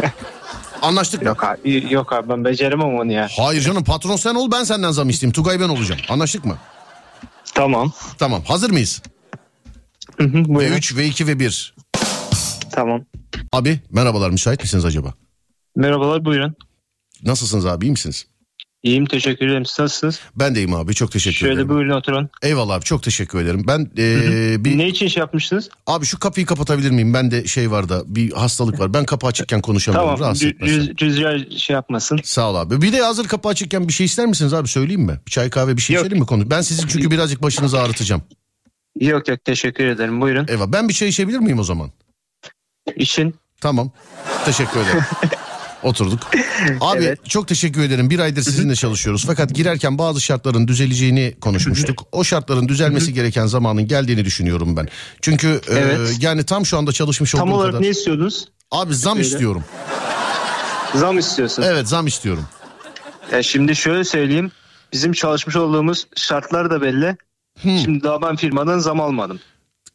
Anlaştık 0.83 1.23
mı? 1.23 1.29
Yok 1.29 1.45
abi, 1.45 1.87
yok 1.93 2.13
abi 2.13 2.29
ben 2.29 2.45
beceremem 2.45 2.95
onu 2.99 3.13
ya. 3.13 3.29
Hayır 3.37 3.63
canım 3.63 3.85
patron 3.85 4.17
sen 4.17 4.35
ol 4.35 4.51
ben 4.53 4.65
senden 4.65 4.91
zam 4.91 5.09
isteyeyim. 5.09 5.33
Tugay 5.33 5.61
ben 5.61 5.69
olacağım. 5.69 6.01
Anlaştık 6.09 6.45
mı? 6.45 6.57
Tamam. 7.55 7.93
Tamam 8.19 8.43
hazır 8.45 8.71
mıyız? 8.71 9.03
Hı 10.17 10.25
hı, 10.25 10.39
Ve 10.39 10.55
Buyurun. 10.55 10.77
3 10.77 10.97
ve 10.97 11.07
2 11.07 11.27
ve 11.27 11.39
1. 11.39 11.75
Tamam. 12.75 13.05
Abi 13.53 13.81
merhabalar 13.91 14.31
müsait 14.31 14.61
misiniz 14.61 14.85
acaba? 14.85 15.15
Merhabalar 15.77 16.25
buyurun. 16.25 16.55
Nasılsınız 17.23 17.67
abi 17.67 17.87
iyi 17.87 17.91
misiniz? 17.91 18.27
İyiyim 18.83 19.07
teşekkür 19.07 19.47
ederim. 19.49 19.67
Siz 19.67 19.79
nasılsınız? 19.79 20.21
Ben 20.37 20.55
deyim 20.55 20.75
abi 20.75 20.95
çok 20.95 21.13
teşekkür 21.13 21.37
Şöyle 21.37 21.53
ederim. 21.55 21.69
buyurun 21.69 21.91
oturun. 21.91 22.29
Eyvallah 22.43 22.75
abi 22.75 22.85
çok 22.85 23.03
teşekkür 23.03 23.39
ederim. 23.43 23.65
Ben 23.69 23.91
eee, 23.97 24.65
bir 24.65 24.79
Ne 24.79 24.89
için 24.89 25.09
şey 25.09 25.21
yapmıştınız? 25.21 25.69
abi 25.87 26.07
şu 26.07 26.19
kapıyı 26.19 26.47
kapatabilir 26.47 26.91
miyim? 26.91 27.15
Ben 27.15 27.31
de 27.31 27.47
şey 27.47 27.71
var 27.71 27.89
da 27.89 28.03
bir 28.07 28.33
hastalık 28.33 28.81
var. 28.81 28.95
Ben 28.95 29.05
kapı 29.05 29.27
açıkken 29.27 29.61
konuşamıyorum. 29.61 30.09
Tamam. 30.09 30.21
Rahatsız 30.21 30.43
rüz- 30.49 31.01
rüzgar 31.01 31.47
şey 31.59 31.75
yapmasın. 31.75 32.21
Sağ 32.25 32.51
ol 32.51 32.55
abi. 32.55 32.83
Bir 32.83 32.93
de 32.93 33.01
hazır 33.01 33.29
kapı 33.29 33.49
açıkken 33.49 33.89
bir 33.89 33.93
şey 33.93 34.07
ister 34.07 34.27
misiniz 34.27 34.55
abi 34.55 34.69
söyleyeyim 34.69 35.03
mi? 35.03 35.21
Bir 35.27 35.31
çay 35.31 35.51
kahve 35.51 35.77
bir 35.77 35.83
şey 35.83 35.97
Yok. 35.97 36.05
içelim 36.07 36.21
mi 36.21 36.27
konu? 36.27 36.51
Ben 36.51 36.61
sizin 36.61 36.87
çünkü 36.87 37.11
birazcık 37.11 37.43
başınızı 37.43 37.81
ağrıtacağım. 37.81 38.23
Yok 39.01 39.29
yok 39.29 39.45
teşekkür 39.45 39.85
ederim. 39.87 40.21
Buyurun. 40.21 40.47
Eyvallah. 40.49 40.73
Ben 40.73 40.89
bir 40.89 40.95
çay 40.95 41.09
içebilir 41.09 41.39
miyim 41.39 41.59
o 41.59 41.65
zaman? 41.65 41.91
İşin. 42.97 43.35
Tamam. 43.61 43.91
Teşekkür 44.45 44.81
ederim. 44.81 45.01
Oturduk. 45.83 46.21
Abi 46.81 47.05
Evet. 47.05 47.31
çok 47.31 47.49
teşekkür 47.49 47.83
ederim. 47.83 48.11
Bir 48.11 48.19
aydır 48.19 48.43
sizinle 48.43 48.75
çalışıyoruz. 48.75 49.25
Fakat 49.27 49.55
girerken 49.55 49.99
bazı 49.99 50.21
şartların 50.21 50.69
düzeleceğini 50.69 51.35
konuşmuştuk. 51.41 52.03
O 52.13 52.25
şartların 52.25 52.69
düzelmesi 52.69 53.15
gereken 53.15 53.47
zamanın 53.47 53.87
geldiğini 53.89 54.25
düşünüyorum 54.25 54.77
ben. 54.77 54.89
Çünkü 55.23 55.61
e, 55.69 55.75
Evet. 55.75 56.17
yani 56.21 56.45
tam 56.45 56.67
şu 56.67 56.79
anda 56.79 56.93
çalışmış 56.93 57.31
Tam 57.31 57.49
olduğum 57.49 57.57
olarak 57.59 57.73
kadar. 57.73 57.83
ne 57.85 57.89
istiyordunuz? 57.89 58.49
Abi 58.71 58.95
zam 58.95 59.15
Söyle. 59.17 59.29
istiyorum. 59.29 59.65
Zam 60.95 61.19
istiyorsunuz. 61.19 61.69
Evet 61.73 61.89
zam 61.89 62.07
istiyorum. 62.07 62.45
Ya 63.33 63.43
şimdi 63.43 63.77
şöyle 63.77 64.05
söyleyeyim. 64.05 64.51
Bizim 64.93 65.13
çalışmış 65.13 65.57
olduğumuz 65.57 66.07
şartlar 66.17 66.71
da 66.71 66.83
belli. 66.83 67.17
Hmm. 67.63 67.79
Şimdi 67.79 68.03
daha 68.05 68.23
ben 68.23 68.37
firmadan 68.37 68.79
zam 68.79 69.01
almadım. 69.01 69.41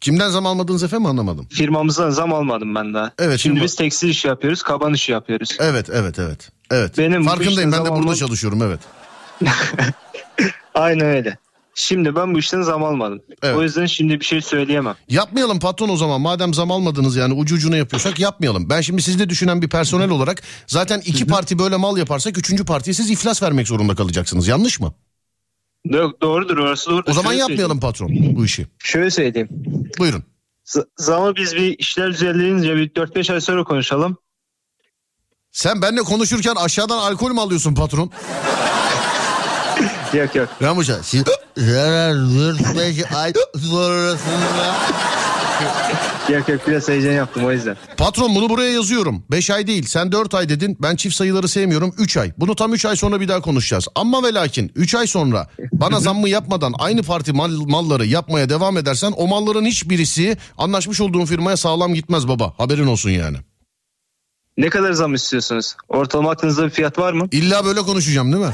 Kimden 0.02 0.30
zam 0.30 0.46
almadınız 0.46 0.84
efendim 0.84 1.06
anlamadım. 1.06 1.48
Firmamızdan 1.50 2.10
zam 2.10 2.34
almadım 2.34 2.76
ben 2.76 2.94
daha. 2.94 3.12
Evet, 3.20 3.40
Şimdi 3.40 3.60
firma- 3.60 3.64
biz 3.64 3.76
tekstil 3.76 4.10
işi 4.10 4.28
yapıyoruz, 4.28 4.64
kaban 4.64 4.94
işi 4.94 5.12
yapıyoruz. 5.12 5.58
Evet 5.60 5.90
evet 5.94 6.20
evet. 6.20 6.50
Evet. 6.72 6.98
Benim 6.98 7.24
Farkındayım 7.26 7.72
ben 7.72 7.86
de 7.86 7.90
burada 7.90 8.00
almam- 8.00 8.16
çalışıyorum 8.16 8.62
evet. 8.64 8.80
Aynen 10.76 11.06
öyle. 11.08 11.38
Şimdi 11.76 12.16
ben 12.16 12.34
bu 12.34 12.40
işten 12.40 12.62
zam 12.62 12.84
almadım. 12.84 13.22
Evet. 13.44 13.56
O 13.58 13.64
yüzden 13.64 13.86
şimdi 13.86 14.20
bir 14.20 14.26
şey 14.26 14.42
söyleyemem. 14.42 14.96
Yapmayalım 15.10 15.60
patron 15.60 15.90
o 15.90 15.98
zaman. 15.98 16.22
Madem 16.22 16.54
zam 16.54 16.72
almadınız 16.72 17.16
yani 17.16 17.34
ucu 17.34 17.56
ucuna 17.56 17.78
yapıyorsak 17.78 18.20
yapmayalım. 18.20 18.70
Ben 18.70 18.82
şimdi 18.82 19.02
sizde 19.02 19.30
düşünen 19.30 19.62
bir 19.62 19.70
personel 19.70 20.10
olarak 20.10 20.42
zaten 20.68 21.02
iki 21.06 21.28
parti 21.28 21.60
böyle 21.60 21.76
mal 21.76 21.98
yaparsak 21.98 22.38
üçüncü 22.38 22.66
partiye 22.66 22.94
siz 22.94 23.10
iflas 23.10 23.44
vermek 23.44 23.68
zorunda 23.68 23.96
kalacaksınız. 23.96 24.48
Yanlış 24.48 24.80
mı? 24.80 24.94
Do- 25.88 26.22
doğrudur 26.22 26.58
orası 26.58 26.90
doğru. 26.90 27.04
O 27.08 27.14
zaman 27.14 27.30
Şöyle 27.30 27.42
yapmayalım 27.42 27.80
patron 27.80 28.10
bu 28.36 28.46
işi. 28.46 28.68
Şöyle 28.80 29.12
söyleyeyim. 29.12 29.50
Buyurun. 30.00 30.24
Z- 30.66 30.86
zamı 30.98 31.36
biz 31.36 31.56
bir 31.56 31.78
işler 31.80 32.14
düzenleyince 32.14 32.76
bir 32.76 32.90
4-5 32.90 33.34
ay 33.34 33.42
sonra 33.42 33.64
konuşalım. 33.64 34.18
Sen 35.52 35.82
benimle 35.82 36.02
konuşurken 36.02 36.56
aşağıdan 36.56 36.98
alkol 36.98 37.32
mü 37.32 37.40
alıyorsun 37.40 37.76
patron? 37.76 38.08
Yok 40.14 40.36
yok. 40.36 40.50
Ramuca. 40.62 41.00
4-5 41.04 43.16
ay 43.16 43.34
sonrasında... 43.70 44.76
Yok 46.30 46.50
yok 46.50 46.62
biraz 46.68 46.88
heyecan 46.90 47.12
yaptım 47.12 47.46
o 47.46 47.52
yüzden. 47.52 47.78
Patron 47.98 48.36
bunu 48.36 48.50
buraya 48.50 48.72
yazıyorum. 48.72 49.24
5 49.32 49.50
ay 49.50 49.68
değil 49.68 49.84
sen 49.86 50.12
4 50.12 50.34
ay 50.34 50.50
dedin. 50.50 50.78
Ben 50.82 50.96
çift 50.96 51.16
sayıları 51.16 51.48
sevmiyorum 51.48 51.94
3 51.98 52.18
ay. 52.18 52.32
Bunu 52.38 52.56
tam 52.56 52.74
3 52.74 52.86
ay 52.86 52.96
sonra 52.96 53.22
bir 53.22 53.28
daha 53.28 53.42
konuşacağız. 53.42 53.88
Ama 53.96 54.24
ve 54.24 54.34
lakin 54.34 54.72
3 54.76 54.96
ay 54.96 55.08
sonra 55.08 55.48
bana 55.74 56.00
zammı 56.00 56.30
yapmadan 56.30 56.74
aynı 56.80 57.04
parti 57.04 57.34
mal, 57.34 57.52
malları 57.52 58.06
yapmaya 58.06 58.50
devam 58.50 58.78
edersen 58.78 59.14
o 59.18 59.28
malların 59.28 59.66
hiçbirisi 59.66 60.38
anlaşmış 60.58 61.02
olduğun 61.02 61.26
firmaya 61.26 61.58
sağlam 61.58 61.94
gitmez 61.94 62.28
baba. 62.28 62.54
Haberin 62.58 62.88
olsun 62.88 63.10
yani. 63.10 63.38
Ne 64.58 64.70
kadar 64.70 64.92
zam 64.92 65.14
istiyorsunuz? 65.14 65.76
Ortalama 65.90 66.32
aklınızda 66.32 66.66
bir 66.66 66.70
fiyat 66.70 67.00
var 67.00 67.14
mı? 67.14 67.28
İlla 67.32 67.66
böyle 67.66 67.80
konuşacağım 67.82 68.34
değil 68.34 68.46
mi? 68.46 68.54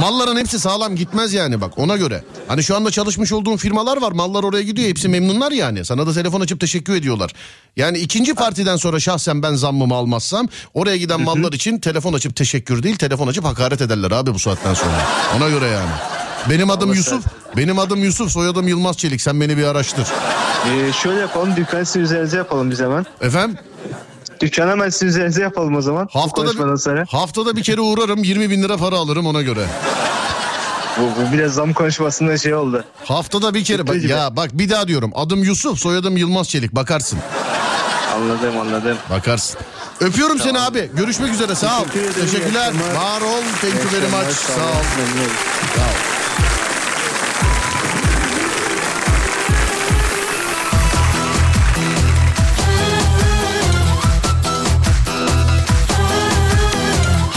Malların 0.00 0.36
hepsi 0.36 0.58
sağlam 0.58 0.96
gitmez 0.96 1.32
yani 1.32 1.60
bak 1.60 1.78
ona 1.78 1.96
göre. 1.96 2.24
Hani 2.48 2.64
şu 2.64 2.76
anda 2.76 2.90
çalışmış 2.90 3.32
olduğum 3.32 3.56
firmalar 3.56 4.02
var 4.02 4.12
mallar 4.12 4.42
oraya 4.42 4.62
gidiyor 4.62 4.88
hepsi 4.88 5.08
memnunlar 5.08 5.52
yani. 5.52 5.84
Sana 5.84 6.06
da 6.06 6.12
telefon 6.12 6.40
açıp 6.40 6.60
teşekkür 6.60 6.94
ediyorlar. 6.94 7.32
Yani 7.76 7.98
ikinci 7.98 8.34
partiden 8.34 8.76
sonra 8.76 9.00
şahsen 9.00 9.42
ben 9.42 9.54
zammımı 9.54 9.94
almazsam 9.94 10.48
oraya 10.74 10.96
giden 10.96 11.20
mallar 11.20 11.52
için 11.52 11.78
telefon 11.78 12.12
açıp 12.12 12.36
teşekkür 12.36 12.82
değil 12.82 12.96
telefon 12.96 13.28
açıp 13.28 13.44
hakaret 13.44 13.80
ederler 13.80 14.10
abi 14.10 14.34
bu 14.34 14.38
saatten 14.38 14.74
sonra. 14.74 15.02
Ona 15.36 15.48
göre 15.48 15.66
yani. 15.66 15.90
Benim 16.50 16.70
adım 16.70 16.92
Yusuf. 16.94 17.24
Benim 17.56 17.78
adım 17.78 18.04
Yusuf 18.04 18.30
soyadım 18.30 18.68
Yılmaz 18.68 18.96
Çelik 18.96 19.20
sen 19.20 19.40
beni 19.40 19.56
bir 19.56 19.64
araştır. 19.64 20.06
Ee, 20.66 20.92
şöyle 20.92 21.20
yapalım 21.20 21.56
dükkanı 21.56 21.86
sizin 21.86 22.00
üzerinize 22.00 22.36
yapalım 22.36 22.70
biz 22.70 22.80
hemen. 22.80 23.06
Efendim 23.20 23.58
Dükkanı 24.40 24.70
hemen 24.70 24.88
sizin 24.88 25.06
üzerinize 25.06 25.42
yapalım 25.42 25.76
o 25.76 25.80
zaman. 25.82 26.08
Haftada 26.12 26.72
bir, 26.72 26.76
sonra. 26.76 27.04
haftada 27.08 27.56
bir 27.56 27.62
kere 27.62 27.80
uğrarım 27.80 28.24
20 28.24 28.50
bin 28.50 28.62
lira 28.62 28.76
para 28.76 28.96
alırım 28.96 29.26
ona 29.26 29.42
göre. 29.42 29.66
Bu, 30.98 31.02
bu 31.02 31.32
biraz 31.32 31.52
zam 31.54 31.72
konuşmasında 31.72 32.38
şey 32.38 32.54
oldu. 32.54 32.84
Haftada 33.04 33.54
bir 33.54 33.64
kere 33.64 33.86
bak, 33.86 34.02
ya 34.02 34.36
bak 34.36 34.50
bir 34.52 34.70
daha 34.70 34.88
diyorum 34.88 35.10
adım 35.14 35.44
Yusuf 35.44 35.78
soyadım 35.78 36.16
Yılmaz 36.16 36.48
Çelik 36.48 36.72
bakarsın 36.72 37.18
Anladım 38.16 38.58
anladım. 38.60 38.96
bakarsın. 39.10 39.60
Öpüyorum 40.00 40.38
seni 40.38 40.60
abi 40.60 40.90
görüşmek 40.94 41.32
üzere 41.32 41.54
sağ 41.54 41.80
ol. 41.80 41.84
Teşekkürler 42.20 42.72
var 42.96 43.20
ol 43.20 43.42
thank 43.60 43.74
you 43.74 43.92
very 43.92 44.10
much 44.10 44.36
sağ 44.36 44.52
ol. 44.52 44.82
Sağ 45.76 45.82
ol. 45.82 46.15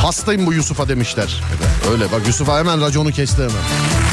Hastayım 0.09 0.45
bu 0.45 0.53
Yusuf'a 0.53 0.87
demişler. 0.87 1.43
Öyle 1.91 2.11
bak 2.11 2.27
Yusuf'a 2.27 2.59
hemen 2.59 2.81
raconu 2.81 3.11
kesti 3.11 3.37
hemen. 3.41 4.08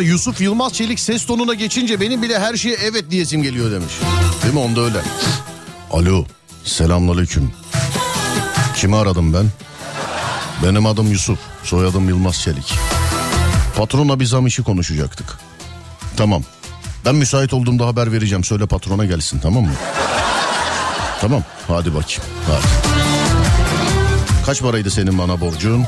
Serdar 0.00 0.12
Yusuf 0.12 0.40
Yılmaz 0.40 0.72
Çelik 0.72 1.00
ses 1.00 1.26
tonuna 1.26 1.54
geçince 1.54 2.00
benim 2.00 2.22
bile 2.22 2.38
her 2.38 2.56
şeye 2.56 2.76
evet 2.82 3.10
diyesim 3.10 3.42
geliyor 3.42 3.70
demiş. 3.70 3.92
Değil 4.42 4.54
mi 4.54 4.60
onda 4.60 4.80
öyle. 4.80 4.98
Alo 5.90 6.24
selamünaleyküm. 6.64 7.52
Kimi 8.76 8.96
aradım 8.96 9.34
ben? 9.34 9.46
Benim 10.64 10.86
adım 10.86 11.12
Yusuf. 11.12 11.38
Soyadım 11.64 12.08
Yılmaz 12.08 12.40
Çelik. 12.40 12.74
Patrona 13.76 14.20
bir 14.20 14.24
zam 14.24 14.46
işi 14.46 14.62
konuşacaktık. 14.62 15.38
Tamam. 16.16 16.42
Ben 17.04 17.14
müsait 17.14 17.52
olduğumda 17.52 17.86
haber 17.86 18.12
vereceğim. 18.12 18.44
Söyle 18.44 18.66
patrona 18.66 19.04
gelsin 19.04 19.40
tamam 19.42 19.62
mı? 19.64 19.72
tamam. 21.20 21.44
Hadi 21.68 21.94
bakayım. 21.94 22.22
Hadi. 22.46 22.66
Kaç 24.46 24.62
paraydı 24.62 24.90
senin 24.90 25.18
bana 25.18 25.40
borcun? 25.40 25.86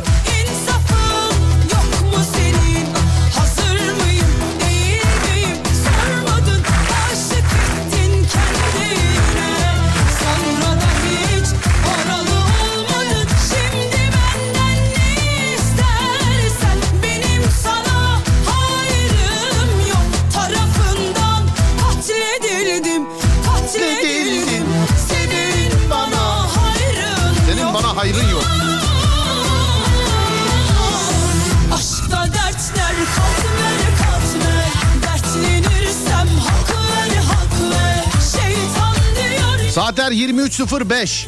Saatler 39.97 40.12
23.05. 40.12 41.07
sevenine 41.07 41.26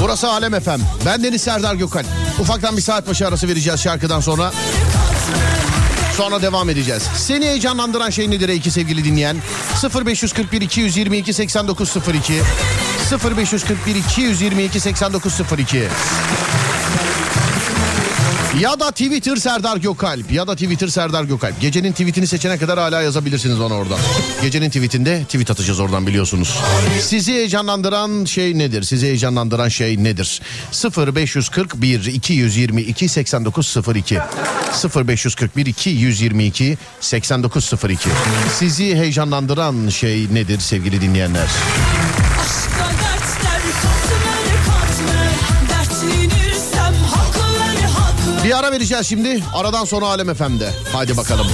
Burası 0.00 0.28
Alem 0.28 0.60
FM. 0.60 0.80
Ben 1.06 1.22
Deniz 1.22 1.42
Serdar 1.42 1.74
Gökal. 1.74 2.04
Ufaktan 2.40 2.76
bir 2.76 2.82
saat 2.82 3.08
başı 3.08 3.28
arası 3.28 3.48
vereceğiz 3.48 3.80
şarkıdan 3.80 4.20
sonra. 4.20 4.52
Sonra 6.16 6.42
devam 6.42 6.70
edeceğiz. 6.70 7.02
Seni 7.16 7.46
heyecanlandıran 7.46 8.10
şey 8.10 8.30
nedir 8.30 8.48
ey 8.48 8.56
iki 8.56 8.70
sevgili 8.70 9.04
dinleyen? 9.04 9.36
0541 10.06 10.60
222 10.60 11.32
8902 11.32 12.32
0541 13.36 13.94
222 13.94 14.80
8902 14.80 15.88
ya 18.60 18.80
da 18.80 18.90
Twitter 18.90 19.36
Serdar 19.36 19.76
Gökalp 19.76 20.32
ya 20.32 20.46
da 20.46 20.54
Twitter 20.54 20.88
Serdar 20.88 21.24
Gökalp. 21.24 21.60
Gecenin 21.60 21.92
tweetini 21.92 22.26
seçene 22.26 22.58
kadar 22.58 22.78
hala 22.78 23.02
yazabilirsiniz 23.02 23.60
bana 23.60 23.74
oradan. 23.74 23.98
Gecenin 24.42 24.70
tweetinde 24.70 25.24
tweet 25.24 25.50
atacağız 25.50 25.80
oradan 25.80 26.06
biliyorsunuz. 26.06 26.58
Sizi 27.00 27.32
heyecanlandıran 27.32 28.24
şey 28.24 28.58
nedir? 28.58 28.82
Sizi 28.82 29.06
heyecanlandıran 29.06 29.68
şey 29.68 30.04
nedir? 30.04 30.40
0541 30.96 32.04
222 32.04 33.08
8902 33.08 34.18
0541 34.96 35.66
222 35.66 36.78
8902 37.00 38.08
Sizi 38.58 38.96
heyecanlandıran 38.96 39.88
şey 39.88 40.34
nedir 40.34 40.60
sevgili 40.60 41.00
dinleyenler? 41.00 41.48
Bir 48.44 48.58
ara 48.58 48.72
vereceğiz 48.72 49.06
şimdi. 49.06 49.42
Aradan 49.54 49.84
sonra 49.84 50.06
Alem 50.06 50.34
FM'de. 50.34 50.70
Hadi 50.92 51.16
bakalım. 51.16 51.46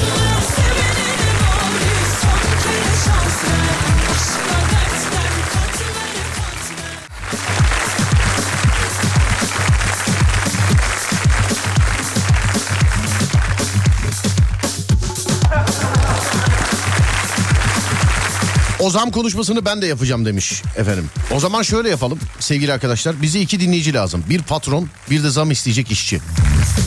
O 18.89 18.91
zam 18.91 19.11
konuşmasını 19.11 19.65
ben 19.65 19.83
de 19.83 19.87
yapacağım 19.87 20.25
demiş 20.25 20.63
efendim. 20.77 21.11
O 21.35 21.41
zaman 21.41 21.63
şöyle 21.63 21.89
yapalım 21.91 22.19
sevgili 22.41 22.73
arkadaşlar. 22.73 23.23
Bize 23.23 23.41
iki 23.41 23.61
dinleyici 23.61 23.95
lazım. 23.95 24.25
Bir 24.31 24.43
patron 24.43 24.89
bir 25.11 25.23
de 25.23 25.31
zam 25.31 25.51
isteyecek 25.51 25.91
işçi. 25.91 26.21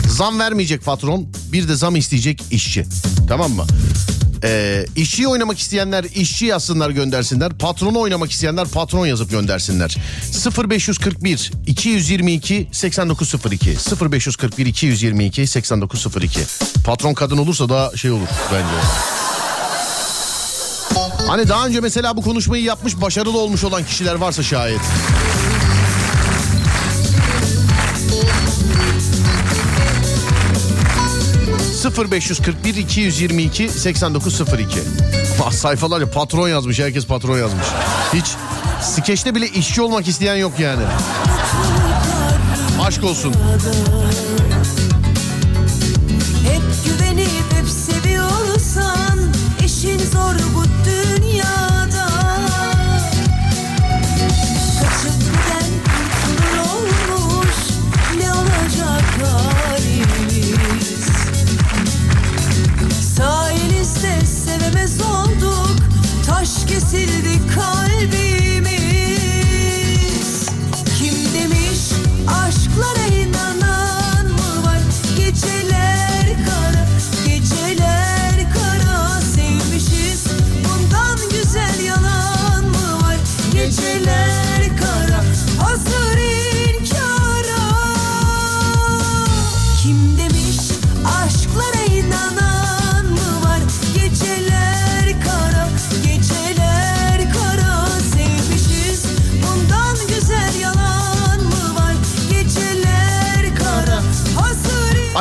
Zam 0.08 0.38
vermeyecek 0.38 0.84
patron 0.84 1.28
bir 1.52 1.68
de 1.68 1.74
zam 1.74 1.96
isteyecek 1.96 2.42
işçi. 2.50 2.86
Tamam 3.28 3.52
mı? 3.52 3.66
Ee, 4.44 4.86
işçiyi 4.96 5.28
oynamak 5.28 5.58
isteyenler 5.58 6.04
işçi 6.04 6.46
yazsınlar 6.46 6.90
göndersinler. 6.90 7.52
Patronu 7.52 8.00
oynamak 8.00 8.30
isteyenler 8.30 8.68
patron 8.68 9.06
yazıp 9.06 9.30
göndersinler. 9.30 9.96
0541 10.68 11.50
222 11.66 12.68
8902 12.72 13.76
0541 14.10 14.66
222 14.66 15.46
8902 15.46 16.40
Patron 16.84 17.14
kadın 17.14 17.38
olursa 17.38 17.68
daha 17.68 17.96
şey 17.96 18.10
olur 18.10 18.28
bence. 18.52 19.41
Hani 21.28 21.48
daha 21.48 21.66
önce 21.66 21.80
mesela 21.80 22.16
bu 22.16 22.22
konuşmayı 22.22 22.62
yapmış 22.62 23.00
başarılı 23.00 23.38
olmuş 23.38 23.64
olan 23.64 23.84
kişiler 23.84 24.14
varsa 24.14 24.42
şayet. 24.42 24.80
...0541 31.82 32.78
222 32.78 33.68
8902. 33.68 34.80
Ah, 35.44 35.50
Sayfalarca 35.50 36.10
patron 36.10 36.48
yazmış 36.48 36.80
herkes 36.80 37.06
patron 37.06 37.38
yazmış. 37.38 37.66
Hiç 38.14 38.26
skeçte 38.82 39.34
bile 39.34 39.48
işçi 39.48 39.82
olmak 39.82 40.08
isteyen 40.08 40.36
yok 40.36 40.52
yani. 40.58 40.82
Aşk 42.86 43.04
olsun. 43.04 43.34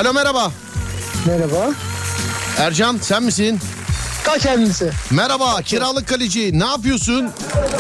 Alo 0.01 0.13
merhaba. 0.13 0.51
Merhaba. 1.27 1.73
Ercan 2.57 2.97
sen 3.01 3.23
misin? 3.23 3.59
Ta 4.25 4.37
kendisi. 4.37 4.91
Merhaba 5.11 5.61
kiralık 5.61 6.07
kaleci 6.07 6.59
ne 6.59 6.65
yapıyorsun? 6.65 7.29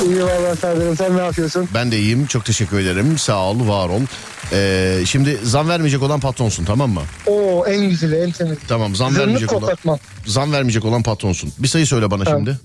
İyi 0.05 0.23
valla 0.23 0.55
Serdar'ım 0.55 0.97
sen 0.97 1.17
ne 1.17 1.21
yapıyorsun? 1.21 1.69
Ben 1.73 1.91
de 1.91 1.99
iyiyim. 1.99 2.25
Çok 2.25 2.45
teşekkür 2.45 2.79
ederim. 2.79 3.17
Sağ 3.17 3.43
ol, 3.43 3.67
var 3.67 3.89
ol. 3.89 4.01
Ee, 4.51 5.03
şimdi 5.05 5.39
zam 5.43 5.69
vermeyecek 5.69 6.03
olan 6.03 6.19
patronsun 6.19 6.65
tamam 6.65 6.91
mı? 6.91 7.01
Oo 7.27 7.65
en 7.65 7.89
güzeli 7.89 8.15
en 8.15 8.31
temiz. 8.31 8.57
Tamam 8.67 8.95
zam 8.95 9.11
Zırnık 9.11 9.27
vermeyecek 9.27 9.53
olan 9.53 9.99
zam 10.25 10.51
vermeyecek 10.51 10.85
olan 10.85 11.03
patronsun. 11.03 11.53
Bir 11.57 11.67
sayı 11.67 11.87
söyle 11.87 12.11
bana 12.11 12.23
Tamam. 12.23 12.39
şimdi. 12.39 12.59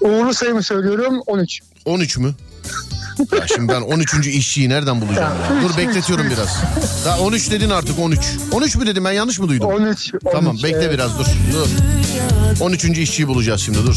Uğurlu 0.00 0.34
sayımı 0.34 0.62
söylüyorum 0.62 1.22
13. 1.26 1.60
13 1.84 2.18
mü? 2.18 2.34
Ya 3.18 3.46
şimdi 3.46 3.72
ben 3.72 3.80
13. 3.80 4.26
işçiyi 4.26 4.68
nereden 4.68 5.00
bulacağım 5.00 5.32
ya? 5.42 5.62
Dur 5.62 5.76
bekletiyorum 5.76 6.26
biraz. 6.30 6.56
Daha 7.04 7.20
13 7.20 7.50
dedin 7.50 7.70
artık 7.70 7.98
13. 7.98 8.18
13 8.52 8.76
mü 8.76 8.86
dedim 8.86 9.04
ben 9.04 9.12
yanlış 9.12 9.38
mı 9.38 9.48
duydum? 9.48 9.66
13. 9.68 9.80
13 9.82 10.12
Tamam 10.32 10.56
bekle 10.56 10.78
evet. 10.78 10.92
biraz 10.94 11.18
dur. 11.18 11.26
Dur. 11.52 11.68
13. 12.60 12.84
işçiyi 12.84 13.28
bulacağız 13.28 13.60
şimdi 13.60 13.86
dur. 13.86 13.96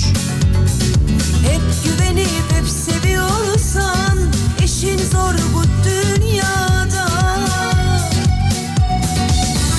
Hep 1.52 1.62
güvenip 1.84 2.28
hep 2.58 2.68
seviyorsan 2.68 4.18
işin 4.66 4.98
zor 4.98 5.34
bu 5.54 5.64
dünyada. 5.90 7.08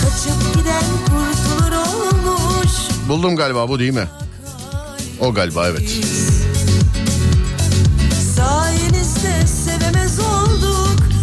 Kaçıp 0.03 0.55
giden 0.55 0.85
kurtulur 1.07 1.73
olmuş 1.73 2.71
Buldum 3.09 3.37
galiba 3.37 3.69
bu 3.69 3.79
değil 3.79 3.93
mi? 3.95 4.07
O 5.21 5.35
galiba 5.35 5.69
evet. 5.69 5.83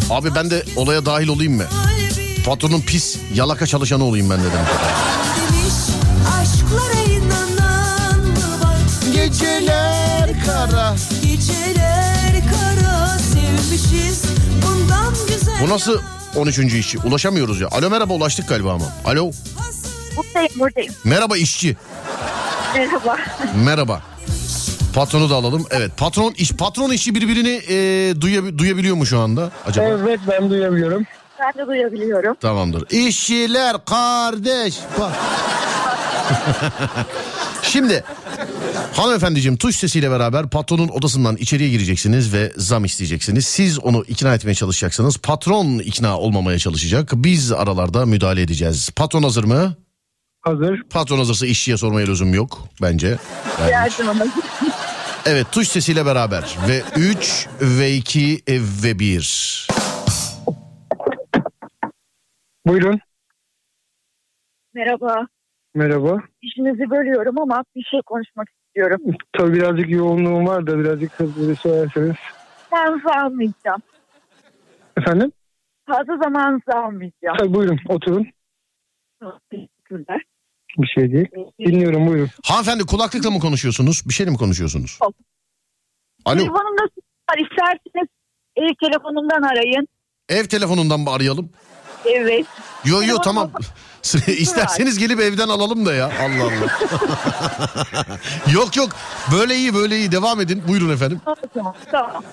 Abi 0.09 0.35
ben 0.35 0.49
de 0.49 0.63
olaya 0.75 1.05
dahil 1.05 1.27
olayım 1.27 1.53
mı? 1.57 1.63
Patronun 2.45 2.81
pis 2.81 3.17
yalaka 3.33 3.65
çalışanı 3.67 4.03
olayım 4.03 4.29
ben 4.29 4.39
dedim. 4.39 4.59
Geceler 9.13 10.29
kara. 10.45 10.95
Geceler 11.23 12.33
kara 12.51 13.19
sevmişiz 13.19 14.23
Bundan 14.67 15.13
güzel 15.27 15.61
Bu 15.61 15.69
nasıl 15.69 15.99
13. 16.35 16.59
işçi? 16.59 16.99
Ulaşamıyoruz 16.99 17.61
ya. 17.61 17.67
Alo 17.71 17.89
merhaba 17.89 18.13
ulaştık 18.13 18.49
galiba 18.49 18.73
ama. 18.73 18.85
Alo. 19.05 19.31
Buradayım 20.17 20.51
buradayım. 20.59 20.93
Merhaba 21.03 21.37
işçi. 21.37 21.77
Merhaba. 22.75 23.17
Merhaba. 23.65 24.01
Patronu 24.93 25.29
da 25.29 25.35
alalım. 25.35 25.65
Evet 25.71 25.91
patron 25.97 26.33
iş 26.37 26.51
patron 26.51 26.89
işçi 26.91 27.15
birbirini 27.15 27.49
e, 27.69 27.75
duya- 28.21 28.57
duyabiliyor 28.57 28.95
mu 28.95 29.05
şu 29.05 29.19
anda 29.19 29.51
acaba? 29.65 29.85
Evet 29.87 30.19
ben 30.27 30.49
duyabiliyorum. 30.49 31.03
Ben 31.39 31.63
de 31.63 31.67
duyabiliyorum. 31.67 32.35
Tamamdır. 32.41 32.83
İşçiler 32.91 33.85
kardeş. 33.85 34.75
Bak. 34.99 35.11
Şimdi 37.61 38.03
hanımefendiciğim 38.93 39.57
tuş 39.57 39.75
sesiyle 39.75 40.11
beraber 40.11 40.49
patronun 40.49 40.87
odasından 40.87 41.35
içeriye 41.35 41.69
gireceksiniz 41.69 42.33
ve 42.33 42.51
zam 42.57 42.85
isteyeceksiniz. 42.85 43.45
Siz 43.47 43.79
onu 43.79 44.03
ikna 44.07 44.33
etmeye 44.35 44.53
çalışacaksınız. 44.55 45.17
Patron 45.17 45.79
ikna 45.79 46.17
olmamaya 46.19 46.59
çalışacak. 46.59 47.11
Biz 47.15 47.51
aralarda 47.51 48.05
müdahale 48.05 48.41
edeceğiz. 48.41 48.89
Patron 48.95 49.23
hazır 49.23 49.43
mı? 49.43 49.75
Hazır. 50.41 50.81
Patron 50.89 51.17
hazırsa 51.17 51.45
işçiye 51.45 51.77
sormaya 51.77 52.07
lüzum 52.07 52.33
yok 52.33 52.59
bence. 52.81 53.17
Yani-. 53.61 53.71
Evet 55.25 55.47
tuş 55.51 55.67
sesiyle 55.67 56.05
beraber 56.05 56.57
ve 56.69 56.81
3 56.97 57.47
ve 57.61 57.91
2 57.91 58.37
ve 58.83 58.99
1. 58.99 59.67
Buyurun. 62.65 62.99
Merhaba. 64.73 65.27
Merhaba. 65.75 66.17
İşinizi 66.41 66.89
bölüyorum 66.89 67.39
ama 67.41 67.63
bir 67.75 67.83
şey 67.83 67.99
konuşmak 68.05 68.47
istiyorum. 68.49 69.01
Tabii 69.33 69.53
birazcık 69.53 69.89
yoğunluğum 69.89 70.47
var 70.47 70.67
da 70.67 70.79
birazcık 70.79 71.19
hızlı 71.19 71.55
söylerseniz. 71.55 72.15
Ben 72.71 73.01
almayacağım. 73.09 73.81
Efendim? 74.97 75.31
Fazla 75.87 76.17
zamanınızı 76.17 76.71
almayacağım. 76.75 77.37
Tabii 77.37 77.53
buyurun 77.53 77.79
oturun. 77.87 78.27
Teşekkürler. 79.51 80.21
Bir 80.77 80.87
şey 80.87 81.11
değil. 81.11 81.27
Dinliyorum 81.59 82.07
buyurun. 82.07 82.29
Hanımefendi 82.43 82.85
kulaklıkla 82.85 83.31
mı 83.31 83.39
konuşuyorsunuz? 83.39 84.01
Bir 84.09 84.13
şey 84.13 84.25
mi 84.25 84.37
konuşuyorsunuz? 84.37 84.97
Yok. 85.03 85.13
Alo 86.25 86.37
Telefonumda 86.37 86.81
var. 86.83 87.37
İsterseniz 87.37 88.07
ev 88.55 88.69
telefonumdan 88.83 89.41
arayın. 89.41 89.87
ev 90.29 90.45
telefonundan 90.45 90.99
mı 90.99 91.09
arayalım? 91.11 91.49
Evet. 92.05 92.45
Yo 92.85 93.03
yo 93.03 93.17
tamam. 93.23 93.51
İsterseniz 94.27 94.97
gelip 94.97 95.19
evden 95.19 95.47
alalım 95.49 95.85
da 95.85 95.93
ya. 95.93 96.05
Allah 96.05 96.43
Allah. 96.43 98.17
yok 98.53 98.75
yok 98.77 98.89
böyle 99.37 99.55
iyi 99.55 99.73
böyle 99.75 99.97
iyi 99.97 100.11
devam 100.11 100.41
edin. 100.41 100.63
Buyurun 100.67 100.89
efendim. 100.93 101.21
Tamam. 101.53 101.75
Tamam. 101.91 102.23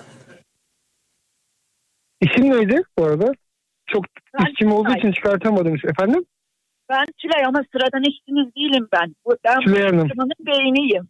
İsim 2.20 2.50
neydi 2.50 2.82
bu 2.98 3.04
arada? 3.04 3.32
Çok 3.86 4.04
Ben 4.38 4.46
işçim 4.50 4.72
olduğu 4.72 4.96
için 4.98 5.12
çıkartamadım. 5.12 5.74
Efendim? 5.74 6.24
Ben 6.88 7.04
Tülay 7.18 7.44
ama 7.46 7.62
sıradan 7.72 8.02
işçiniz 8.10 8.54
değilim 8.56 8.88
ben. 8.92 9.14
Bu- 9.24 9.36
Ben 9.44 9.60
Tülay 9.60 9.82
Hanım. 9.82 10.08
beyniyim. 10.46 11.08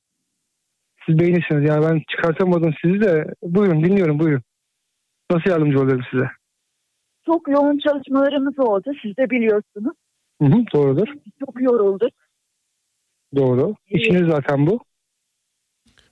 Siz 1.06 1.18
beğenirsiniz. 1.18 1.68
Yani 1.68 1.86
ben 1.86 2.02
çıkartamadım 2.10 2.74
sizi 2.82 3.00
de. 3.00 3.24
Buyurun 3.42 3.84
dinliyorum 3.84 4.18
buyurun. 4.18 4.42
Nasıl 5.30 5.50
yardımcı 5.50 5.78
olurum 5.78 6.02
size? 6.10 6.24
Çok 7.26 7.48
yoğun 7.48 7.78
çalışmalarımız 7.78 8.58
oldu. 8.58 8.90
Siz 9.02 9.16
de 9.16 9.30
biliyorsunuz. 9.30 9.96
Hı 10.42 10.46
hı, 10.48 10.64
doğrudur. 10.74 11.06
Çok 11.40 11.62
yorulduk. 11.62 12.10
Doğru. 13.36 13.74
İşiniz 13.90 14.30
zaten 14.30 14.66
bu. 14.66 14.80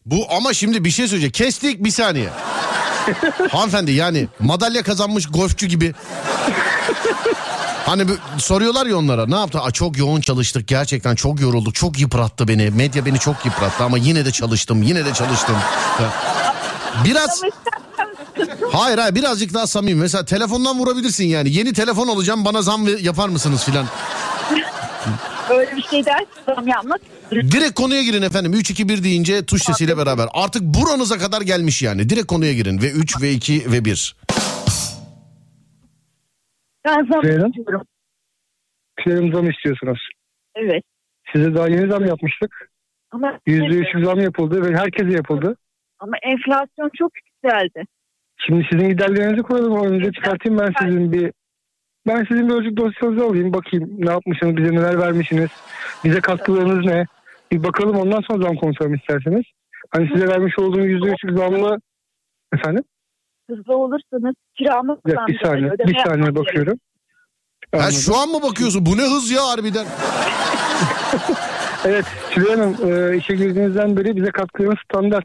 Bu 0.07 0.17
ama 0.37 0.53
şimdi 0.53 0.85
bir 0.85 0.91
şey 0.91 1.07
söyleyecek. 1.07 1.35
Kestik 1.35 1.85
bir 1.85 1.91
saniye. 1.91 2.29
Hanımefendi 3.51 3.93
yani 3.93 4.27
madalya 4.41 4.83
kazanmış 4.83 5.27
golfçü 5.31 5.67
gibi. 5.67 5.93
Hani 7.87 8.05
soruyorlar 8.39 8.87
ya 8.87 8.97
onlara 8.97 9.27
ne 9.27 9.35
yaptı? 9.37 9.61
Aa, 9.61 9.71
çok 9.71 9.99
yoğun 9.99 10.21
çalıştık 10.21 10.69
gerçekten 10.69 11.15
çok 11.15 11.41
yorulduk 11.41 11.75
çok 11.75 12.01
yıprattı 12.01 12.49
beni. 12.49 12.71
Medya 12.71 13.07
beni 13.07 13.19
çok 13.19 13.45
yıprattı 13.47 13.85
ama 13.85 13.99
yine 13.99 14.25
de 14.25 14.31
çalıştım 14.31 14.83
yine 14.83 15.05
de 15.05 15.15
çalıştım. 15.15 15.57
Biraz 17.05 17.43
hayır 18.73 18.99
hayır 18.99 19.15
birazcık 19.15 19.55
daha 19.55 19.67
samimi. 19.67 20.01
Mesela 20.01 20.25
telefondan 20.25 20.79
vurabilirsin 20.79 21.25
yani. 21.25 21.51
Yeni 21.51 21.73
telefon 21.73 22.09
alacağım 22.09 22.45
bana 22.45 22.63
zam 22.63 22.99
yapar 22.99 23.29
mısınız 23.29 23.65
filan. 23.65 23.87
öyle 25.51 25.77
bir 25.77 25.83
şey 25.83 26.05
dersem 26.07 26.69
yalnız. 26.69 27.01
Direkt 27.53 27.75
konuya 27.75 28.03
girin 28.03 28.23
efendim. 28.23 28.53
3 28.53 28.71
2 28.71 28.89
1 28.89 29.05
deyince 29.05 29.45
tuş 29.47 29.63
sesiyle 29.63 29.99
beraber. 29.99 30.29
Artık 30.33 30.63
buranıza 30.63 31.19
kadar 31.19 31.41
gelmiş 31.43 31.83
yani. 31.83 32.09
Direkt 32.09 32.27
konuya 32.27 32.53
girin 32.53 32.83
ve 32.83 32.91
3 32.91 33.21
ve 33.23 33.33
2 33.33 33.73
ve 33.73 33.85
1. 33.85 34.17
Ben 36.85 36.95
zam 37.13 37.23
Buyurun. 37.23 37.49
istiyorum. 37.49 37.87
Kilerim 39.05 39.33
zam 39.33 39.51
istiyorsunuz. 39.51 40.09
Evet. 40.55 40.83
Size 41.33 41.55
daha 41.55 41.69
yeni 41.69 41.91
zam 41.91 42.05
yapmıştık. 42.07 42.71
Ama 43.11 43.39
Yüzde 43.47 43.77
üç 43.79 44.05
zam 44.05 44.21
yapıldı 44.21 44.63
ve 44.71 44.77
herkese 44.77 45.13
yapıldı. 45.17 45.57
ama 45.99 46.17
enflasyon 46.23 46.91
çok 46.99 47.11
yükseldi. 47.17 47.85
Şimdi 48.47 48.67
sizin 48.73 48.89
giderlerinizi 48.89 49.43
koyalım. 49.43 49.85
Önce 49.93 50.13
çıkartayım 50.13 50.59
ben 50.61 50.73
sizin 50.81 51.13
bir 51.13 51.33
ben 52.07 52.25
sizin 52.29 52.49
bir 52.49 52.55
ölçük 52.55 52.77
dosyanızı 52.77 53.25
alayım. 53.25 53.53
Bakayım 53.53 53.91
ne 53.99 54.11
yapmışsınız, 54.11 54.57
bize 54.57 54.75
neler 54.75 54.99
vermişsiniz. 54.99 55.51
Bize 56.05 56.21
katkılarınız 56.21 56.87
ne? 56.87 57.07
Bir 57.53 57.63
bakalım 57.63 57.97
ondan 57.97 58.21
sonra 58.21 58.43
zam 58.43 58.57
konuşalım 58.57 58.95
isterseniz. 58.95 59.45
Hani 59.91 60.09
size 60.15 60.29
vermiş 60.29 60.59
olduğum 60.59 60.87
yüzde 60.87 61.09
üç 61.09 61.37
zamlı 61.39 61.81
efendim? 62.55 62.85
Hızlı 63.51 63.77
olursanız 63.77 64.35
kiramı 64.55 64.99
Bir, 65.07 65.17
dakika, 65.17 65.27
bir 65.27 65.39
saniye, 65.47 65.71
bir 65.87 65.99
saniye 65.99 66.35
bakıyorum. 66.35 66.79
Ha, 67.73 67.79
Anladım. 67.79 67.93
şu 67.93 68.17
an 68.17 68.29
mı 68.29 68.43
bakıyorsun? 68.43 68.87
Bu 68.87 68.97
ne 68.97 69.03
hız 69.03 69.31
ya 69.31 69.45
harbiden? 69.49 69.87
Evet 71.87 72.05
Tülay 72.31 72.57
Hanım 72.57 72.77
e, 72.91 73.17
işe 73.17 73.35
girdiğinizden 73.35 73.97
beri 73.97 74.17
bize 74.17 74.31
katkılarınız 74.31 74.79
standart. 74.85 75.25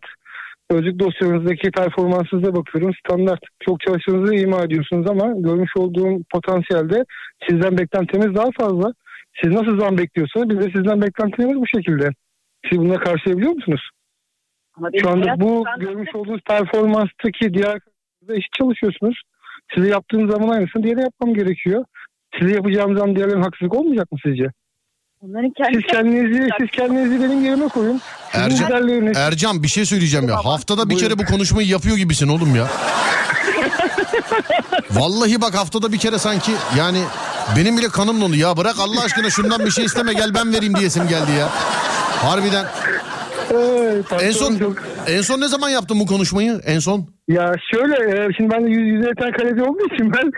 Ölçük 0.72 1.00
dosyanızdaki 1.00 1.72
performansınıza 1.72 2.56
bakıyorum 2.56 2.94
standart. 3.06 3.40
Çok 3.60 3.80
çalıştığınızı 3.82 4.36
ima 4.36 4.64
ediyorsunuz 4.64 5.10
ama 5.10 5.26
görmüş 5.38 5.72
olduğum 5.78 6.24
potansiyelde 6.34 7.06
sizden 7.50 7.78
beklentimiz 7.78 8.36
daha 8.36 8.50
fazla. 8.60 8.94
Siz 9.44 9.54
nasıl 9.54 9.80
zam 9.80 9.98
bekliyorsunuz 9.98 10.50
biz 10.50 10.58
de 10.60 10.72
sizden 10.76 11.02
beklentimiz 11.02 11.56
bu 11.56 11.68
şekilde. 11.68 12.10
Siz 12.70 12.80
buna 12.80 12.98
karşılayabiliyor 12.98 13.54
musunuz? 13.54 13.90
Ama 14.78 14.94
benim 14.94 15.04
Şu 15.04 15.10
anda 15.10 15.26
hayat 15.26 15.40
bu 15.40 15.66
görmüş 15.80 16.16
olduğunuz 16.16 16.42
performanstaki 16.42 17.54
diğer 17.54 17.80
arkadaşlarla 18.30 18.36
eşit 18.38 18.54
çalışıyorsunuz. 18.60 19.22
Size 19.76 19.88
yaptığınız 19.88 20.32
zaman 20.32 20.50
aynısını 20.50 20.84
diğerine 20.84 21.02
yapmam 21.02 21.34
gerekiyor. 21.34 21.86
Size 22.40 22.54
yapacağım 22.56 22.98
zam 22.98 23.16
diğerlerine 23.16 23.44
haksızlık 23.44 23.74
olmayacak 23.74 24.12
mı 24.12 24.18
sizce? 24.26 24.44
Onların 25.22 25.52
kendi 25.58 25.74
Siz 25.78 25.92
kendinizi, 25.92 26.48
siz 26.60 26.70
kendinizi 26.72 27.24
benim 27.24 27.46
yerime 27.46 27.68
koyun. 27.68 28.02
Sizin 28.32 28.46
Ercan- 28.46 28.68
giderleriniz, 28.68 29.18
Ercan 29.18 29.64
bir 29.64 29.68
şey 29.68 29.86
söyleyeceğim 29.86 30.30
ya. 30.30 30.46
Haftada 30.46 30.90
bir 30.90 30.98
kere 30.98 31.20
bu 31.20 31.26
konuşmayı 31.26 31.68
yapıyor 31.68 31.98
gibisin 31.98 32.28
oğlum 32.28 32.56
ya. 32.56 32.68
Vallahi 34.92 35.42
bak 35.42 35.56
haftada 35.56 35.92
bir 35.92 35.98
kere 35.98 36.18
sanki 36.20 36.52
yani 36.78 37.00
benim 37.58 37.78
bile 37.78 37.88
kanım 37.88 38.22
dondu. 38.22 38.36
Ya 38.36 38.58
bırak 38.58 38.76
Allah 38.80 39.02
aşkına 39.04 39.30
şundan 39.30 39.66
bir 39.66 39.72
şey 39.72 39.86
isteme 39.86 40.14
gel 40.14 40.34
ben 40.34 40.54
vereyim 40.54 40.76
diyesim 40.76 41.08
geldi 41.08 41.32
ya. 41.40 41.50
Harbiden. 42.24 42.66
Ee, 43.54 44.26
En 44.26 44.32
son 44.32 44.58
çok- 44.58 44.84
en 45.08 45.22
son 45.22 45.42
ne 45.42 45.48
zaman 45.48 45.70
yaptın 45.70 46.00
bu 46.00 46.06
konuşmayı? 46.06 46.62
En 46.66 46.80
son? 46.80 47.08
Ya 47.30 47.54
şöyle 47.72 47.96
e, 48.26 48.34
şimdi 48.38 48.52
ben 48.52 48.66
de 48.66 48.70
yüz 48.70 48.88
yüze 48.88 49.08
yeter 49.08 49.32
kaleci 49.34 49.64
olduğu 49.64 49.94
için 49.94 50.14
ben 50.14 50.32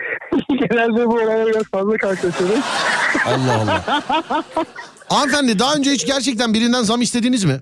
genelde 0.68 1.06
bu 1.06 1.14
olaylara 1.14 1.46
biraz 1.46 1.62
fazla 1.62 1.96
karşılaşıyorum. 1.96 2.60
Allah 3.26 3.60
Allah. 3.62 4.04
Hanımefendi 5.08 5.58
daha 5.58 5.74
önce 5.74 5.90
hiç 5.90 6.06
gerçekten 6.06 6.54
birinden 6.54 6.82
zam 6.82 7.02
istediniz 7.02 7.44
mi? 7.44 7.60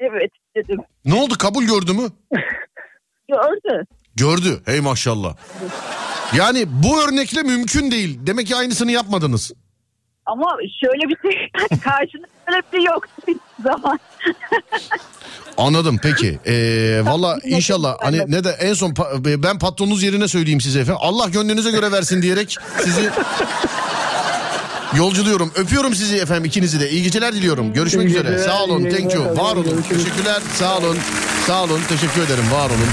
Evet 0.00 0.30
dedim. 0.56 0.80
Ne 1.04 1.14
oldu 1.14 1.34
kabul 1.38 1.64
gördü 1.64 1.92
mü? 1.92 2.08
Gördü. 3.28 3.84
Gördü. 4.16 4.60
Hey 4.66 4.80
maşallah. 4.80 5.36
Yani 6.36 6.64
bu 6.68 7.02
örnekle 7.02 7.42
mümkün 7.42 7.90
değil. 7.90 8.18
Demek 8.26 8.46
ki 8.46 8.56
aynısını 8.56 8.92
yapmadınız. 8.92 9.52
Ama 10.26 10.46
şöyle 10.80 11.08
bir 11.08 11.16
şey 11.30 11.48
karşında 11.84 12.26
böyle 12.48 12.62
bir 12.72 12.76
şey 12.78 12.84
yok 12.86 13.04
hiçbir 13.18 13.36
zaman. 13.62 13.98
Anladım 15.56 15.98
peki. 16.02 16.38
Ee, 16.46 17.00
Valla 17.04 17.38
inşallah 17.44 17.96
hani 18.02 18.20
ne 18.28 18.44
de 18.44 18.50
en 18.50 18.74
son 18.74 18.90
pa- 18.90 19.42
ben 19.42 19.58
patronunuz 19.58 20.02
yerine 20.02 20.28
söyleyeyim 20.28 20.60
size 20.60 20.80
efendim. 20.80 21.00
Allah 21.04 21.28
gönlünüze 21.28 21.70
göre 21.70 21.92
versin 21.92 22.22
diyerek 22.22 22.56
sizi 22.84 23.10
Yolcu 24.96 25.26
diyorum. 25.26 25.52
Öpüyorum 25.56 25.94
sizi 25.94 26.16
efendim 26.16 26.44
ikinizi 26.44 26.80
de. 26.80 26.90
İyi 26.90 27.02
geceler 27.02 27.32
diliyorum. 27.34 27.72
Görüşmek 27.72 28.06
İyi 28.06 28.10
üzere. 28.10 28.22
geceler, 28.30 28.48
Sağ 28.48 28.64
olun. 28.64 28.90
Thank 28.90 29.14
you. 29.14 29.24
Var 29.36 29.56
olun. 29.56 29.64
Görüşürüz. 29.64 30.04
Teşekkürler. 30.04 30.40
Sağ 30.54 30.78
olun. 30.78 30.98
Sağ 31.46 31.62
olun. 31.64 31.80
Teşekkür 31.88 32.22
ederim. 32.22 32.44
Var 32.52 32.70
olun. 32.70 32.88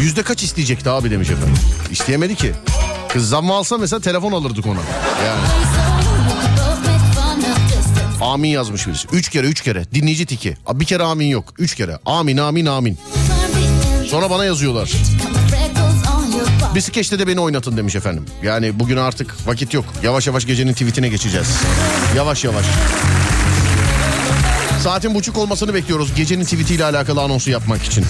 Yüzde 0.00 0.22
kaç 0.22 0.42
isteyecekti 0.42 0.90
abi 0.90 1.10
demiş 1.10 1.30
efendim. 1.30 1.54
İsteyemedi 1.90 2.34
ki. 2.34 2.52
Kız 3.08 3.28
zammı 3.28 3.54
alsa 3.54 3.78
mesela 3.78 4.00
telefon 4.00 4.32
alırdık 4.32 4.66
ona. 4.66 4.80
Yani. 5.26 5.40
Amin 8.20 8.48
yazmış 8.48 8.86
birisi. 8.86 9.08
Üç 9.12 9.28
kere 9.28 9.46
üç 9.46 9.60
kere. 9.60 9.84
Dinleyici 9.94 10.26
tiki. 10.26 10.56
Bir 10.72 10.84
kere 10.84 11.02
amin 11.02 11.26
yok. 11.26 11.54
Üç 11.58 11.74
kere. 11.74 11.98
Amin 12.06 12.36
amin 12.36 12.66
amin. 12.66 12.98
Sonra 14.10 14.30
bana 14.30 14.44
yazıyorlar. 14.44 14.92
Bir 16.74 16.80
skeçte 16.80 17.18
de 17.18 17.26
beni 17.26 17.40
oynatın 17.40 17.76
demiş 17.76 17.94
efendim. 17.96 18.24
Yani 18.42 18.80
bugün 18.80 18.96
artık 18.96 19.34
vakit 19.46 19.74
yok. 19.74 19.84
Yavaş 20.02 20.26
yavaş 20.26 20.46
gecenin 20.46 20.72
tweetine 20.72 21.08
geçeceğiz. 21.08 21.48
Yavaş 22.16 22.44
yavaş. 22.44 22.64
Saatin 24.82 25.14
buçuk 25.14 25.38
olmasını 25.38 25.74
bekliyoruz. 25.74 26.14
Gecenin 26.14 26.44
tweetiyle 26.44 26.84
alakalı 26.84 27.20
anonsu 27.22 27.50
yapmak 27.50 27.82
için. 27.82 28.04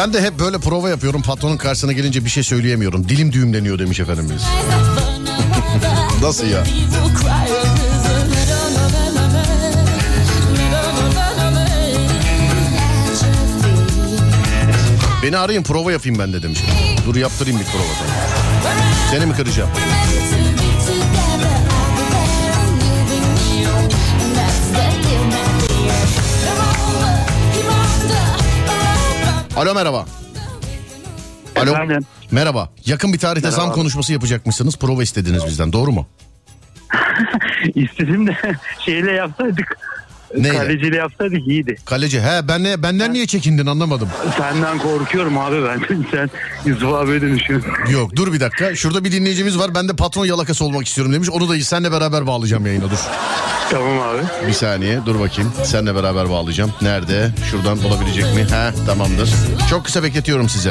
Ben 0.00 0.12
de 0.12 0.22
hep 0.22 0.38
böyle 0.38 0.58
prova 0.58 0.90
yapıyorum. 0.90 1.22
Patronun 1.22 1.56
karşısına 1.56 1.92
gelince 1.92 2.24
bir 2.24 2.30
şey 2.30 2.42
söyleyemiyorum. 2.42 3.08
Dilim 3.08 3.32
düğümleniyor 3.32 3.78
demiş 3.78 4.00
efendimiz. 4.00 4.42
Nasıl 6.22 6.46
ya? 6.46 6.64
Beni 15.22 15.38
arayın 15.38 15.62
prova 15.62 15.92
yapayım 15.92 16.18
ben 16.18 16.32
de 16.32 16.42
demiş. 16.42 16.60
Dur 17.06 17.16
yaptırayım 17.16 17.60
bir 17.60 17.64
prova. 17.64 17.84
Seni 19.10 19.26
mi 19.26 19.32
kıracağım? 19.32 19.70
Alo 29.60 29.74
merhaba. 29.74 30.04
Alo. 31.56 31.70
Efendim? 31.70 32.06
Merhaba. 32.30 32.68
Yakın 32.86 33.12
bir 33.12 33.18
tarihte 33.18 33.50
zam 33.50 33.72
konuşması 33.72 34.12
yapacakmışsınız. 34.12 34.78
Prova 34.78 35.02
istediniz 35.02 35.46
bizden. 35.46 35.72
Doğru 35.72 35.92
mu? 35.92 36.06
İstedim 37.74 38.26
de 38.26 38.36
şeyle 38.84 39.12
yapsaydık. 39.12 39.78
Neyle? 40.36 40.58
Kaleciyle 40.58 40.96
yapsaydık 40.96 41.48
iyiydi. 41.48 41.76
Kaleci. 41.84 42.20
He 42.20 42.48
ben 42.48 42.64
ne, 42.64 42.82
benden 42.82 43.12
niye 43.12 43.26
çekindin 43.26 43.66
anlamadım. 43.66 44.08
Senden 44.38 44.78
korkuyorum 44.78 45.38
abi 45.38 45.56
ben. 45.64 45.80
Sen 46.10 46.30
Yusuf 46.64 46.92
abiye 46.92 47.20
dönüşüyorsun. 47.20 47.70
Yok 47.92 48.16
dur 48.16 48.32
bir 48.32 48.40
dakika. 48.40 48.76
Şurada 48.76 49.04
bir 49.04 49.12
dinleyicimiz 49.12 49.58
var. 49.58 49.74
Ben 49.74 49.88
de 49.88 49.96
patron 49.96 50.24
yalakası 50.26 50.64
olmak 50.64 50.86
istiyorum 50.86 51.12
demiş. 51.12 51.30
Onu 51.30 51.48
da 51.48 51.60
senle 51.60 51.92
beraber 51.92 52.26
bağlayacağım 52.26 52.66
yayına 52.66 52.84
dur. 52.90 52.98
Tamam 53.70 53.98
abi. 54.00 54.46
Bir 54.48 54.52
saniye 54.52 54.98
dur 55.06 55.20
bakayım. 55.20 55.52
Seninle 55.64 55.94
beraber 55.94 56.30
bağlayacağım. 56.30 56.72
Nerede? 56.82 57.30
Şuradan 57.50 57.82
bulabilecek 57.82 58.24
mi? 58.24 58.42
He 58.42 58.86
tamamdır. 58.86 59.30
Çok 59.70 59.84
kısa 59.84 60.02
bekletiyorum 60.02 60.48
size. 60.48 60.70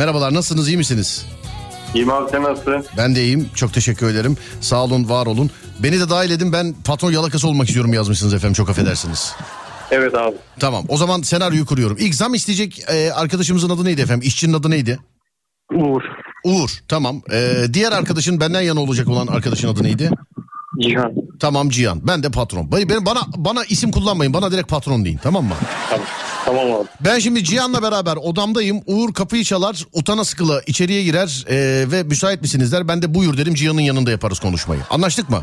Merhabalar 0.00 0.34
nasılsınız 0.34 0.68
iyi 0.68 0.76
misiniz? 0.76 1.26
İyiyim 1.94 2.10
abi 2.10 2.30
sen 2.30 2.42
nasılsın? 2.42 2.84
Ben 2.96 3.14
de 3.14 3.24
iyiyim. 3.24 3.48
Çok 3.54 3.74
teşekkür 3.74 4.10
ederim. 4.10 4.36
Sağ 4.60 4.84
olun, 4.84 5.08
var 5.08 5.26
olun. 5.26 5.50
Beni 5.82 6.00
de 6.00 6.10
dahil 6.10 6.30
edin. 6.30 6.52
Ben 6.52 6.74
patron 6.84 7.12
yalakası 7.12 7.48
olmak 7.48 7.66
istiyorum 7.68 7.92
yazmışsınız 7.92 8.34
efendim. 8.34 8.54
Çok 8.54 8.70
affedersiniz. 8.70 9.34
Evet 9.90 10.14
abi. 10.14 10.36
Tamam. 10.60 10.84
O 10.88 10.96
zaman 10.96 11.22
senaryoyu 11.22 11.66
kuruyorum. 11.66 11.96
İlk 12.00 12.14
zam 12.14 12.34
isteyecek 12.34 12.84
e, 12.88 13.12
arkadaşımızın 13.12 13.70
adı 13.70 13.84
neydi 13.84 14.00
efendim? 14.00 14.28
İşçinin 14.28 14.52
adı 14.52 14.70
neydi? 14.70 14.98
Uğur. 15.74 16.02
Uğur. 16.44 16.70
Tamam. 16.88 17.22
E, 17.32 17.66
diğer 17.72 17.92
arkadaşın 17.92 18.40
benden 18.40 18.60
yana 18.60 18.80
olacak 18.80 19.08
olan 19.08 19.26
arkadaşın 19.26 19.68
adı 19.68 19.82
neydi? 19.82 20.10
Cihan. 20.82 21.12
Tamam 21.40 21.68
Cihan. 21.68 22.00
Ben 22.06 22.22
de 22.22 22.30
patron. 22.30 22.72
Benim 22.72 23.06
bana 23.06 23.20
bana 23.36 23.64
isim 23.64 23.90
kullanmayın. 23.90 24.34
Bana 24.34 24.52
direkt 24.52 24.68
patron 24.68 25.04
deyin. 25.04 25.20
Tamam 25.22 25.44
mı? 25.44 25.54
Tamam. 25.90 26.06
Tamam 26.50 26.72
abi. 26.72 26.88
Ben 27.00 27.18
şimdi 27.18 27.44
Cihan'la 27.44 27.82
beraber 27.82 28.16
odamdayım. 28.16 28.82
Uğur 28.86 29.14
kapıyı 29.14 29.44
çalar, 29.44 29.86
utana 29.92 30.24
sıkıla 30.24 30.60
içeriye 30.66 31.02
girer 31.02 31.44
e, 31.48 31.56
ve 31.90 32.02
müsait 32.02 32.42
misiniz 32.42 32.72
der. 32.72 32.88
Ben 32.88 33.02
de 33.02 33.14
buyur 33.14 33.36
derim 33.36 33.54
Cihan'ın 33.54 33.80
yanında 33.80 34.10
yaparız 34.10 34.38
konuşmayı. 34.38 34.80
Anlaştık 34.90 35.30
mı? 35.30 35.42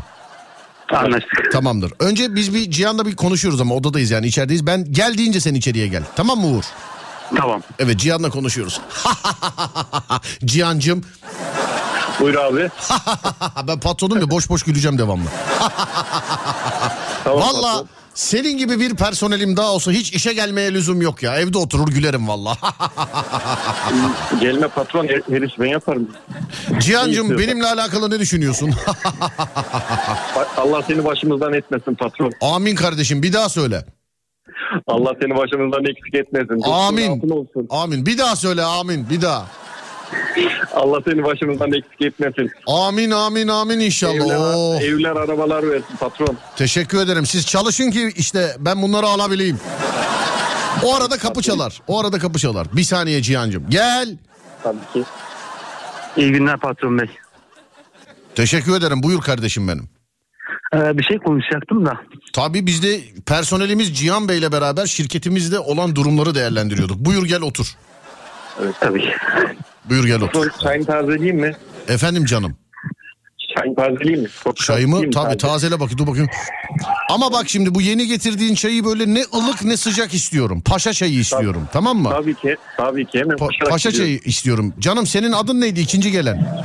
Anlaştık. 0.92 1.52
Tamamdır. 1.52 1.92
Önce 1.98 2.34
biz 2.34 2.54
bir 2.54 2.70
Cihan'la 2.70 3.06
bir 3.06 3.16
konuşuyoruz 3.16 3.60
ama 3.60 3.74
odadayız 3.74 4.10
yani 4.10 4.26
içerideyiz. 4.26 4.66
Ben 4.66 4.92
gel 4.92 5.18
deyince 5.18 5.40
sen 5.40 5.54
içeriye 5.54 5.88
gel. 5.88 6.02
Tamam 6.16 6.40
mı 6.40 6.46
Uğur? 6.46 6.64
Tamam. 7.36 7.62
Evet 7.78 7.98
Cihan'la 7.98 8.30
konuşuyoruz. 8.30 8.80
Cihan'cım 10.44 11.04
Buyur 12.20 12.34
abi. 12.34 12.70
ben 13.68 13.80
patronum 13.80 14.20
ya 14.20 14.30
boş 14.30 14.50
boş 14.50 14.62
güleceğim 14.62 14.98
devamlı. 14.98 15.24
Tamam, 17.24 17.40
Valla. 17.40 17.84
Senin 18.18 18.58
gibi 18.58 18.80
bir 18.80 18.94
personelim 18.94 19.56
daha 19.56 19.72
olsa 19.72 19.92
hiç 19.92 20.12
işe 20.12 20.32
gelmeye 20.32 20.74
lüzum 20.74 21.02
yok 21.02 21.22
ya. 21.22 21.36
Evde 21.36 21.58
oturur 21.58 21.88
gülerim 21.88 22.28
valla. 22.28 22.56
Gelme 24.40 24.68
patron 24.68 25.08
her, 25.08 25.20
her 25.30 25.42
işi 25.42 25.60
ben 25.60 25.66
yaparım. 25.66 26.08
Cihan'cım 26.78 27.10
istiyorsan. 27.10 27.38
benimle 27.38 27.66
alakalı 27.66 28.10
ne 28.10 28.18
düşünüyorsun? 28.20 28.70
Allah 30.56 30.82
seni 30.82 31.04
başımızdan 31.04 31.52
etmesin 31.52 31.94
patron. 31.94 32.32
Amin 32.40 32.74
kardeşim 32.74 33.22
bir 33.22 33.32
daha 33.32 33.48
söyle. 33.48 33.84
Allah 34.86 35.12
seni 35.22 35.36
başımızdan 35.36 35.84
eksik 35.84 36.14
etmesin. 36.14 36.60
Amin. 36.70 37.30
olsun. 37.30 37.66
Amin 37.70 38.06
bir 38.06 38.18
daha 38.18 38.36
söyle 38.36 38.62
amin 38.62 39.10
bir 39.10 39.22
daha. 39.22 39.46
Allah 40.74 40.98
seni 41.04 41.24
başımızdan 41.24 41.72
eksik 41.72 42.00
etmesin. 42.02 42.50
Amin 42.66 43.10
amin 43.10 43.48
amin 43.48 43.80
inşallah. 43.80 44.14
Evler, 44.14 44.54
Oo. 44.54 44.78
evler 44.80 45.10
arabalar 45.16 45.70
versin 45.70 45.96
patron. 46.00 46.36
Teşekkür 46.56 46.98
ederim. 46.98 47.26
Siz 47.26 47.46
çalışın 47.46 47.90
ki 47.90 48.12
işte 48.16 48.56
ben 48.58 48.82
bunları 48.82 49.06
alabileyim. 49.06 49.60
O 50.84 50.94
arada 50.94 51.18
kapı 51.18 51.42
çalar. 51.42 51.80
O 51.88 52.00
arada 52.00 52.18
kapı 52.18 52.38
çalar. 52.38 52.66
Bir 52.72 52.82
saniye 52.82 53.22
Cihan'cığım. 53.22 53.70
Gel. 53.70 54.16
Tabii 54.62 54.78
ki. 54.92 55.02
İyi 56.16 56.32
günler 56.32 56.56
patron 56.60 56.98
bey. 56.98 57.08
Teşekkür 58.34 58.76
ederim. 58.76 59.02
Buyur 59.02 59.20
kardeşim 59.20 59.68
benim. 59.68 59.88
Ee, 60.74 60.98
bir 60.98 61.02
şey 61.04 61.18
konuşacaktım 61.18 61.86
da. 61.86 62.00
Tabii 62.32 62.66
biz 62.66 62.82
de 62.82 63.00
personelimiz 63.26 63.98
Cihan 63.98 64.28
Bey'le 64.28 64.52
beraber 64.52 64.86
şirketimizde 64.86 65.58
olan 65.58 65.96
durumları 65.96 66.34
değerlendiriyorduk. 66.34 66.98
Buyur 66.98 67.26
gel 67.26 67.40
otur. 67.40 67.66
Evet. 68.62 68.74
Tabii. 68.80 69.04
Buyur 69.84 70.04
gel 70.04 70.20
otur. 70.22 70.50
Çayını 70.62 70.86
tazeleyeyim 70.86 71.36
mi? 71.36 71.56
Efendim 71.88 72.24
canım. 72.24 72.56
Çayını 73.56 73.76
tazeleyeyim 73.76 74.22
mi? 74.22 74.28
Çok 74.44 74.56
Çayımı 74.56 75.00
tabii 75.00 75.10
Taze. 75.10 75.36
tazele 75.36 75.80
bakayım 75.80 75.98
dur 75.98 76.06
bakayım. 76.06 76.28
Ama 77.10 77.32
bak 77.32 77.48
şimdi 77.48 77.74
bu 77.74 77.80
yeni 77.80 78.06
getirdiğin 78.06 78.54
çayı 78.54 78.84
böyle 78.84 79.14
ne 79.14 79.22
ılık 79.34 79.64
ne 79.64 79.76
sıcak 79.76 80.14
istiyorum. 80.14 80.60
Paşa 80.64 80.92
çayı 80.92 81.18
istiyorum 81.18 81.68
tamam 81.72 81.96
mı? 81.98 82.10
Tabii 82.10 82.34
ki. 82.34 82.56
Tabii 82.76 83.06
ki. 83.06 83.18
Hemen 83.18 83.36
Pa- 83.36 83.68
paşa 83.70 83.88
gidiyorum. 83.90 84.08
çayı 84.08 84.20
istiyorum. 84.24 84.74
Canım 84.78 85.06
senin 85.06 85.32
adın 85.32 85.60
neydi 85.60 85.80
ikinci 85.80 86.10
gelen? 86.12 86.62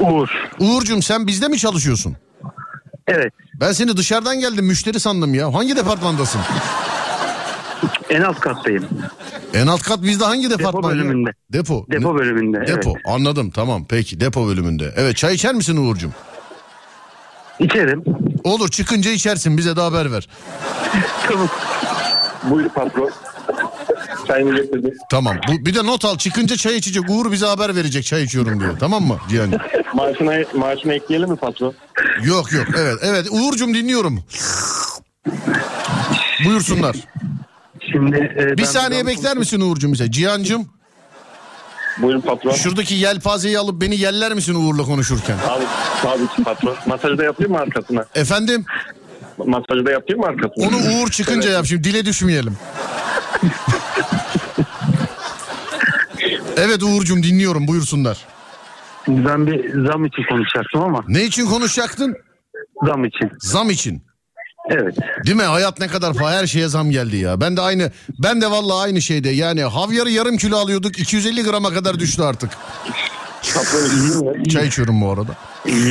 Uğur. 0.00 0.28
Uğur'cum 0.58 1.02
sen 1.02 1.26
bizde 1.26 1.48
mi 1.48 1.58
çalışıyorsun? 1.58 2.16
Evet. 3.08 3.32
Ben 3.60 3.72
seni 3.72 3.96
dışarıdan 3.96 4.40
geldim 4.40 4.64
müşteri 4.66 5.00
sandım 5.00 5.34
ya. 5.34 5.54
Hangi 5.54 5.76
departmandasın? 5.76 6.40
En 8.12 8.22
alt 8.22 8.40
kattayım. 8.40 8.84
En 9.54 9.66
alt 9.66 9.82
kat 9.82 10.02
bizde 10.02 10.24
hangi 10.24 10.50
departman? 10.50 10.82
ya? 10.82 10.88
bölümünde. 10.96 11.30
Depo. 11.52 11.86
Depo 11.90 12.14
Ne- 12.14 12.18
bölümünde. 12.18 12.66
Depo. 12.66 12.90
Evet. 12.90 13.02
Anladım 13.06 13.50
tamam 13.50 13.84
peki 13.88 14.20
depo 14.20 14.46
bölümünde. 14.48 14.92
Evet 14.96 15.16
çay 15.16 15.34
içer 15.34 15.54
misin 15.54 15.76
Uğur'cum? 15.76 16.12
İçerim. 17.58 18.04
Olur 18.44 18.68
çıkınca 18.68 19.10
içersin 19.10 19.58
bize 19.58 19.76
de 19.76 19.80
haber 19.80 20.12
ver. 20.12 20.28
Tamam. 21.28 21.48
Buyur 22.50 22.68
patron. 22.68 23.10
Çayını 24.26 24.56
getirdim. 24.56 24.94
Tamam. 25.10 25.36
Bu, 25.48 25.66
bir 25.66 25.74
de 25.74 25.86
not 25.86 26.04
al 26.04 26.18
çıkınca 26.18 26.56
çay 26.56 26.76
içecek 26.76 27.10
Uğur 27.10 27.32
bize 27.32 27.46
haber 27.46 27.76
verecek 27.76 28.04
çay 28.04 28.22
içiyorum 28.24 28.60
diyor. 28.60 28.78
Tamam 28.80 29.02
mı 29.02 29.18
Cihan'cığım? 29.30 29.60
Maaşına, 29.94 30.32
maaşına 30.54 30.92
ekleyelim 30.92 31.30
mi 31.30 31.36
patron? 31.36 31.74
Yok 32.24 32.52
yok 32.52 32.66
evet 32.78 32.98
evet 33.02 33.26
Uğur'cum 33.30 33.74
dinliyorum. 33.74 34.24
Buyursunlar. 36.44 36.96
Şimdi 37.92 38.16
e, 38.38 38.58
Bir 38.58 38.64
saniye 38.64 39.06
bekler 39.06 39.36
misin 39.36 39.60
Uğur'cum 39.60 39.92
bize? 39.92 40.10
Cihan'cım 40.10 40.68
Buyurun 41.98 42.20
patron. 42.20 42.50
şuradaki 42.52 42.94
yelpazeyi 42.94 43.58
alıp 43.58 43.80
beni 43.80 43.96
yeller 43.96 44.34
misin 44.34 44.54
Uğur'la 44.54 44.82
konuşurken? 44.82 45.36
Abi, 45.48 45.64
tabii 46.02 46.26
ki 46.36 46.44
patron. 46.44 46.76
Masajı 46.86 47.18
da 47.18 47.24
yapayım 47.24 47.52
mı 47.52 47.58
arkasına? 47.58 48.04
Efendim 48.14 48.64
Masajı 49.38 49.86
da 49.86 49.90
yapayım 49.90 50.20
mı 50.20 50.26
arkasına? 50.26 50.68
onu 50.68 50.76
Uğur 50.76 51.10
çıkınca 51.10 51.50
yap 51.50 51.66
şimdi 51.66 51.84
dile 51.84 52.04
düşmeyelim. 52.04 52.56
Evet 56.56 56.82
Uğur'cum 56.82 57.22
dinliyorum 57.22 57.68
buyursunlar. 57.68 58.18
Ben 59.08 59.46
bir 59.46 59.84
zam 59.86 60.04
için 60.04 60.22
konuşacaktım 60.28 60.82
ama 60.82 61.04
Ne 61.08 61.24
için 61.24 61.46
konuşacaktın? 61.46 62.16
zam 62.86 63.04
için. 63.04 63.30
Zam 63.40 63.70
için. 63.70 64.02
Evet. 64.70 64.96
Değil 65.26 65.36
mi? 65.36 65.42
Hayat 65.42 65.80
ne 65.80 65.86
kadar 65.88 66.14
fa 66.14 66.30
her 66.30 66.46
şeye 66.46 66.68
zam 66.68 66.90
geldi 66.90 67.16
ya. 67.16 67.40
Ben 67.40 67.56
de 67.56 67.60
aynı 67.60 67.90
ben 68.18 68.40
de 68.40 68.50
vallahi 68.50 68.84
aynı 68.84 69.02
şeyde. 69.02 69.28
Yani 69.28 69.62
havyarı 69.62 70.10
yarım 70.10 70.36
kilo 70.36 70.56
alıyorduk 70.56 70.98
250 70.98 71.42
grama 71.42 71.70
kadar 71.72 71.98
düştü 71.98 72.22
artık. 72.22 72.50
Çay 74.48 74.66
içiyorum 74.66 75.00
bu 75.00 75.10
arada. 75.10 75.36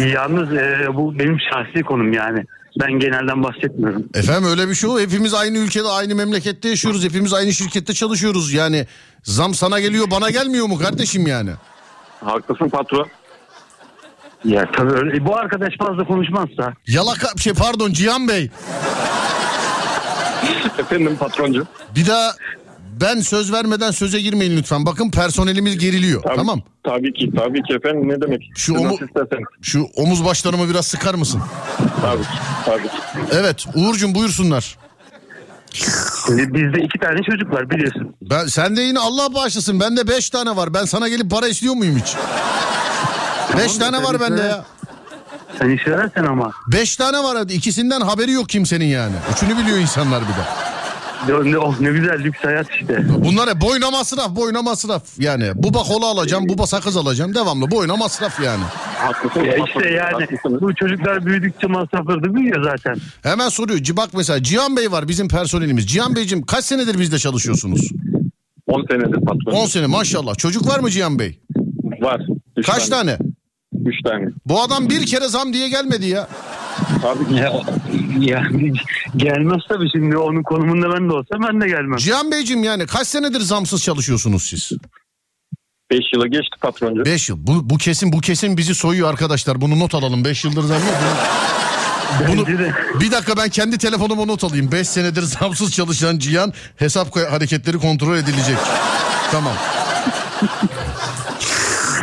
Yalnız 0.07 0.53
e, 0.53 0.87
bu 0.93 1.19
benim 1.19 1.37
şahsi 1.53 1.83
konum 1.83 2.13
yani. 2.13 2.45
Ben 2.79 2.91
genelden 2.91 3.43
bahsetmiyorum. 3.43 4.05
Efendim 4.13 4.49
öyle 4.49 4.69
bir 4.69 4.75
şey 4.75 4.89
o. 4.89 4.99
Hepimiz 4.99 5.33
aynı 5.33 5.57
ülkede 5.57 5.87
aynı 5.87 6.15
memlekette 6.15 6.69
yaşıyoruz. 6.69 7.03
Hepimiz 7.03 7.33
aynı 7.33 7.53
şirkette 7.53 7.93
çalışıyoruz. 7.93 8.53
Yani 8.53 8.87
zam 9.23 9.53
sana 9.53 9.79
geliyor 9.79 10.11
bana 10.11 10.29
gelmiyor 10.29 10.65
mu 10.65 10.77
kardeşim 10.79 11.27
yani? 11.27 11.51
Haklısın 12.23 12.69
patron. 12.69 13.07
Ya 14.45 14.71
tabii 14.77 14.91
öyle. 14.93 15.17
E, 15.17 15.25
bu 15.25 15.37
arkadaş 15.37 15.73
fazla 15.79 16.03
konuşmazsa 16.03 16.73
Yalaka 16.87 17.27
şey 17.37 17.53
pardon 17.53 17.91
Cihan 17.93 18.27
Bey. 18.27 18.49
Efendim 20.79 21.17
patroncu. 21.19 21.67
Bir 21.95 22.07
daha 22.07 22.31
ben 23.01 23.19
söz 23.19 23.51
vermeden 23.53 23.91
söze 23.91 24.19
girmeyin 24.21 24.57
lütfen. 24.57 24.85
Bakın 24.85 25.11
personelimiz 25.11 25.77
geriliyor. 25.77 26.21
Tabii, 26.23 26.35
Tamam. 26.35 26.61
Tabii 26.83 27.13
ki 27.13 27.31
tabii 27.37 27.61
ki 27.63 27.73
efendim 27.73 28.09
ne 28.09 28.21
demek. 28.21 28.41
Şu 28.55 28.73
omu-. 28.73 28.97
Şu 29.61 29.87
omuz 29.95 30.25
başlarımı 30.25 30.69
biraz 30.69 30.87
sıkar 30.87 31.15
mısın? 31.15 31.41
Tabii 32.01 32.21
ki 32.23 32.27
tabii 32.65 32.83
ki. 32.83 32.97
Evet 33.31 33.65
Uğur'cum 33.75 34.15
buyursunlar. 34.15 34.77
Şimdi 36.25 36.53
bizde 36.53 36.83
iki 36.83 36.99
tane 36.99 37.23
çocuk 37.23 37.53
var 37.53 37.69
biliyorsun. 37.69 38.15
Ben 38.21 38.45
sen 38.45 38.77
de 38.77 38.81
yine 38.81 38.99
Allah 38.99 39.33
bağışlasın. 39.33 39.79
Bende 39.79 40.07
beş 40.07 40.29
tane 40.29 40.55
var. 40.55 40.73
Ben 40.73 40.85
sana 40.85 41.07
gelip 41.09 41.31
para 41.31 41.47
istiyor 41.47 41.73
muyum 41.75 41.97
hiç? 41.97 42.15
Beş 43.57 43.77
tane 43.77 44.03
var 44.03 44.19
bende 44.19 44.41
ya. 44.41 44.65
Sen 45.59 45.69
iş 45.69 45.87
verersen 45.87 46.23
ama. 46.23 46.51
Beş 46.71 46.95
tane 46.95 47.23
var 47.23 47.37
hadi. 47.37 47.53
İkisinden 47.53 48.01
haberi 48.01 48.31
yok 48.31 48.49
kimsenin 48.49 48.85
yani. 48.85 49.15
Üçünü 49.33 49.57
biliyor 49.57 49.77
insanlar 49.77 50.21
bir 50.21 50.27
de. 50.27 50.71
Ne, 51.27 51.57
oh 51.57 51.79
ne 51.79 51.89
güzel 51.91 52.23
lüks 52.23 52.39
hayat 52.43 52.67
işte. 52.71 53.05
Bunlar 53.25 53.49
hep 53.49 53.61
boyuna 53.61 53.91
masraf, 53.91 54.35
boyuna 54.35 54.61
masraf. 54.61 55.03
Yani 55.17 55.51
buba 55.55 55.83
kola 55.83 56.05
alacağım, 56.05 56.49
buba 56.49 56.67
sakız 56.67 56.97
alacağım. 56.97 57.35
Devamlı 57.35 57.71
boyuna 57.71 57.95
masraf 57.95 58.39
yani. 58.43 58.63
Haklısınız. 58.97 59.47
Ya 59.47 59.55
işte 59.67 59.89
yani 59.89 60.27
bu 60.61 60.75
çocuklar 60.75 61.25
büyüdükçe 61.25 61.67
masrafları 61.67 62.23
da 62.23 62.35
büyüyor 62.35 62.63
zaten. 62.63 62.95
Hemen 63.23 63.49
soruyor. 63.49 63.79
Bak 63.97 64.09
mesela 64.13 64.43
Cihan 64.43 64.77
Bey 64.77 64.91
var 64.91 65.07
bizim 65.07 65.27
personelimiz. 65.27 65.87
Cihan 65.87 66.15
Beyciğim 66.15 66.45
kaç 66.45 66.65
senedir 66.65 66.99
bizde 66.99 67.17
çalışıyorsunuz? 67.19 67.91
10 68.67 68.85
senedir 68.91 69.25
patron. 69.25 69.51
10 69.51 69.65
sene 69.65 69.87
maşallah. 69.87 70.35
Çocuk 70.37 70.67
var 70.67 70.79
mı 70.79 70.89
Cihan 70.89 71.19
Bey? 71.19 71.39
Var. 72.01 72.21
Kaç 72.65 72.89
tane? 72.89 73.17
3 73.85 74.01
tane. 74.03 74.25
Bu 74.45 74.61
adam 74.61 74.89
bir 74.89 75.05
kere 75.05 75.27
zam 75.27 75.53
diye 75.53 75.69
gelmedi 75.69 76.07
ya. 76.07 76.27
Tabii 77.01 77.27
ki. 77.27 77.35
Ya, 77.35 77.53
yani 78.19 78.73
gelmez 79.15 79.61
tabii 79.69 79.91
şimdi 79.91 80.17
onun 80.17 80.43
konumunda 80.43 80.93
ben 80.93 81.09
de 81.09 81.13
olsam 81.13 81.41
ben 81.47 81.61
de 81.61 81.67
gelmem. 81.67 81.97
Cihan 81.97 82.31
Beyciğim 82.31 82.63
yani 82.63 82.85
kaç 82.87 83.07
senedir 83.07 83.39
zamsız 83.39 83.83
çalışıyorsunuz 83.83 84.43
siz? 84.43 84.71
5 85.91 85.99
yılı 86.13 86.27
geçti 86.27 86.57
patroncu. 86.61 87.05
5 87.05 87.29
yıl. 87.29 87.37
Bu, 87.39 87.69
bu 87.69 87.77
kesin 87.77 88.13
bu 88.13 88.21
kesin 88.21 88.57
bizi 88.57 88.75
soyuyor 88.75 89.09
arkadaşlar. 89.09 89.61
Bunu 89.61 89.79
not 89.79 89.95
alalım. 89.95 90.25
5 90.25 90.45
yıldır 90.45 90.63
zam 90.63 90.77
yok. 90.77 90.97
Bunu- 92.27 92.47
bir 92.99 93.11
dakika 93.11 93.37
ben 93.37 93.49
kendi 93.49 93.77
telefonuma 93.77 94.25
not 94.25 94.43
alayım. 94.43 94.71
5 94.71 94.87
senedir 94.87 95.21
zamsız 95.21 95.73
çalışan 95.73 96.17
Cihan 96.17 96.53
hesap 96.75 97.15
hareketleri 97.15 97.77
kontrol 97.77 98.17
edilecek. 98.17 98.57
Tamam. 99.31 99.53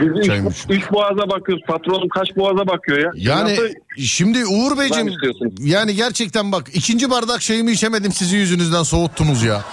Biz 0.01 0.27
Çaymış. 0.27 0.65
üç, 0.69 0.77
üç 0.79 0.93
boğaza 0.93 1.31
bakıyoruz. 1.31 1.65
Patronum 1.66 2.09
kaç 2.09 2.37
boğaza 2.37 2.66
bakıyor 2.66 2.99
ya? 2.99 3.11
Yani 3.15 3.53
Nasıl 3.53 3.65
şimdi 3.99 4.47
Uğur 4.47 4.79
Beyciğim 4.79 5.12
yani 5.61 5.95
gerçekten 5.95 6.53
bak 6.53 6.66
ikinci 6.75 7.11
bardak 7.11 7.43
şeyimi 7.43 7.73
içemedim 7.73 8.12
sizin 8.12 8.39
yüzünüzden 8.39 8.83
soğuttunuz 8.83 9.43
ya. 9.43 9.65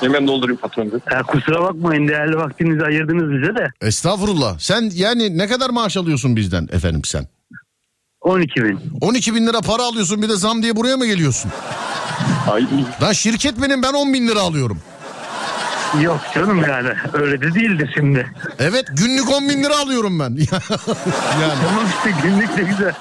Hemen 0.00 0.26
doldurayım 0.26 0.60
patroncu. 0.60 1.00
Ya 1.12 1.22
kusura 1.22 1.62
bakmayın 1.62 2.08
değerli 2.08 2.36
vaktinizi 2.36 2.84
ayırdınız 2.84 3.42
bize 3.42 3.54
de. 3.56 3.72
Estağfurullah. 3.80 4.58
Sen 4.58 4.90
yani 4.94 5.38
ne 5.38 5.46
kadar 5.46 5.70
maaş 5.70 5.96
alıyorsun 5.96 6.36
bizden 6.36 6.68
efendim 6.72 7.02
sen? 7.04 7.26
12 8.20 8.64
bin. 8.64 8.78
12 9.00 9.34
bin 9.34 9.46
lira 9.46 9.60
para 9.60 9.82
alıyorsun 9.82 10.22
bir 10.22 10.28
de 10.28 10.36
zam 10.36 10.62
diye 10.62 10.76
buraya 10.76 10.96
mı 10.96 11.06
geliyorsun? 11.06 11.50
Ay, 12.50 12.66
Lan 13.02 13.12
şirket 13.12 13.62
benim 13.62 13.82
ben 13.82 13.92
10 13.92 14.14
bin 14.14 14.28
lira 14.28 14.40
alıyorum. 14.40 14.78
Yok 16.00 16.20
canım 16.34 16.62
yani 16.68 16.88
öyle 17.12 17.40
de 17.40 17.54
değildi 17.54 17.90
şimdi. 17.94 18.26
Evet 18.58 18.84
günlük 18.96 19.30
10 19.30 19.48
bin 19.48 19.64
lira 19.64 19.78
alıyorum 19.78 20.18
ben. 20.18 20.24
yani. 21.42 21.52
Tamam 21.68 21.84
işte 21.96 22.10
günlük 22.28 22.56
de 22.56 22.62
güzel. 22.62 22.94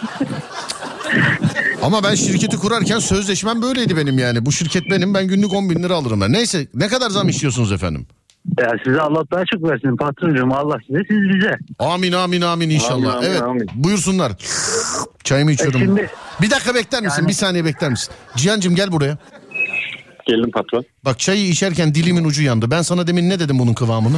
Ama 1.82 2.04
ben 2.04 2.16
şirketi 2.16 2.58
kurarken 2.58 3.00
sözleşmem 3.00 3.62
böyleydi 3.62 3.98
benim 3.98 4.20
yani. 4.20 4.46
Bu 4.46 4.52
şirket 4.52 4.84
benim 4.90 5.14
ben 5.14 5.28
günlük 5.28 5.54
10 5.54 5.70
bin 5.70 5.84
lira 5.84 5.96
alırım 5.96 6.22
ben. 6.22 6.34
Neyse 6.34 6.68
ne 6.74 6.88
kadar 6.88 7.10
zam 7.10 7.30
istiyorsunuz 7.30 7.72
efendim? 7.72 8.08
Ya 8.60 8.70
size 8.84 9.02
Allah 9.02 9.24
daha 9.32 9.44
çok 9.46 9.64
versin 9.70 9.98
patroncum 9.98 10.52
Allah 10.54 10.78
size 10.88 11.00
siz 11.10 11.18
bize. 11.36 11.58
Amin 11.80 12.12
amin 12.12 12.42
amin 12.42 12.70
inşallah. 12.70 13.16
Amin, 13.16 13.28
evet 13.28 13.42
amin. 13.42 13.68
buyursunlar. 13.76 14.32
Çayımı 15.24 15.52
içiyorum. 15.52 15.82
E 15.82 15.86
şimdi- 15.86 16.10
Bir 16.42 16.50
dakika 16.52 16.76
bekler 16.76 17.02
misin? 17.04 17.18
Yani- 17.22 17.28
Bir 17.30 17.34
saniye 17.34 17.66
bekler 17.66 17.90
misin? 17.92 18.14
Cihan'cığım 18.36 18.76
gel 18.76 18.92
buraya. 18.92 19.18
Geldim 20.32 20.52
patron. 20.52 20.86
Bak 21.06 21.20
çayı 21.20 21.48
içerken 21.48 21.96
dilimin 21.96 22.24
ucu 22.24 22.44
yandı. 22.44 22.72
Ben 22.72 22.82
sana 22.82 23.08
demin 23.08 23.30
ne 23.30 23.40
dedim 23.40 23.60
bunun 23.60 23.74
kıvamını? 23.74 24.18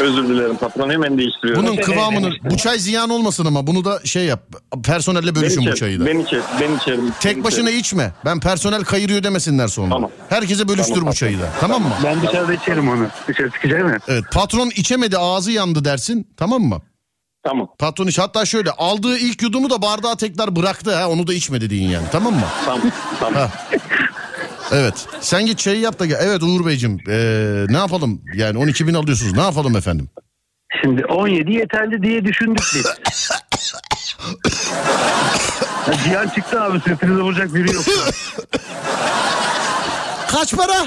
Özür 0.00 0.28
dilerim 0.28 0.56
patron 0.56 0.90
hemen 0.90 1.18
değiştiriyorum. 1.18 1.66
Bunun 1.66 1.76
kıvamını 1.76 2.30
bu 2.50 2.56
çay 2.56 2.78
ziyan 2.78 3.10
olmasın 3.10 3.44
ama 3.44 3.66
bunu 3.66 3.84
da 3.84 4.00
şey 4.04 4.24
yap. 4.24 4.40
Personelle 4.84 5.34
bölüşün 5.34 5.58
bu 5.58 5.60
içerim, 5.60 5.76
çayı 5.76 6.00
da. 6.00 6.06
Ben 6.06 6.18
içerim. 6.18 6.44
Ben 6.60 6.76
içerim. 6.76 7.12
Tek 7.20 7.36
ben 7.36 7.44
başına 7.44 7.68
içerim. 7.68 7.80
içme. 7.80 8.12
Ben 8.24 8.40
personel 8.40 8.84
kayırıyor 8.84 9.22
demesinler 9.22 9.68
sonra. 9.68 9.90
Tamam. 9.90 10.10
Herkese 10.28 10.68
bölüştür 10.68 10.94
Tamam, 10.94 11.10
bu 11.10 11.14
çayı 11.14 11.40
da. 11.40 11.48
Tamam 11.60 11.82
mı? 11.82 11.90
Ben 12.04 12.22
dışarıda 12.22 12.54
içerim 12.54 12.88
onu. 12.88 13.06
Dışarı 13.28 13.50
çıkacak 13.50 13.84
mı? 13.84 13.96
Evet 14.08 14.24
patron 14.32 14.70
içemedi 14.76 15.18
ağzı 15.18 15.52
yandı 15.52 15.84
dersin. 15.84 16.28
Tamam 16.36 16.62
mı? 16.62 16.82
Tamam. 17.44 17.68
Patron 17.78 18.06
iç. 18.06 18.18
Hatta 18.18 18.44
şöyle 18.44 18.70
aldığı 18.70 19.18
ilk 19.18 19.42
yudumu 19.42 19.70
da 19.70 19.82
bardağa 19.82 20.16
tekrar 20.16 20.56
bıraktı. 20.56 20.94
Ha, 20.94 21.08
onu 21.08 21.26
da 21.26 21.34
içmedi 21.34 21.70
deyin 21.70 21.90
yani. 21.90 22.06
Tamam 22.12 22.34
mı? 22.34 22.44
Tamam. 22.64 22.90
Tamam. 23.20 23.34
Ha. 23.34 23.50
Evet. 24.72 25.06
Sen 25.20 25.46
git 25.46 25.58
çayı 25.58 25.80
yap 25.80 25.98
da 25.98 26.06
gel. 26.06 26.18
Evet 26.22 26.42
Uğur 26.42 26.66
Beyciğim. 26.66 26.98
ee, 27.08 27.64
ne 27.68 27.76
yapalım? 27.76 28.22
Yani 28.34 28.58
12 28.58 28.86
bin 28.86 28.94
alıyorsunuz. 28.94 29.32
Ne 29.32 29.40
yapalım 29.42 29.76
efendim? 29.76 30.08
Şimdi 30.82 31.04
17 31.06 31.52
yeterli 31.52 32.02
diye 32.02 32.24
düşündük 32.24 32.64
biz. 32.74 32.86
Ya 35.88 35.94
Cihan 36.04 36.28
çıktı 36.28 36.62
abi 36.62 36.80
sırtınıza 36.80 37.22
vuracak 37.22 37.54
biri 37.54 37.72
yok. 37.74 37.84
Kaç 40.28 40.54
para? 40.56 40.86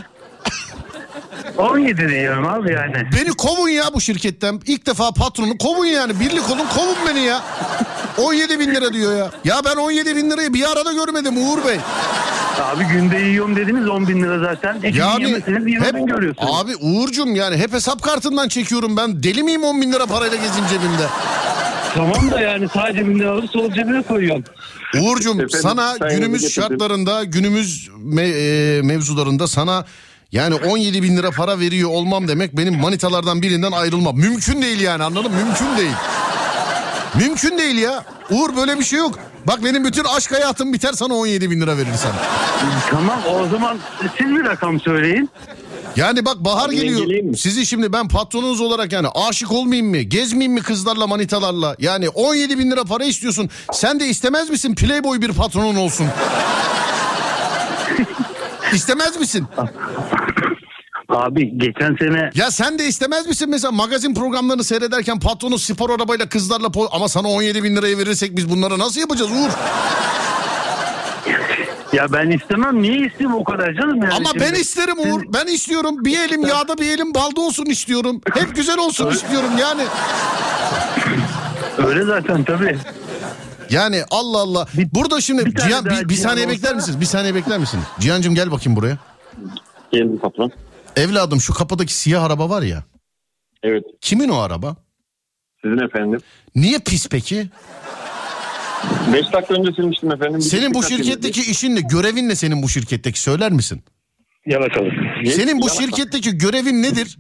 17 1.58 2.10
diyorum 2.10 2.48
abi 2.48 2.72
yani. 2.74 2.94
Beni 3.18 3.30
kovun 3.30 3.70
ya 3.70 3.84
bu 3.94 4.02
şirketten. 4.02 4.62
İlk 4.66 4.86
defa 4.86 5.12
patronu 5.12 5.58
kovun 5.58 5.86
yani. 5.86 6.20
Birlik 6.20 6.50
olun 6.50 6.68
kovun 6.76 6.96
beni 7.08 7.20
ya. 7.20 7.42
17 8.18 8.60
bin 8.60 8.76
lira 8.76 8.94
diyor 8.94 9.18
ya. 9.18 9.32
Ya 9.44 9.62
ben 9.66 9.76
17 9.76 10.16
bin 10.16 10.30
lirayı 10.32 10.54
bir 10.54 10.72
arada 10.72 10.94
görmedim 10.94 11.38
Uğur 11.38 11.66
Bey. 11.68 11.78
Abi 12.64 12.84
günde 12.86 13.18
yiyorum 13.18 13.56
dediniz 13.56 13.88
10 13.90 14.08
bin 14.08 14.24
lira 14.24 14.40
zaten. 14.40 14.80
Yani 14.94 15.24
yemeseniz 15.24 15.68
20 15.68 15.86
hep, 15.86 15.94
bin 15.96 16.06
görüyorsunuz. 16.06 16.52
abi 16.62 16.72
Uğur'cum 16.82 17.36
yani 17.36 17.58
hep 17.58 17.74
hesap 17.74 18.02
kartından 18.02 18.48
çekiyorum 18.48 18.98
ben. 18.98 19.24
Deli 19.24 19.44
miyim 19.44 19.64
10 19.64 19.82
bin 19.82 19.94
lira 19.94 20.06
parayla 20.06 20.38
gezeyim 20.38 20.68
cebimde? 20.70 21.08
Tamam 21.96 22.32
da 22.32 22.42
yani 22.42 22.70
sağ 22.70 22.94
cebinden 22.94 23.26
alıp 23.28 23.52
sol 23.52 23.72
cebine 23.72 24.02
koyuyorsun. 24.02 24.46
Uğur'cum 25.02 25.42
Efendim, 25.42 25.60
sana 25.62 25.98
günümüz 26.10 26.54
şartlarında 26.54 27.24
günümüz 27.24 27.90
me- 28.06 28.78
e, 28.78 28.82
mevzularında 28.82 29.48
sana 29.48 29.86
yani 30.32 30.56
17 30.56 31.04
bin 31.04 31.18
lira 31.18 31.32
para 31.32 31.60
veriyor 31.60 31.90
olmam 31.90 32.28
demek 32.28 32.58
benim 32.58 32.80
manitalardan 32.80 33.42
birinden 33.42 33.72
ayrılmam. 33.72 34.18
Mümkün 34.18 34.62
değil 34.62 34.80
yani 34.80 35.04
anladın 35.04 35.32
mı? 35.32 35.38
Mümkün 35.46 35.78
değil. 35.78 35.96
Mümkün 37.16 37.58
değil 37.58 37.78
ya. 37.78 38.04
Uğur 38.30 38.56
böyle 38.56 38.80
bir 38.80 38.84
şey 38.84 39.00
yok. 39.00 39.20
Bak 39.48 39.64
benim 39.64 39.84
bütün 39.86 40.04
aşk 40.04 40.32
hayatım 40.32 40.74
biter 40.74 40.94
sana 40.94 41.14
17 41.14 41.52
bin 41.52 41.62
lira 41.62 41.78
verirsem. 41.78 42.12
Tamam 42.90 43.20
o 43.36 43.48
zaman 43.48 43.78
siz 44.18 44.28
bir 44.28 44.44
rakam 44.44 44.80
söyleyin. 44.80 45.30
Yani 45.96 46.26
bak 46.26 46.36
bahar 46.38 46.70
ben 46.72 46.76
geliyor. 46.76 47.36
Sizi 47.38 47.66
şimdi 47.66 47.94
ben 47.94 48.08
patronunuz 48.08 48.62
olarak 48.62 48.92
yani 48.92 49.08
aşık 49.16 49.52
olmayayım 49.52 49.90
mı? 49.90 49.98
Gezmeyeyim 49.98 50.54
mi 50.54 50.62
kızlarla 50.62 51.08
manitalarla? 51.08 51.76
Yani 51.80 52.10
17 52.10 52.60
bin 52.60 52.72
lira 52.72 52.84
para 52.84 53.04
istiyorsun. 53.04 53.50
Sen 53.74 54.00
de 54.00 54.06
istemez 54.08 54.50
misin 54.50 54.76
playboy 54.76 55.22
bir 55.22 55.34
patronun 55.34 55.76
olsun? 55.76 56.08
İstemez 58.74 59.20
misin? 59.20 59.48
Abi 61.10 61.58
geçen 61.58 61.96
sene 61.96 62.30
Ya 62.36 62.52
sen 62.52 62.80
de 62.80 62.88
istemez 62.88 63.28
misin 63.28 63.50
mesela 63.50 63.72
magazin 63.72 64.14
programlarını 64.14 64.64
seyrederken 64.64 65.20
patronu 65.20 65.60
spor 65.60 65.90
arabayla 65.90 66.30
kızlarla 66.30 66.68
po- 66.68 66.88
ama 66.92 67.08
sana 67.08 67.28
17 67.28 67.64
bin 67.64 67.76
liraya 67.76 67.98
verirsek 67.98 68.38
biz 68.38 68.50
bunları 68.50 68.80
nasıl 68.80 69.02
yapacağız 69.02 69.32
Uğur? 69.32 69.50
ya 71.94 72.14
ben 72.14 72.30
istemem 72.32 72.82
niye 72.82 73.08
isteyeyim 73.08 73.36
o 73.36 73.44
kadar 73.44 73.74
canım 73.74 74.04
yani. 74.04 74.14
Ama 74.14 74.30
Şimdi 74.30 74.40
ben 74.46 74.54
isterim 74.54 75.00
Uğur. 75.00 75.22
Ben 75.34 75.46
istiyorum. 75.46 76.06
Bir 76.06 76.20
elim 76.20 76.46
yağda 76.46 76.78
bir 76.78 76.92
elim 76.92 77.14
balda 77.14 77.42
olsun 77.42 77.66
istiyorum. 77.66 78.22
Hep 78.34 78.56
güzel 78.56 78.78
olsun 78.78 79.12
istiyorum 79.12 79.52
yani. 79.60 79.82
Öyle 81.88 82.04
zaten 82.06 82.44
tabii. 82.44 82.78
Yani 83.70 84.04
Allah 84.12 84.38
Allah. 84.40 84.68
Burada 84.94 85.22
şimdi 85.22 85.46
bir 85.46 85.56
Cihan 85.56 85.86
bir, 85.86 86.10
bir 86.10 86.16
saniye 86.16 86.46
olsa- 86.46 86.56
bekler 86.56 86.76
misiniz? 86.76 87.00
Bir 87.02 87.06
saniye 87.06 87.36
bekler 87.36 87.60
misiniz? 87.60 87.84
Cihan'cığım 88.00 88.36
gel 88.36 88.52
bakayım 88.52 88.76
buraya. 88.78 88.98
Geldim 89.92 90.20
patron. 90.22 90.52
Evladım 91.00 91.42
şu 91.42 91.54
kapıdaki 91.54 91.94
siyah 91.94 92.24
araba 92.24 92.50
var 92.50 92.62
ya. 92.62 92.84
Evet. 93.64 93.84
Kimin 94.02 94.30
o 94.30 94.38
araba? 94.38 94.76
Sizin 95.64 95.78
efendim. 95.78 96.20
Niye 96.56 96.80
pis 96.80 97.08
peki? 97.10 97.50
5 99.14 99.34
dakika 99.34 99.54
önce 99.54 99.72
silmiştim 99.76 100.12
efendim. 100.12 100.42
Senin 100.42 100.74
bu 100.74 100.84
şirketteki 100.84 101.52
işin 101.52 101.76
ne? 101.76 101.82
Görevin 101.82 102.30
ne 102.30 102.36
senin 102.36 102.64
bu 102.64 102.70
şirketteki? 102.70 103.22
Söyler 103.22 103.52
misin? 103.52 103.84
Yalakalık. 104.46 104.94
edin. 105.22 105.32
Senin 105.32 105.62
bu 105.62 105.68
Yalaka. 105.68 105.84
şirketteki 105.84 106.38
görevin 106.38 106.84
nedir? 106.84 107.18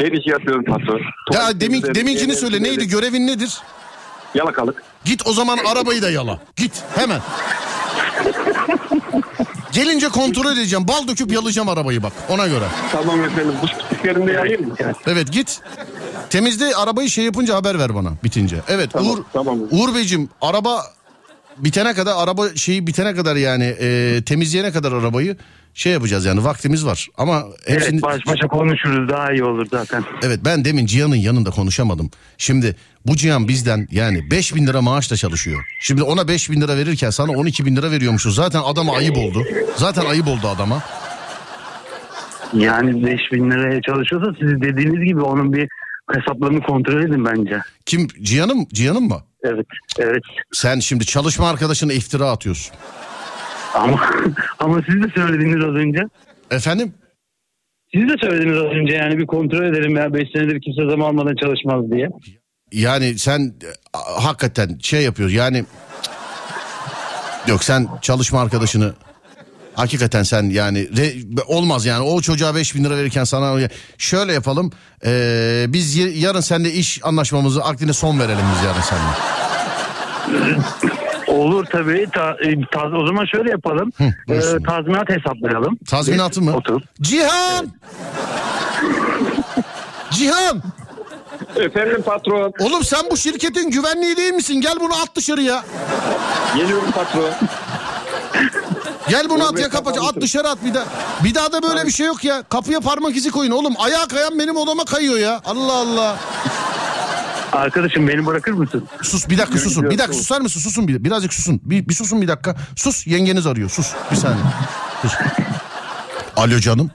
Her 0.00 0.12
işi 0.12 0.30
yapıyorum 0.30 0.64
patron. 0.64 1.00
Ya 1.34 1.60
demin 1.60 1.82
deminkini 1.82 2.34
söyle 2.34 2.56
neydi? 2.56 2.64
temizlerim. 2.64 2.90
Görevin 2.90 3.26
nedir? 3.26 3.58
Yalakalık. 4.34 4.82
Git 5.04 5.26
o 5.26 5.32
zaman 5.32 5.58
arabayı 5.58 6.02
da 6.02 6.10
yala. 6.10 6.40
Git 6.56 6.82
hemen. 6.96 7.20
Gelince 9.74 10.08
kontrol 10.08 10.52
edeceğim. 10.52 10.88
Bal 10.88 11.08
döküp 11.08 11.32
yalayacağım 11.32 11.68
arabayı 11.68 12.02
bak 12.02 12.12
ona 12.28 12.46
göre. 12.46 12.64
Tamam 12.92 13.24
efendim. 13.24 13.54
Bu 13.62 13.66
küçüklerinde 13.66 14.32
yayayım 14.32 14.68
mı? 14.68 14.74
Evet 15.06 15.32
git. 15.32 15.60
Temizle 16.30 16.74
arabayı 16.76 17.10
şey 17.10 17.24
yapınca 17.24 17.54
haber 17.54 17.78
ver 17.78 17.94
bana 17.94 18.12
bitince. 18.24 18.56
Evet 18.68 18.90
Tamam, 18.92 19.10
Uğur 19.10 19.22
tamam. 19.32 19.58
Uğur 19.70 19.94
Beyciğim 19.94 20.28
araba 20.40 20.82
bitene 21.56 21.94
kadar 21.94 22.14
araba 22.16 22.54
şeyi 22.54 22.86
bitene 22.86 23.14
kadar 23.14 23.36
yani 23.36 23.64
e, 23.80 24.22
temizleyene 24.26 24.72
kadar 24.72 24.92
arabayı 24.92 25.36
şey 25.74 25.92
yapacağız 25.92 26.24
yani 26.24 26.44
vaktimiz 26.44 26.86
var. 26.86 27.08
Ama 27.16 27.44
hepsini 27.66 27.92
Evet 27.92 28.02
baş 28.02 28.26
başa 28.26 28.46
konuşuruz 28.46 29.08
daha 29.08 29.32
iyi 29.32 29.44
olur 29.44 29.66
zaten. 29.70 30.04
Evet 30.22 30.40
ben 30.44 30.64
demin 30.64 30.86
Cihan'ın 30.86 31.16
yanında 31.16 31.50
konuşamadım. 31.50 32.10
Şimdi 32.38 32.76
bu 33.06 33.16
Cihan 33.16 33.48
bizden 33.48 33.88
yani 33.90 34.30
5 34.30 34.54
bin 34.54 34.66
lira 34.66 34.82
maaşla 34.82 35.16
çalışıyor. 35.16 35.64
Şimdi 35.80 36.02
ona 36.02 36.28
5 36.28 36.50
bin 36.50 36.60
lira 36.60 36.76
verirken 36.76 37.10
sana 37.10 37.32
12 37.32 37.66
bin 37.66 37.76
lira 37.76 37.90
veriyormuşuz. 37.90 38.34
Zaten 38.34 38.62
adama 38.64 38.96
ayıp 38.96 39.16
oldu. 39.16 39.42
Zaten 39.76 40.04
ayıp 40.04 40.28
oldu 40.28 40.48
adama. 40.48 40.82
Yani 42.52 43.06
5000 43.06 43.50
liraya 43.50 43.80
çalışıyorsa 43.82 44.32
siz 44.40 44.48
dediğiniz 44.60 45.04
gibi 45.04 45.20
onun 45.20 45.52
bir 45.52 45.68
hesaplarını 46.12 46.60
kontrol 46.60 47.02
edin 47.02 47.24
bence. 47.24 47.60
Kim 47.86 48.08
Cihan'ım 48.22 48.66
Cihan'ım 48.72 49.08
mı? 49.08 49.22
Evet 49.44 49.66
evet 49.98 50.22
Sen 50.52 50.80
şimdi 50.80 51.06
çalışma 51.06 51.48
arkadaşına 51.48 51.92
iftira 51.92 52.30
atıyorsun. 52.30 52.74
Ama 53.74 54.00
ama 54.58 54.82
siz 54.88 55.02
de 55.02 55.06
söylediniz 55.14 55.64
az 55.64 55.74
önce. 55.74 56.00
Efendim? 56.50 56.94
Siz 57.94 58.08
de 58.08 58.14
söylediniz 58.20 58.56
az 58.56 58.64
önce 58.64 58.92
yani 58.94 59.18
bir 59.18 59.26
kontrol 59.26 59.64
edelim 59.64 59.96
ya 59.96 60.14
5 60.14 60.28
senedir 60.32 60.60
kimse 60.60 60.90
zam 60.90 61.02
almadan 61.02 61.34
çalışmaz 61.36 61.90
diye. 61.90 62.08
Yani 62.72 63.18
sen 63.18 63.54
hakikaten 64.18 64.78
şey 64.82 65.02
yapıyorsun 65.02 65.36
yani 65.36 65.64
yok 67.46 67.64
sen 67.64 67.88
çalışma 68.02 68.40
arkadaşını 68.40 68.94
hakikaten 69.74 70.22
sen 70.22 70.42
yani 70.42 70.78
re- 70.78 71.42
olmaz 71.46 71.86
yani 71.86 72.02
o 72.04 72.20
çocuğa 72.20 72.54
5 72.54 72.74
bin 72.74 72.84
lira 72.84 72.96
verirken 72.96 73.24
sana 73.24 73.68
şöyle 73.98 74.32
yapalım 74.32 74.72
ee, 75.06 75.64
biz 75.68 75.96
y- 75.96 76.10
yarın 76.18 76.40
seninle 76.40 76.72
iş 76.72 77.00
anlaşmamızı 77.04 77.64
akdine 77.64 77.92
son 77.92 78.18
verelim 78.20 78.44
biz 78.56 78.64
yarın 78.64 78.80
seninle. 78.80 79.14
Olur 81.26 81.64
tabii. 81.64 82.08
Ta, 82.14 82.30
e, 82.42 82.52
taz- 82.72 82.94
o 83.02 83.06
zaman 83.06 83.24
şöyle 83.24 83.50
yapalım. 83.50 83.92
Hı, 83.98 84.04
Ee, 84.04 84.40
tazminat 84.66 85.08
hesaplayalım. 85.08 85.76
Tazminatı 85.90 86.42
mı? 86.42 86.56
Otur. 86.56 86.80
Cihan! 87.02 87.66
Cihan! 90.10 90.62
Efendim 91.56 92.02
patron. 92.06 92.52
Oğlum 92.60 92.84
sen 92.84 93.00
bu 93.10 93.16
şirketin 93.16 93.70
güvenliği 93.70 94.16
değil 94.16 94.32
misin? 94.32 94.60
Gel 94.60 94.74
bunu 94.80 94.92
at 94.94 95.16
dışarıya. 95.16 95.64
Geliyorum 96.56 96.90
patron. 96.90 97.30
Gel 99.08 99.28
bunu 99.30 99.44
at 99.48 99.58
ya 99.58 99.68
kapıcı. 99.68 100.00
At 100.00 100.20
dışarı 100.20 100.48
at 100.48 100.58
bir 100.64 100.74
daha. 100.74 100.84
Bir 101.24 101.34
daha 101.34 101.52
da 101.52 101.62
böyle 101.62 101.86
bir 101.86 101.90
şey 101.92 102.06
yok 102.06 102.24
ya. 102.24 102.42
Kapıya 102.42 102.80
parmak 102.80 103.16
izi 103.16 103.30
koyun 103.30 103.50
oğlum. 103.50 103.74
Ayağa 103.78 104.06
kayan 104.08 104.38
benim 104.38 104.56
odama 104.56 104.84
kayıyor 104.84 105.18
ya. 105.18 105.40
Allah 105.44 105.72
Allah. 105.72 106.16
Arkadaşım 107.54 108.08
beni 108.08 108.26
bırakır 108.26 108.52
mısın? 108.52 108.88
Sus 109.02 109.28
bir 109.28 109.38
dakika 109.38 109.58
susun. 109.58 109.90
Bir 109.90 109.98
dakika 109.98 110.12
susar 110.14 110.40
mısın? 110.40 110.60
Susun 110.60 110.88
bir. 110.88 111.04
Birazcık 111.04 111.34
susun. 111.34 111.60
Bir, 111.64 111.88
bir 111.88 111.94
susun 111.94 112.22
bir 112.22 112.28
dakika. 112.28 112.56
Sus 112.76 113.06
yengeniz 113.06 113.46
arıyor. 113.46 113.70
Sus 113.70 113.92
bir 114.10 114.16
saniye. 114.16 114.44
Sus. 115.02 115.14
Alo 116.36 116.58
canım. 116.58 116.90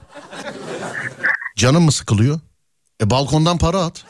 Canım 1.56 1.82
mı 1.82 1.92
sıkılıyor? 1.92 2.40
E 3.02 3.10
balkondan 3.10 3.58
para 3.58 3.78
at. 3.78 4.04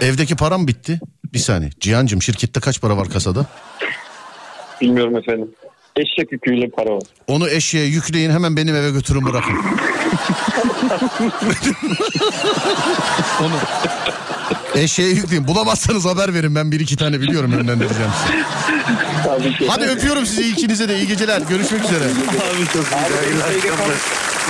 Evdeki 0.00 0.36
param 0.36 0.68
bitti. 0.68 1.00
Bir 1.32 1.38
saniye. 1.38 1.70
Cihancığım 1.80 2.22
şirkette 2.22 2.60
kaç 2.60 2.80
para 2.80 2.96
var 2.96 3.08
kasada? 3.08 3.46
Bilmiyorum 4.80 5.16
efendim. 5.16 5.48
Eşek 5.96 6.32
yüküyle 6.32 6.70
para 6.70 6.90
var. 6.90 7.02
Onu 7.26 7.48
eşeğe 7.48 7.86
yükleyin 7.86 8.30
hemen 8.30 8.56
benim 8.56 8.74
eve 8.76 8.90
götürün 8.90 9.24
bırakın. 9.24 9.54
Onu 13.40 13.54
eşeğe 14.74 15.08
yükleyin. 15.08 15.48
Bulamazsanız 15.48 16.04
haber 16.04 16.34
verin 16.34 16.54
ben 16.54 16.72
bir 16.72 16.80
iki 16.80 16.96
tane 16.96 17.20
biliyorum 17.20 17.52
yönlendireceğim 17.52 18.10
sizi. 18.26 18.44
Tabii 19.24 19.56
ki. 19.58 19.66
Hadi 19.68 19.84
öpüyorum 19.84 20.26
sizi 20.26 20.48
ikinize 20.48 20.88
de 20.88 20.96
iyi 20.96 21.06
geceler. 21.06 21.40
Görüşmek 21.48 21.84
üzere. 21.84 22.04
Abi 22.04 22.66
çok 22.72 22.84
Abi 22.92 23.12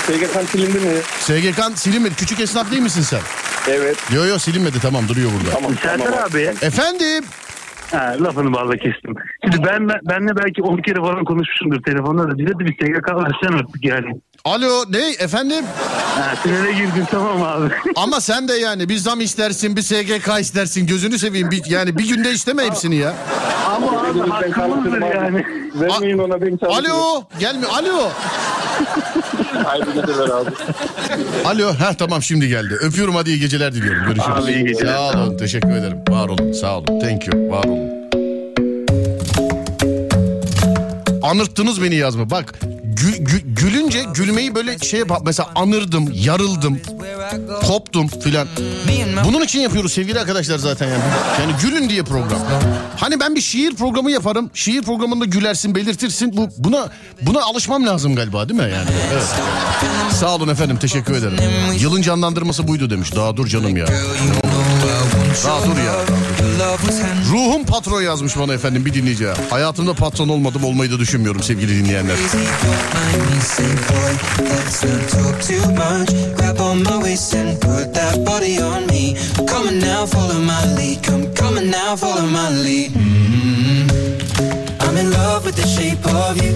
SGK, 0.06 0.50
silindi 0.50 0.78
mi? 0.78 0.92
SGK 1.20 1.78
silinmedi. 1.78 2.14
Küçük 2.14 2.40
esnaf 2.40 2.70
değil 2.70 2.82
misin 2.82 3.02
sen? 3.02 3.20
Evet. 3.68 3.96
Yo 4.14 4.24
yo 4.24 4.38
silinmedi 4.38 4.80
tamam 4.80 5.08
duruyor 5.08 5.30
burada. 5.38 5.50
Tamam 5.54 5.72
Serdar 5.82 6.04
tamam. 6.04 6.20
abi. 6.30 6.54
Efendim? 6.62 7.24
Ha, 7.92 8.16
lafını 8.20 8.52
balla 8.52 8.76
kestim. 8.76 9.14
Şimdi 9.44 9.66
ben, 9.66 9.88
ben 9.88 9.98
benle 10.04 10.36
belki 10.36 10.62
10 10.62 10.76
kere 10.76 11.00
falan 11.00 11.24
konuşmuşumdur 11.24 11.82
telefonda 11.82 12.30
da 12.30 12.38
bize 12.38 12.48
de 12.48 12.58
bir 12.58 12.72
SGK 12.72 13.08
versen 13.08 13.58
artık 13.58 13.84
yani. 13.84 14.20
Alo 14.44 14.84
ne 14.90 15.10
efendim? 15.18 15.64
Ha, 16.18 16.34
tünele 16.42 16.72
girdin 16.72 17.04
tamam 17.10 17.42
abi. 17.42 17.74
Ama 17.96 18.20
sen 18.20 18.48
de 18.48 18.52
yani 18.52 18.88
bir 18.88 18.96
zam 18.96 19.20
istersin 19.20 19.76
bir 19.76 19.82
SGK 19.82 20.40
istersin 20.40 20.86
gözünü 20.86 21.18
seveyim. 21.18 21.50
Bir, 21.50 21.62
yani 21.68 21.98
bir 21.98 22.08
günde 22.08 22.30
isteme 22.30 22.64
hepsini 22.64 22.96
ya. 22.96 23.14
Ama 23.66 23.86
abi 24.00 24.30
hakkımızdır 24.30 25.02
yani. 25.14 25.46
Vermeyin 25.74 26.18
ona 26.18 26.40
ben 26.40 26.56
çalışırım. 26.56 26.92
Alo 26.92 27.24
gelmiyor 27.40 27.70
alo. 27.70 28.10
Haydi 29.64 29.86
geceler 29.94 30.28
abi. 30.28 30.50
Alo 31.44 31.68
ha 31.78 31.94
tamam 31.98 32.22
şimdi 32.22 32.48
geldi. 32.48 32.74
Öpüyorum 32.74 33.14
hadi 33.14 33.30
iyi 33.30 33.40
geceler 33.40 33.72
diliyorum. 33.74 34.02
Görüşürüz. 34.06 34.44
Abi, 34.44 34.52
iyi 34.52 34.64
geceler. 34.64 34.92
Sağ 34.92 35.10
olun 35.10 35.36
teşekkür 35.36 35.70
ederim. 35.70 35.98
Var 36.08 36.28
olun 36.28 36.52
sağ 36.52 36.76
olun. 36.78 37.00
Thank 37.00 37.26
you 37.26 37.50
var 37.50 37.64
olun. 37.64 37.96
Anırttınız 41.22 41.82
beni 41.82 41.94
yazma. 41.94 42.30
Bak 42.30 42.54
gü- 42.96 43.24
gü- 43.24 43.54
gülünce 43.54 44.04
gülmeyi 44.14 44.54
böyle 44.54 44.78
şey 44.78 45.00
yap. 45.00 45.22
Mesela 45.24 45.48
anırdım, 45.54 46.10
yarıldım. 46.14 46.80
koptum 47.66 48.08
filan. 48.08 48.48
Bunun 49.24 49.40
için 49.44 49.60
yapıyoruz 49.60 49.92
sevgili 49.92 50.20
arkadaşlar 50.20 50.58
zaten 50.58 50.86
yani. 50.88 51.02
Yani 51.40 51.52
gülün 51.62 51.88
diye 51.88 52.02
program. 52.02 52.40
Hani 52.96 53.20
ben 53.20 53.34
bir 53.34 53.40
şiir 53.40 53.74
programı 53.74 54.10
yaparım. 54.10 54.50
Şiir 54.54 54.82
programında 54.82 55.24
gülersin, 55.24 55.74
belirtirsin. 55.74 56.36
Bu 56.36 56.48
buna 56.58 56.88
buna 57.22 57.42
alışmam 57.42 57.86
lazım 57.86 58.16
galiba 58.16 58.48
değil 58.48 58.60
mi 58.60 58.70
yani? 58.72 58.90
Evet. 59.12 59.22
Sağ 60.20 60.34
olun 60.34 60.48
efendim, 60.48 60.76
teşekkür 60.76 61.14
ederim. 61.14 61.36
Yılın 61.80 62.02
canlandırması 62.02 62.68
buydu 62.68 62.90
demiş. 62.90 63.14
Daha 63.16 63.36
dur 63.36 63.46
canım 63.46 63.76
ya. 63.76 63.86
Daha 65.44 65.60
dur 65.66 65.76
ya. 65.78 65.94
Ruhum 67.30 67.64
patron 67.64 68.02
yazmış 68.02 68.38
bana 68.38 68.54
efendim 68.54 68.84
bir 68.86 68.94
dinleyici. 68.94 69.26
Hayatımda 69.50 69.94
patron 69.94 70.28
olmadım 70.28 70.64
olmayı 70.64 70.90
da 70.90 70.98
düşünmüyorum 70.98 71.42
sevgili 71.42 71.84
dinleyenler. 71.84 72.16
Let's 74.66 74.84
not 74.84 75.10
talk 75.10 75.42
too 75.42 75.70
much. 75.70 76.10
Grab 76.36 76.60
on 76.60 76.78
my 76.78 76.98
waist 77.02 77.34
and 77.34 77.60
put 77.60 77.94
that 77.94 78.26
body 78.26 78.62
on 78.62 78.86
me. 78.86 79.16
Come 79.46 79.68
on 79.68 79.80
now, 79.80 80.06
follow 80.06 80.38
my 80.40 80.76
lead. 80.76 81.02
Come, 81.06 81.34
come 81.34 81.58
on 81.58 81.70
now, 81.70 81.96
follow 81.96 82.26
my 82.26 82.50
lead. 82.64 82.90
Mm. 82.92 83.90
I'm 84.80 84.96
in 84.96 85.10
love 85.10 85.44
with 85.44 85.56
the 85.56 85.66
shape 85.66 86.04
of 86.06 86.36
you. 86.42 86.52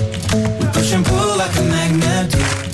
We 0.60 0.66
push 0.72 0.92
and 0.92 1.04
pull 1.04 1.36
like 1.36 1.56
a 1.58 1.62
magnet 1.62 2.69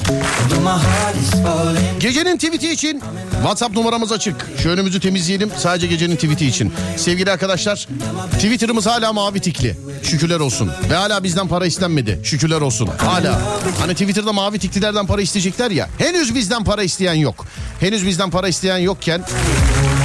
Gecenin 2.00 2.36
tweet'i 2.36 2.72
için 2.72 3.02
WhatsApp 3.32 3.74
numaramız 3.76 4.12
açık. 4.12 4.36
Şu 4.62 4.68
önümüzü 4.68 5.00
temizleyelim 5.00 5.50
sadece 5.58 5.86
gecenin 5.86 6.14
tweet'i 6.16 6.46
için. 6.46 6.72
Sevgili 6.96 7.30
arkadaşlar 7.30 7.88
Twitter'ımız 8.32 8.86
hala 8.86 9.12
mavi 9.12 9.40
tikli. 9.40 9.76
Şükürler 10.02 10.40
olsun. 10.40 10.70
Ve 10.90 10.94
hala 10.94 11.22
bizden 11.24 11.48
para 11.48 11.66
istenmedi. 11.66 12.20
Şükürler 12.24 12.60
olsun. 12.60 12.90
Hala. 12.98 13.40
Hani 13.80 13.92
Twitter'da 13.92 14.32
mavi 14.32 14.58
tiklilerden 14.58 15.06
para 15.06 15.22
isteyecekler 15.22 15.70
ya. 15.70 15.88
Henüz 15.98 16.34
bizden 16.34 16.64
para 16.64 16.82
isteyen 16.82 17.14
yok. 17.14 17.46
Henüz 17.80 18.06
bizden 18.06 18.30
para 18.30 18.48
isteyen 18.48 18.78
yokken 18.78 19.24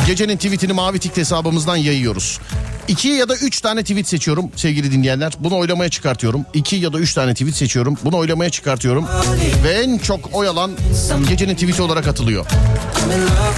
gecenin 0.08 0.38
tweet'ini 0.38 0.74
mavi 0.74 1.00
tikli 1.00 1.20
hesabımızdan 1.20 1.76
yayıyoruz. 1.76 2.40
İki 2.88 3.08
ya 3.08 3.30
da 3.30 3.36
üç 3.36 3.62
tane 3.62 3.82
tweet 3.82 4.08
seçiyorum 4.08 4.52
sevgili 4.56 4.92
dinleyenler. 4.92 5.34
Bunu 5.40 5.58
oylamaya 5.58 5.90
çıkartıyorum. 5.90 6.46
İki 6.54 6.76
ya 6.76 6.94
da 6.94 7.00
üç 7.00 7.14
tane 7.14 7.34
tweet 7.34 7.56
seçiyorum. 7.56 7.98
Bunu 8.06 8.18
oylamaya 8.18 8.50
çıkartıyorum. 8.50 9.08
Ve 9.64 9.72
en 9.72 9.98
çok 9.98 10.36
oy 10.36 10.48
alan 10.48 10.72
gecenin 11.30 11.54
tweet'i 11.56 11.82
olarak 11.82 12.08
atılıyor. 12.08 12.46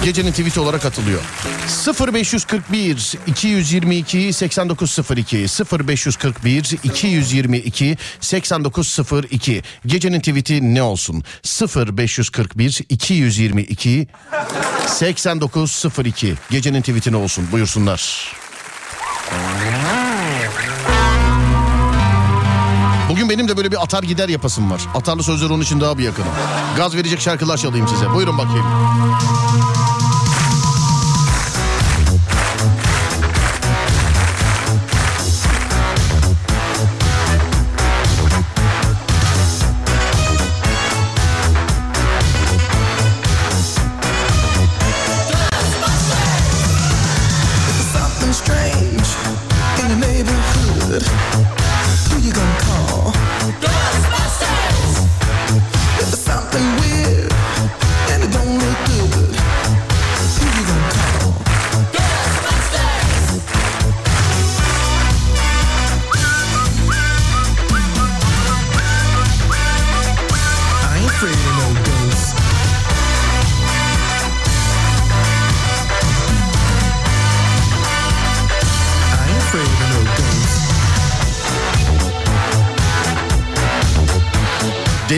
Gecenin 0.04 0.30
tweet'i 0.30 0.60
olarak 0.60 0.84
atılıyor. 0.84 1.20
0541 2.14 3.14
222 3.26 4.32
8902 4.32 5.46
0541 5.88 6.78
222 6.84 7.96
8902 8.20 9.62
Gecenin 9.86 10.20
tweet'i 10.20 10.74
ne 10.74 10.82
olsun? 10.82 11.22
0541 11.44 12.80
222 12.88 14.06
8902 14.86 16.34
Gecenin 16.50 16.80
tweet'i 16.80 17.12
ne 17.12 17.16
olsun? 17.16 17.46
Buyursunlar. 17.52 18.34
Bugün 23.08 23.30
benim 23.30 23.48
de 23.48 23.56
böyle 23.56 23.70
bir 23.70 23.82
atar 23.82 24.02
gider 24.02 24.28
yapasım 24.28 24.70
var. 24.70 24.86
Atarlı 24.94 25.22
sözler 25.22 25.50
onun 25.50 25.62
için 25.62 25.80
daha 25.80 25.98
bir 25.98 26.04
yakınım. 26.04 26.28
Gaz 26.76 26.94
verecek 26.96 27.20
şarkılar 27.20 27.56
çalayım 27.56 27.88
size. 27.88 28.14
Buyurun 28.14 28.38
bakayım. 28.38 28.64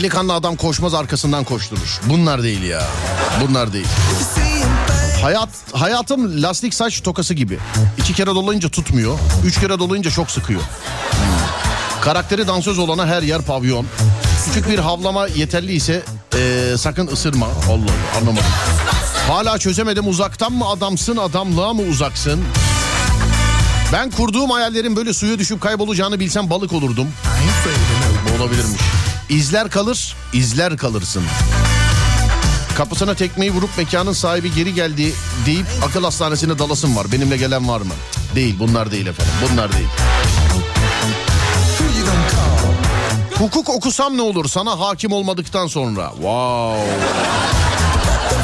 Delikanlı 0.07 0.35
adam 0.35 0.57
koşmaz 0.57 0.95
arkasından 0.95 1.45
koşturur. 1.45 2.01
Bunlar 2.09 2.43
değil 2.43 2.63
ya. 2.63 2.83
Bunlar 3.41 3.73
değil. 3.73 3.87
Hayat 5.23 5.49
hayatım 5.73 6.43
lastik 6.43 6.75
saç 6.75 7.01
tokası 7.03 7.35
gibi. 7.35 7.59
İki 7.99 8.15
kere 8.15 8.27
dolayınca 8.27 8.69
tutmuyor. 8.69 9.19
Üç 9.45 9.61
kere 9.61 9.79
dolayınca 9.79 10.11
çok 10.11 10.31
sıkıyor. 10.31 10.61
Hmm. 10.61 12.01
Karakteri 12.01 12.47
dansöz 12.47 12.79
olana 12.79 13.07
her 13.07 13.23
yer 13.23 13.43
pavyon. 13.43 13.87
Küçük 14.45 14.69
bir 14.69 14.79
havlama 14.79 15.27
yeterli 15.27 15.73
ise 15.73 16.03
eee, 16.35 16.77
sakın 16.79 17.07
ısırma. 17.07 17.47
Allah 17.47 17.73
Allah 17.73 18.19
anlamadım. 18.19 18.51
Hala 19.29 19.59
çözemedim 19.59 20.09
uzaktan 20.09 20.53
mı 20.53 20.69
adamsın 20.69 21.17
adamlığa 21.17 21.73
mı 21.73 21.83
uzaksın? 21.83 22.45
Ben 23.93 24.11
kurduğum 24.11 24.51
hayallerin 24.51 24.97
böyle 24.97 25.13
suya 25.13 25.39
düşüp 25.39 25.61
kaybolacağını 25.61 26.21
bilsem 26.21 26.51
balık 26.51 26.73
olurdum. 26.73 27.09
Bu 28.29 28.43
olabilirmiş. 28.43 28.81
İzler 29.29 29.71
kalır, 29.71 30.17
izler 30.33 30.77
kalırsın. 30.77 31.23
Kapısına 32.77 33.15
tekmeyi 33.15 33.51
vurup 33.53 33.71
mekanın 33.79 34.13
sahibi 34.13 34.55
geri 34.55 34.75
geldi 34.75 35.15
deyip 35.47 35.67
akıl 35.85 36.05
hastanesine 36.05 36.59
dalasın 36.59 36.97
var. 36.97 37.13
Benimle 37.13 37.37
gelen 37.37 37.69
var 37.69 37.81
mı? 37.81 37.93
Değil 38.35 38.57
bunlar 38.59 38.91
değil 38.91 39.07
efendim 39.07 39.35
bunlar 39.51 39.73
değil. 39.73 39.89
Hukuk 43.39 43.69
okusam 43.71 44.17
ne 44.17 44.23
olur 44.23 44.49
sana 44.49 44.81
hakim 44.81 45.13
olmadıktan 45.13 45.67
sonra? 45.67 46.11
Wow. 46.11 46.87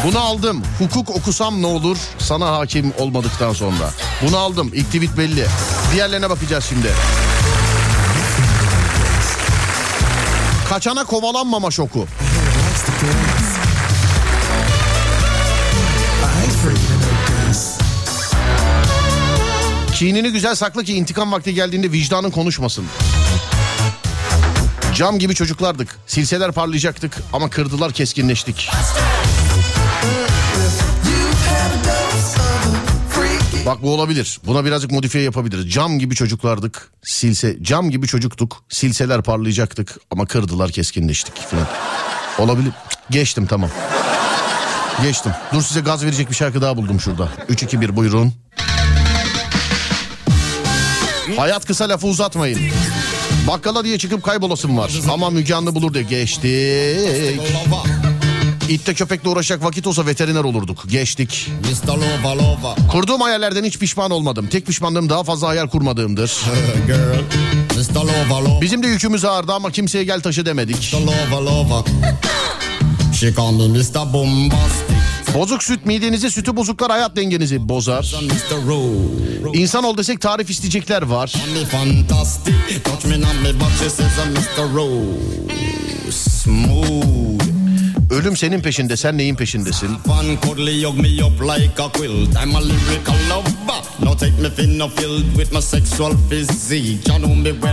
Bunu 0.05 0.19
aldım. 0.19 0.63
Hukuk 0.79 1.11
okusam 1.11 1.63
ne 1.63 1.67
olur 1.67 1.97
sana 2.19 2.47
hakim 2.53 2.93
olmadıktan 2.99 3.53
sonra. 3.53 3.91
Bunu 4.23 4.37
aldım. 4.37 4.71
İlk 4.75 5.19
belli. 5.19 5.47
Diğerlerine 5.95 6.31
bakacağız 6.31 6.65
şimdi. 6.69 6.89
Kaçana 10.73 11.05
kovalanmama 11.05 11.71
şoku. 11.71 12.07
Kinini 19.95 20.33
güzel 20.33 20.55
sakla 20.55 20.83
ki 20.83 20.95
intikam 20.95 21.33
vakti 21.33 21.55
geldiğinde 21.55 21.93
vicdanın 21.93 22.31
konuşmasın. 22.31 22.85
Cam 24.95 25.19
gibi 25.19 25.35
çocuklardık. 25.35 25.99
Silseler 26.07 26.53
parlayacaktık 26.53 27.19
ama 27.33 27.51
kırdılar 27.51 27.93
keskinleştik. 27.93 28.71
Bak 33.67 33.83
bu 33.83 33.95
olabilir. 33.95 34.41
Buna 34.47 34.65
birazcık 34.65 34.91
modifiye 34.91 35.25
yapabiliriz. 35.25 35.71
Cam 35.73 35.99
gibi 35.99 36.15
çocuklardık. 36.15 36.93
Silse, 37.03 37.57
cam 37.63 37.91
gibi 37.91 38.07
çocuktuk. 38.07 38.63
Silseler 38.69 39.23
parlayacaktık 39.23 39.97
ama 40.11 40.27
kırdılar 40.27 40.71
keskinleştik 40.71 41.37
falan. 41.37 41.67
Olabilir. 42.39 42.73
Geçtim 43.11 43.47
tamam. 43.47 43.71
Geçtim. 45.03 45.33
Dur 45.53 45.63
size 45.63 45.81
gaz 45.81 46.05
verecek 46.05 46.31
bir 46.31 46.35
şarkı 46.35 46.63
daha 46.63 46.77
buldum 46.77 47.01
şurada. 47.01 47.29
3 47.49 47.63
2 47.63 47.81
1 47.81 47.97
buyurun. 47.97 48.33
Hayat 51.37 51.67
kısa 51.67 51.89
lafı 51.89 52.07
uzatmayın. 52.07 52.61
Bakkala 53.49 53.85
diye 53.85 53.99
çıkıp 53.99 54.23
kaybolasım 54.23 54.79
var. 54.79 54.93
Ama 55.13 55.31
Müge 55.31 55.55
Anlı 55.55 55.75
bulur 55.75 55.95
diye 55.95 56.05
geçtik. 56.05 57.41
İtte 58.69 58.95
köpekle 58.95 59.29
uğraşacak 59.29 59.65
vakit 59.65 59.87
olsa 59.87 60.07
veteriner 60.07 60.45
olurduk. 60.45 60.85
Geçtik. 60.89 61.51
Kurduğum 62.93 63.21
hayallerden 63.21 63.65
hiç 63.65 63.79
pişman 63.79 64.11
olmadım. 64.11 64.47
Tek 64.47 64.67
pişmanlığım 64.67 65.09
daha 65.09 65.25
fazla 65.25 65.49
hayal 65.49 65.69
kurmadığımdır. 65.69 66.33
Bizim 68.63 68.83
de 68.83 68.87
yükümüz 68.87 69.25
ağırdı 69.25 69.53
ama 69.53 69.71
kimseye 69.71 70.05
gel 70.05 70.21
taşı 70.21 70.47
demedik. 70.47 70.93
Bozuk 75.35 75.63
süt 75.63 75.87
midenizi, 75.87 76.31
sütü 76.31 76.57
bozuklar 76.57 76.91
hayat 76.91 77.17
dengenizi 77.17 77.69
bozar. 77.69 78.15
İnsan 79.55 79.85
ol 79.85 79.97
desek 79.97 80.21
tarif 80.21 80.51
isteyecekler 80.51 81.03
var. 81.03 81.33
Ölüm 88.23 88.37
senin 88.37 88.61
peşinde 88.61 88.97
sen 88.97 89.19
neyin 89.19 89.35
peşindesin? 89.35 89.89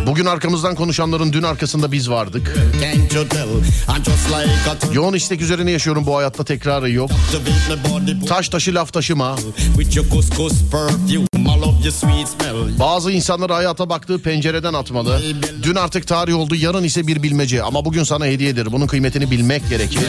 Bugün 0.07 0.25
arkamızdan 0.25 0.75
konuşanların 0.75 1.33
dün 1.33 1.43
arkasında 1.43 1.91
biz 1.91 2.09
vardık. 2.09 2.57
Yoğun 4.93 5.13
istek 5.13 5.41
üzerine 5.41 5.71
yaşıyorum 5.71 6.05
bu 6.05 6.17
hayatta 6.17 6.43
tekrarı 6.43 6.91
yok. 6.91 7.11
Taş 8.27 8.49
taşı 8.49 8.75
laf 8.75 8.93
taşıma. 8.93 9.35
Bazı 12.79 13.11
insanları 13.11 13.53
hayata 13.53 13.89
baktığı 13.89 14.19
pencereden 14.21 14.73
atmalı. 14.73 15.21
Dün 15.63 15.75
artık 15.75 16.07
tarih 16.07 16.35
oldu 16.35 16.55
yarın 16.55 16.83
ise 16.83 17.07
bir 17.07 17.23
bilmece. 17.23 17.63
Ama 17.63 17.85
bugün 17.85 18.03
sana 18.03 18.25
hediyedir. 18.25 18.71
Bunun 18.71 18.87
kıymetini 18.87 19.31
bilmek 19.31 19.69
gerekir. 19.69 19.99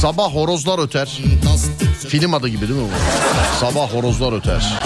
Sabah 0.00 0.34
horozlar 0.34 0.78
öter. 0.78 1.18
Film 2.08 2.34
adı 2.34 2.48
gibi 2.48 2.68
değil 2.68 2.80
mi 2.80 2.86
bu? 2.86 3.60
Sabah 3.60 3.92
horozlar 3.92 4.32
öter. 4.38 4.80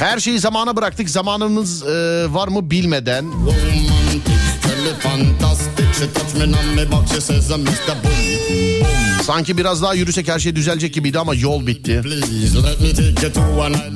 Her 0.00 0.18
şeyi 0.20 0.38
zamana 0.38 0.76
bıraktık. 0.76 1.10
Zamanımız 1.10 1.82
e, 1.82 2.26
var 2.34 2.48
mı 2.48 2.70
bilmeden. 2.70 3.24
She 5.96 6.06
touch 6.08 6.34
me 6.34 6.42
on 6.42 6.90
butt, 6.90 7.08
she 7.08 7.20
says 7.20 7.48
Mr. 7.48 8.02
Boom. 8.02 8.75
Sanki 9.26 9.56
biraz 9.58 9.82
daha 9.82 9.94
yürüsek 9.94 10.28
her 10.28 10.38
şey 10.38 10.56
düzelecek 10.56 10.94
gibiydi 10.94 11.18
ama 11.18 11.34
yol 11.34 11.66
bitti. 11.66 12.00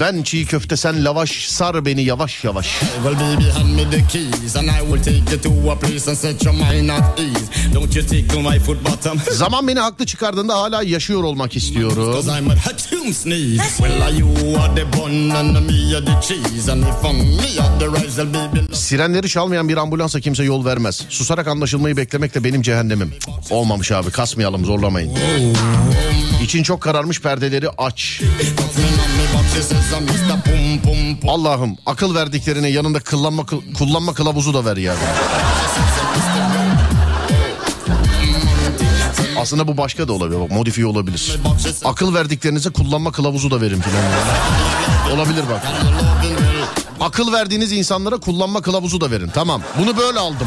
Ben 0.01 0.23
çiğ 0.23 0.47
köfte 0.47 0.77
sen 0.77 1.05
lavaş 1.05 1.49
sar 1.49 1.85
beni 1.85 2.03
yavaş 2.03 2.45
yavaş. 2.45 2.81
Zaman 9.33 9.69
beni 9.69 9.79
haklı 9.81 10.07
çıkardığında 10.07 10.55
hala 10.59 10.83
yaşıyor 10.83 11.23
olmak 11.23 11.57
istiyorum. 11.57 12.15
Sirenleri 18.73 19.29
çalmayan 19.29 19.69
bir 19.69 19.77
ambulansa 19.77 20.21
kimse 20.21 20.45
yol 20.45 20.65
vermez. 20.65 21.05
Susarak 21.09 21.47
anlaşılmayı 21.49 21.97
beklemek 21.97 22.35
de 22.35 22.45
benim 22.45 22.63
cehennemim. 22.63 23.15
Olmamış 23.51 23.93
abi 23.93 24.11
kasmayalım 24.11 24.65
zorlamayın. 24.65 25.20
İçin 26.43 26.63
çok 26.63 26.81
kararmış 26.81 27.21
perdeleri 27.21 27.69
aç. 27.79 28.23
Allah'ım 31.29 31.77
akıl 31.87 32.15
verdiklerine 32.15 32.69
yanında 32.69 33.01
kullanma, 33.01 33.47
kullanma 33.79 34.15
kılavuzu 34.15 34.55
da 34.55 34.65
ver 34.65 34.77
ya. 34.77 34.95
Aslında 39.41 39.69
bu 39.69 39.77
başka 39.77 40.09
da 40.09 40.13
olabilir. 40.13 40.41
Bak, 40.41 40.51
modifiye 40.51 40.87
olabilir. 40.87 41.39
Akıl 41.85 42.15
verdiklerinize 42.15 42.71
kullanma 42.71 43.13
kılavuzu 43.13 43.51
da 43.51 43.61
verin 43.61 43.81
filan. 43.81 44.03
Olabilir 45.17 45.45
bak. 45.51 45.63
Akıl 47.01 47.33
verdiğiniz 47.33 47.73
insanlara 47.73 48.17
kullanma 48.17 48.63
kılavuzu 48.63 49.01
da 49.01 49.11
verin. 49.11 49.29
Tamam. 49.35 49.63
Bunu 49.79 49.97
böyle 49.97 50.19
aldım. 50.19 50.47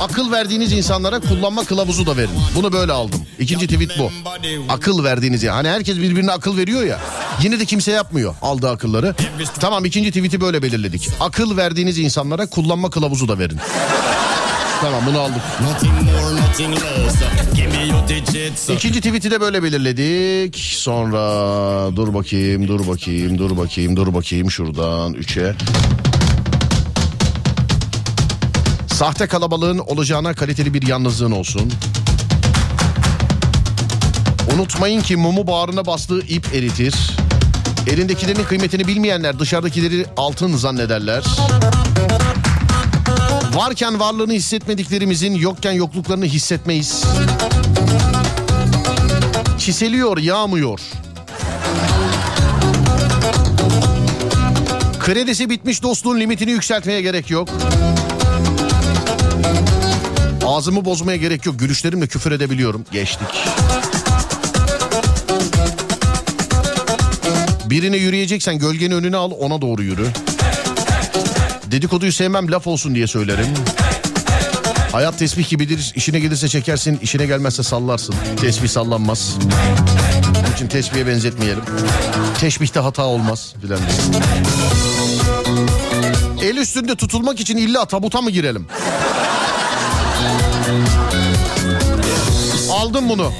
Akıl 0.00 0.32
verdiğiniz 0.32 0.72
insanlara 0.72 1.20
kullanma 1.20 1.64
kılavuzu 1.64 2.06
da 2.06 2.16
verin. 2.16 2.30
Bunu 2.54 2.72
böyle 2.72 2.92
aldım. 2.92 3.20
İkinci 3.38 3.66
tweet 3.66 3.98
bu. 3.98 4.10
Akıl 4.68 5.04
verdiğiniz 5.04 5.42
ya. 5.42 5.56
Hani 5.56 5.68
herkes 5.68 5.96
birbirine 5.96 6.32
akıl 6.32 6.56
veriyor 6.56 6.82
ya. 6.82 7.00
Yine 7.42 7.60
de 7.60 7.64
kimse 7.64 7.92
yapmıyor 7.92 8.34
aldığı 8.42 8.70
akılları. 8.70 9.14
Tamam 9.60 9.84
ikinci 9.84 10.10
tweet'i 10.10 10.40
böyle 10.40 10.62
belirledik. 10.62 11.08
Akıl 11.20 11.56
verdiğiniz 11.56 11.98
insanlara 11.98 12.46
kullanma 12.46 12.90
kılavuzu 12.90 13.28
da 13.28 13.38
verin. 13.38 13.58
Tamam 14.80 15.02
bunu 15.06 15.20
aldık. 15.20 15.42
İkinci 18.72 19.00
tweet'i 19.00 19.30
de 19.30 19.40
böyle 19.40 19.62
belirledik. 19.62 20.56
Sonra 20.56 21.20
dur 21.96 22.14
bakayım, 22.14 22.68
dur 22.68 22.88
bakayım, 22.88 23.38
dur 23.38 23.56
bakayım, 23.56 23.96
dur 23.96 24.14
bakayım 24.14 24.50
şuradan 24.50 25.14
3'e. 25.14 25.54
Sahte 28.86 29.26
kalabalığın 29.26 29.78
olacağına 29.78 30.34
kaliteli 30.34 30.74
bir 30.74 30.86
yalnızlığın 30.86 31.30
olsun. 31.30 31.72
Unutmayın 34.54 35.00
ki 35.00 35.16
mumu 35.16 35.46
bağrına 35.46 35.86
bastığı 35.86 36.20
ip 36.20 36.54
eritir. 36.54 36.94
Elindekilerin 37.86 38.44
kıymetini 38.44 38.86
bilmeyenler 38.86 39.38
dışarıdakileri 39.38 40.06
altın 40.16 40.56
zannederler. 40.56 41.24
Varken 43.54 44.00
varlığını 44.00 44.32
hissetmediklerimizin 44.32 45.34
yokken 45.34 45.72
yokluklarını 45.72 46.24
hissetmeyiz. 46.24 47.04
Çiseliyor, 49.68 50.18
yağmıyor. 50.18 50.80
Kredisi 55.00 55.50
bitmiş 55.50 55.82
dostluğun 55.82 56.20
limitini 56.20 56.50
yükseltmeye 56.50 57.02
gerek 57.02 57.30
yok. 57.30 57.48
Ağzımı 60.46 60.84
bozmaya 60.84 61.16
gerek 61.16 61.46
yok. 61.46 61.58
Gülüşlerimle 61.58 62.06
küfür 62.06 62.32
edebiliyorum. 62.32 62.84
Geçtik. 62.92 63.28
Birine 67.64 67.96
yürüyeceksen 67.96 68.58
gölgeni 68.58 68.94
önüne 68.94 69.16
al 69.16 69.30
ona 69.38 69.60
doğru 69.60 69.82
yürü. 69.82 70.06
Dedikoduyu 71.70 72.12
sevmem 72.12 72.50
laf 72.50 72.66
olsun 72.66 72.94
diye 72.94 73.06
söylerim. 73.06 73.46
Hayat 74.92 75.18
tesbih 75.18 75.48
gibidir. 75.48 75.92
İşine 75.96 76.20
gelirse 76.20 76.48
çekersin, 76.48 76.98
işine 77.02 77.26
gelmezse 77.26 77.62
sallarsın. 77.62 78.14
Tesbih 78.40 78.68
sallanmaz. 78.68 79.36
Onun 80.44 80.54
için 80.54 80.68
tesbihe 80.68 81.06
benzetmeyelim. 81.06 81.62
Teşbihte 82.40 82.80
hata 82.80 83.02
olmaz 83.04 83.54
filan. 83.62 83.80
El 86.42 86.56
üstünde 86.56 86.96
tutulmak 86.96 87.40
için 87.40 87.56
illa 87.56 87.84
tabuta 87.84 88.20
mı 88.20 88.30
girelim? 88.30 88.66
Aldım 92.72 93.08
bunu. 93.08 93.32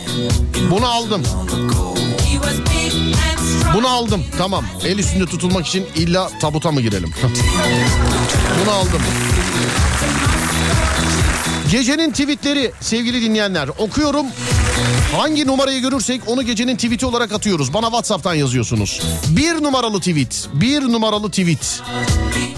Bunu 0.70 0.86
aldım. 0.86 1.22
Bunu 3.74 3.88
aldım. 3.88 4.24
Tamam. 4.38 4.64
El 4.84 4.98
üstünde 4.98 5.26
tutulmak 5.26 5.66
için 5.66 5.86
illa 5.96 6.30
tabuta 6.40 6.72
mı 6.72 6.80
girelim? 6.80 7.10
Bunu 8.64 8.70
aldım. 8.74 9.00
Gecenin 11.70 12.10
tweetleri 12.10 12.72
sevgili 12.80 13.22
dinleyenler 13.22 13.68
okuyorum. 13.78 14.26
Hangi 15.16 15.46
numarayı 15.46 15.80
görürsek 15.80 16.20
onu 16.26 16.42
gecenin 16.42 16.76
tweeti 16.76 17.06
olarak 17.06 17.32
atıyoruz. 17.32 17.74
Bana 17.74 17.86
WhatsApp'tan 17.86 18.34
yazıyorsunuz. 18.34 19.02
Bir 19.28 19.62
numaralı 19.62 19.98
tweet. 19.98 20.48
Bir 20.54 20.82
numaralı 20.82 21.30
tweet. 21.30 21.82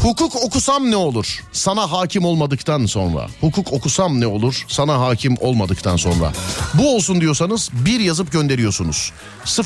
Hukuk 0.02 0.36
okusam 0.36 0.90
ne 0.90 0.96
olur? 0.96 1.40
Sana 1.52 1.92
hakim 1.92 2.24
olmadıktan 2.24 2.86
sonra. 2.86 3.26
Hukuk 3.40 3.72
okusam 3.72 4.20
ne 4.20 4.26
olur? 4.26 4.64
Sana 4.68 5.00
hakim 5.00 5.36
olmadıktan 5.40 5.96
sonra. 5.96 6.32
Bu 6.74 6.96
olsun 6.96 7.20
diyorsanız 7.20 7.70
bir 7.72 8.00
yazıp 8.00 8.32
gönderiyorsunuz. 8.32 9.12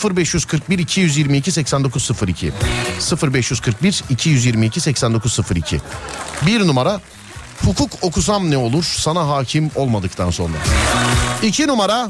0541 0.04 0.78
222 0.78 1.52
8902 1.52 2.52
0541 3.32 4.04
222 4.10 4.80
8902 4.80 5.80
Bir 6.46 6.66
numara 6.66 7.00
hukuk 7.64 7.90
okusam 8.02 8.50
ne 8.50 8.56
olur? 8.56 8.84
Sana 8.84 9.28
hakim 9.28 9.70
olmadıktan 9.74 10.30
sonra. 10.30 10.56
İki 11.42 11.66
numara 11.66 12.08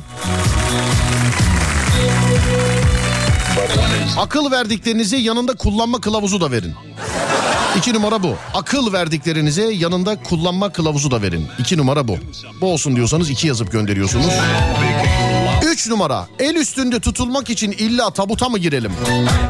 akıl 4.19 4.51
verdiklerinizi 4.51 5.17
yanında 5.17 5.55
kullanma 5.57 6.01
kılavuzu 6.01 6.41
da 6.41 6.51
verin. 6.51 6.75
İki 7.79 7.95
numara 7.95 8.23
bu. 8.23 8.35
Akıl 8.55 8.93
verdiklerinize 8.93 9.73
yanında 9.73 10.23
kullanma 10.23 10.73
kılavuzu 10.73 11.11
da 11.11 11.23
verin. 11.23 11.49
İki 11.59 11.79
numara 11.79 12.09
bu. 12.09 12.17
Bu 12.61 12.73
olsun 12.73 12.97
diyorsanız 12.97 13.31
iki 13.31 13.47
yazıp 13.47 13.73
gönderiyorsunuz. 13.73 14.33
Üç 15.65 15.89
numara. 15.89 16.27
El 16.39 16.55
üstünde 16.55 17.01
tutulmak 17.01 17.51
için 17.51 17.73
illa 17.73 18.11
tabuta 18.11 18.49
mı 18.49 18.59
girelim? 18.59 18.93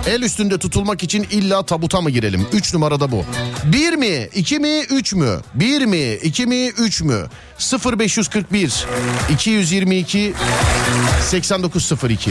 El 0.06 0.22
üstünde 0.22 0.58
tutulmak 0.58 1.02
için 1.02 1.26
illa 1.30 1.62
tabuta 1.66 2.00
mı 2.00 2.10
girelim? 2.10 2.46
Üç 2.52 2.74
numarada 2.74 3.12
bu. 3.12 3.24
Bir 3.64 3.92
mi? 3.92 4.28
iki 4.34 4.58
mi? 4.58 4.80
Üç 4.90 5.12
mü? 5.12 5.40
Bir 5.54 5.84
mi? 5.86 6.12
iki 6.22 6.46
mi? 6.46 6.66
Üç 6.66 7.02
mü? 7.02 7.26
0541 7.98 8.86
222 9.30 10.34
8902 11.30 12.30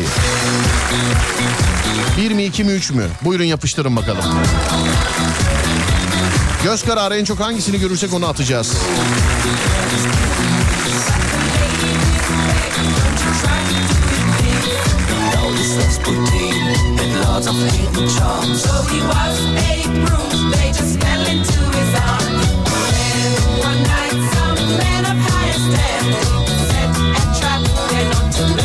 Bir 2.18 2.32
mi 2.32 2.44
iki 2.44 2.64
mi 2.64 2.72
üç 2.72 2.92
mü? 2.92 3.08
Buyurun 3.22 3.44
yapıştırın 3.44 3.96
bakalım. 3.96 4.24
Göz 6.64 6.84
kararı 6.84 7.16
en 7.18 7.26
çok 7.26 7.40
hangisini 7.40 7.80
görürsek 7.80 8.14
onu 8.14 8.26
atacağız. 8.28 8.74
Sort 17.44 17.58
of 17.58 18.16
charm. 18.16 18.56
So 18.56 18.72
he 18.88 19.02
was 19.02 19.38
a 19.68 19.84
bruise, 20.06 20.44
they 20.56 20.68
just 20.72 20.98
fell 21.02 21.28
into 21.28 21.62
his 21.76 21.92
arms. 22.00 22.48
Then 22.96 23.32
one 23.60 23.84
night, 23.84 24.16
some 24.32 24.60
men 24.80 25.04
of 25.12 25.18
higher 25.28 25.60
standing 25.68 26.48
set 26.70 26.90
a 27.12 27.24
trap, 27.38 27.62
they're 27.90 28.12
to 28.32 28.63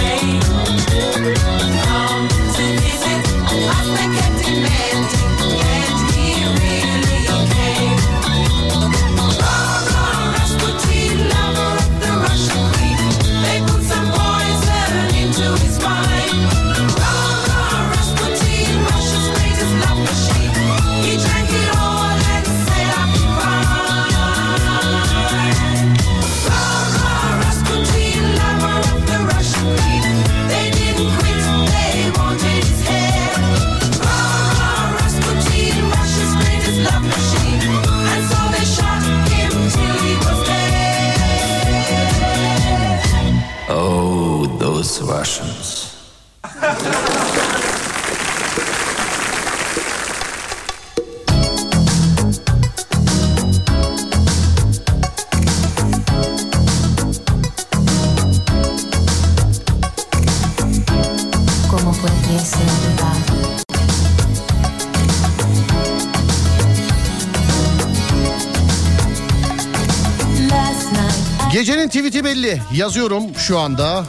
tweet'i 71.99 72.25
belli. 72.25 72.63
Yazıyorum 72.73 73.23
şu 73.39 73.59
anda. 73.59 74.05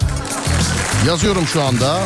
Yazıyorum 1.08 1.48
şu 1.48 1.62
anda. 1.62 2.00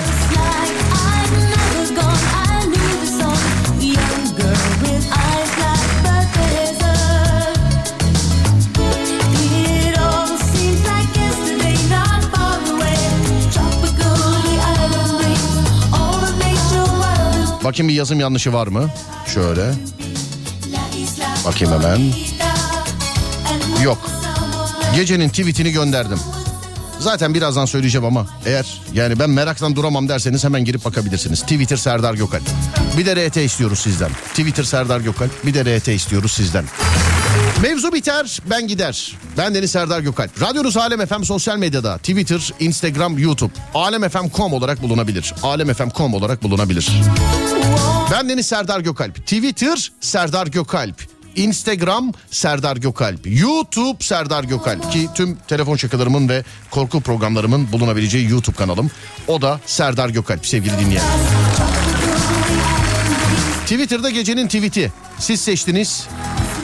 Bakayım 17.64 17.90
bir 17.90 17.94
yazım 17.94 18.20
yanlışı 18.20 18.54
var 18.54 18.68
mı? 18.68 18.90
Şöyle. 19.34 19.74
Bakayım 21.46 21.74
hemen. 21.74 22.14
Yok. 23.84 24.13
Gecenin 24.96 25.30
tweetini 25.30 25.72
gönderdim. 25.72 26.20
Zaten 27.00 27.34
birazdan 27.34 27.66
söyleyeceğim 27.66 28.06
ama 28.06 28.28
eğer 28.46 28.82
yani 28.94 29.20
ben 29.20 29.30
meraktan 29.30 29.76
duramam 29.76 30.10
derseniz 30.10 30.44
hemen 30.44 30.66
girip 30.66 30.86
bakabilirsiniz. 30.86 31.42
Twitter 31.42 31.78
Serdar 31.78 32.14
Gökal. 32.14 32.40
Bir 32.98 33.06
de 33.06 33.28
RT 33.28 33.38
istiyoruz 33.38 33.80
sizden. 33.80 34.12
Twitter 34.30 34.64
Serdar 34.64 35.00
Gökal. 35.02 35.28
Bir 35.46 35.54
de 35.54 35.78
RT 35.78 35.88
istiyoruz 35.88 36.32
sizden. 36.32 36.66
Mevzu 37.62 37.94
biter, 37.94 38.40
ben 38.50 38.68
gider. 38.68 39.18
Ben 39.38 39.56
Deniz 39.56 39.72
Serdar 39.72 40.00
Gökal. 40.00 40.28
Radyonuz 40.42 40.78
Alem 40.78 41.06
FM 41.06 41.24
sosyal 41.24 41.58
medyada. 41.58 41.98
Twitter, 41.98 42.52
Instagram, 42.60 43.18
YouTube. 43.18 43.54
Alemfm.com 43.74 44.54
olarak 44.54 44.82
bulunabilir. 44.82 45.34
Alemfm.com 45.44 46.14
olarak 46.14 46.44
bulunabilir. 46.44 46.92
Ben 48.12 48.30
Deniz 48.30 48.46
Serdar 48.46 48.80
Gökalp. 48.80 49.16
Twitter 49.16 49.92
Serdar 50.02 50.48
Gökalp. 50.48 51.13
Instagram 51.36 52.12
Serdar 52.32 52.78
Gökalp. 52.78 53.20
YouTube 53.26 54.04
Serdar 54.04 54.44
Gökalp. 54.44 54.92
Ki 54.92 55.10
tüm 55.16 55.36
telefon 55.36 55.76
şakalarımın 55.76 56.30
ve 56.30 56.44
korku 56.72 57.02
programlarımın 57.02 57.72
bulunabileceği 57.72 58.30
YouTube 58.30 58.56
kanalım. 58.56 58.92
O 59.28 59.42
da 59.42 59.60
Serdar 59.66 60.10
Gökalp 60.10 60.46
sevgili 60.48 60.80
dinleyen. 60.80 61.06
Twitter'da 63.62 64.10
gecenin 64.10 64.48
tweet'i. 64.48 64.92
Siz 65.20 65.42
seçtiniz. 65.42 66.08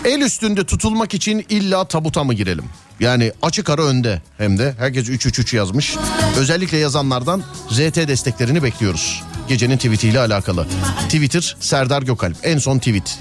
El 0.05 0.21
üstünde 0.21 0.63
tutulmak 0.65 1.13
için 1.13 1.45
illa 1.49 1.85
tabuta 1.85 2.23
mı 2.23 2.33
girelim? 2.33 2.65
Yani 2.99 3.31
açık 3.41 3.69
ara 3.69 3.83
önde 3.83 4.21
hem 4.37 4.57
de 4.57 4.75
herkes 4.77 5.09
3-3-3 5.09 5.55
yazmış. 5.55 5.95
Özellikle 6.37 6.77
yazanlardan 6.77 7.43
ZT 7.69 7.95
desteklerini 7.95 8.63
bekliyoruz. 8.63 9.23
Gecenin 9.47 9.77
tweetiyle 9.77 10.19
alakalı. 10.19 10.67
Twitter 11.05 11.55
Serdar 11.59 12.01
Gökalp. 12.01 12.37
En 12.43 12.57
son 12.57 12.77
tweet. 12.77 13.19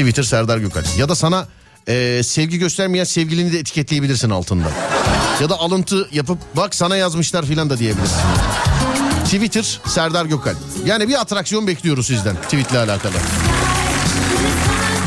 Twitter 0.00 0.22
Serdar 0.22 0.58
Gökalp. 0.58 0.86
Ya 0.98 1.08
da 1.08 1.14
sana 1.14 1.46
e, 1.88 2.22
sevgi 2.22 2.58
göstermeyen 2.58 3.04
sevgilini 3.04 3.52
de 3.52 3.58
etiketleyebilirsin 3.58 4.30
altında. 4.30 4.68
Ya 5.40 5.50
da 5.50 5.58
alıntı 5.58 6.08
yapıp 6.12 6.38
bak 6.56 6.74
sana 6.74 6.96
yazmışlar 6.96 7.46
filan 7.46 7.70
da 7.70 7.78
diyebilirsin. 7.78 8.18
Twitter 9.24 9.80
Serdar 9.86 10.24
Gökalp. 10.26 10.56
Yani 10.86 11.08
bir 11.08 11.20
atraksiyon 11.20 11.66
bekliyoruz 11.66 12.06
sizden 12.06 12.36
tweetle 12.36 12.78
alakalı. 12.78 13.12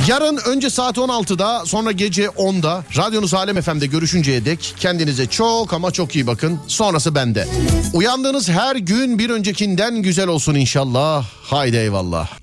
Yarın 0.07 0.39
önce 0.47 0.69
saat 0.69 0.97
16'da 0.97 1.65
sonra 1.65 1.91
gece 1.91 2.25
10'da 2.25 2.83
radyonuz 2.97 3.33
Alem 3.33 3.61
FM'de 3.61 3.85
görüşünceye 3.85 4.45
dek 4.45 4.75
kendinize 4.79 5.25
çok 5.25 5.73
ama 5.73 5.91
çok 5.91 6.15
iyi 6.15 6.27
bakın. 6.27 6.59
Sonrası 6.67 7.15
bende. 7.15 7.47
Uyandığınız 7.93 8.49
her 8.49 8.75
gün 8.75 9.19
bir 9.19 9.29
öncekinden 9.29 10.01
güzel 10.01 10.27
olsun 10.27 10.55
inşallah. 10.55 11.25
Haydi 11.43 11.77
eyvallah. 11.77 12.42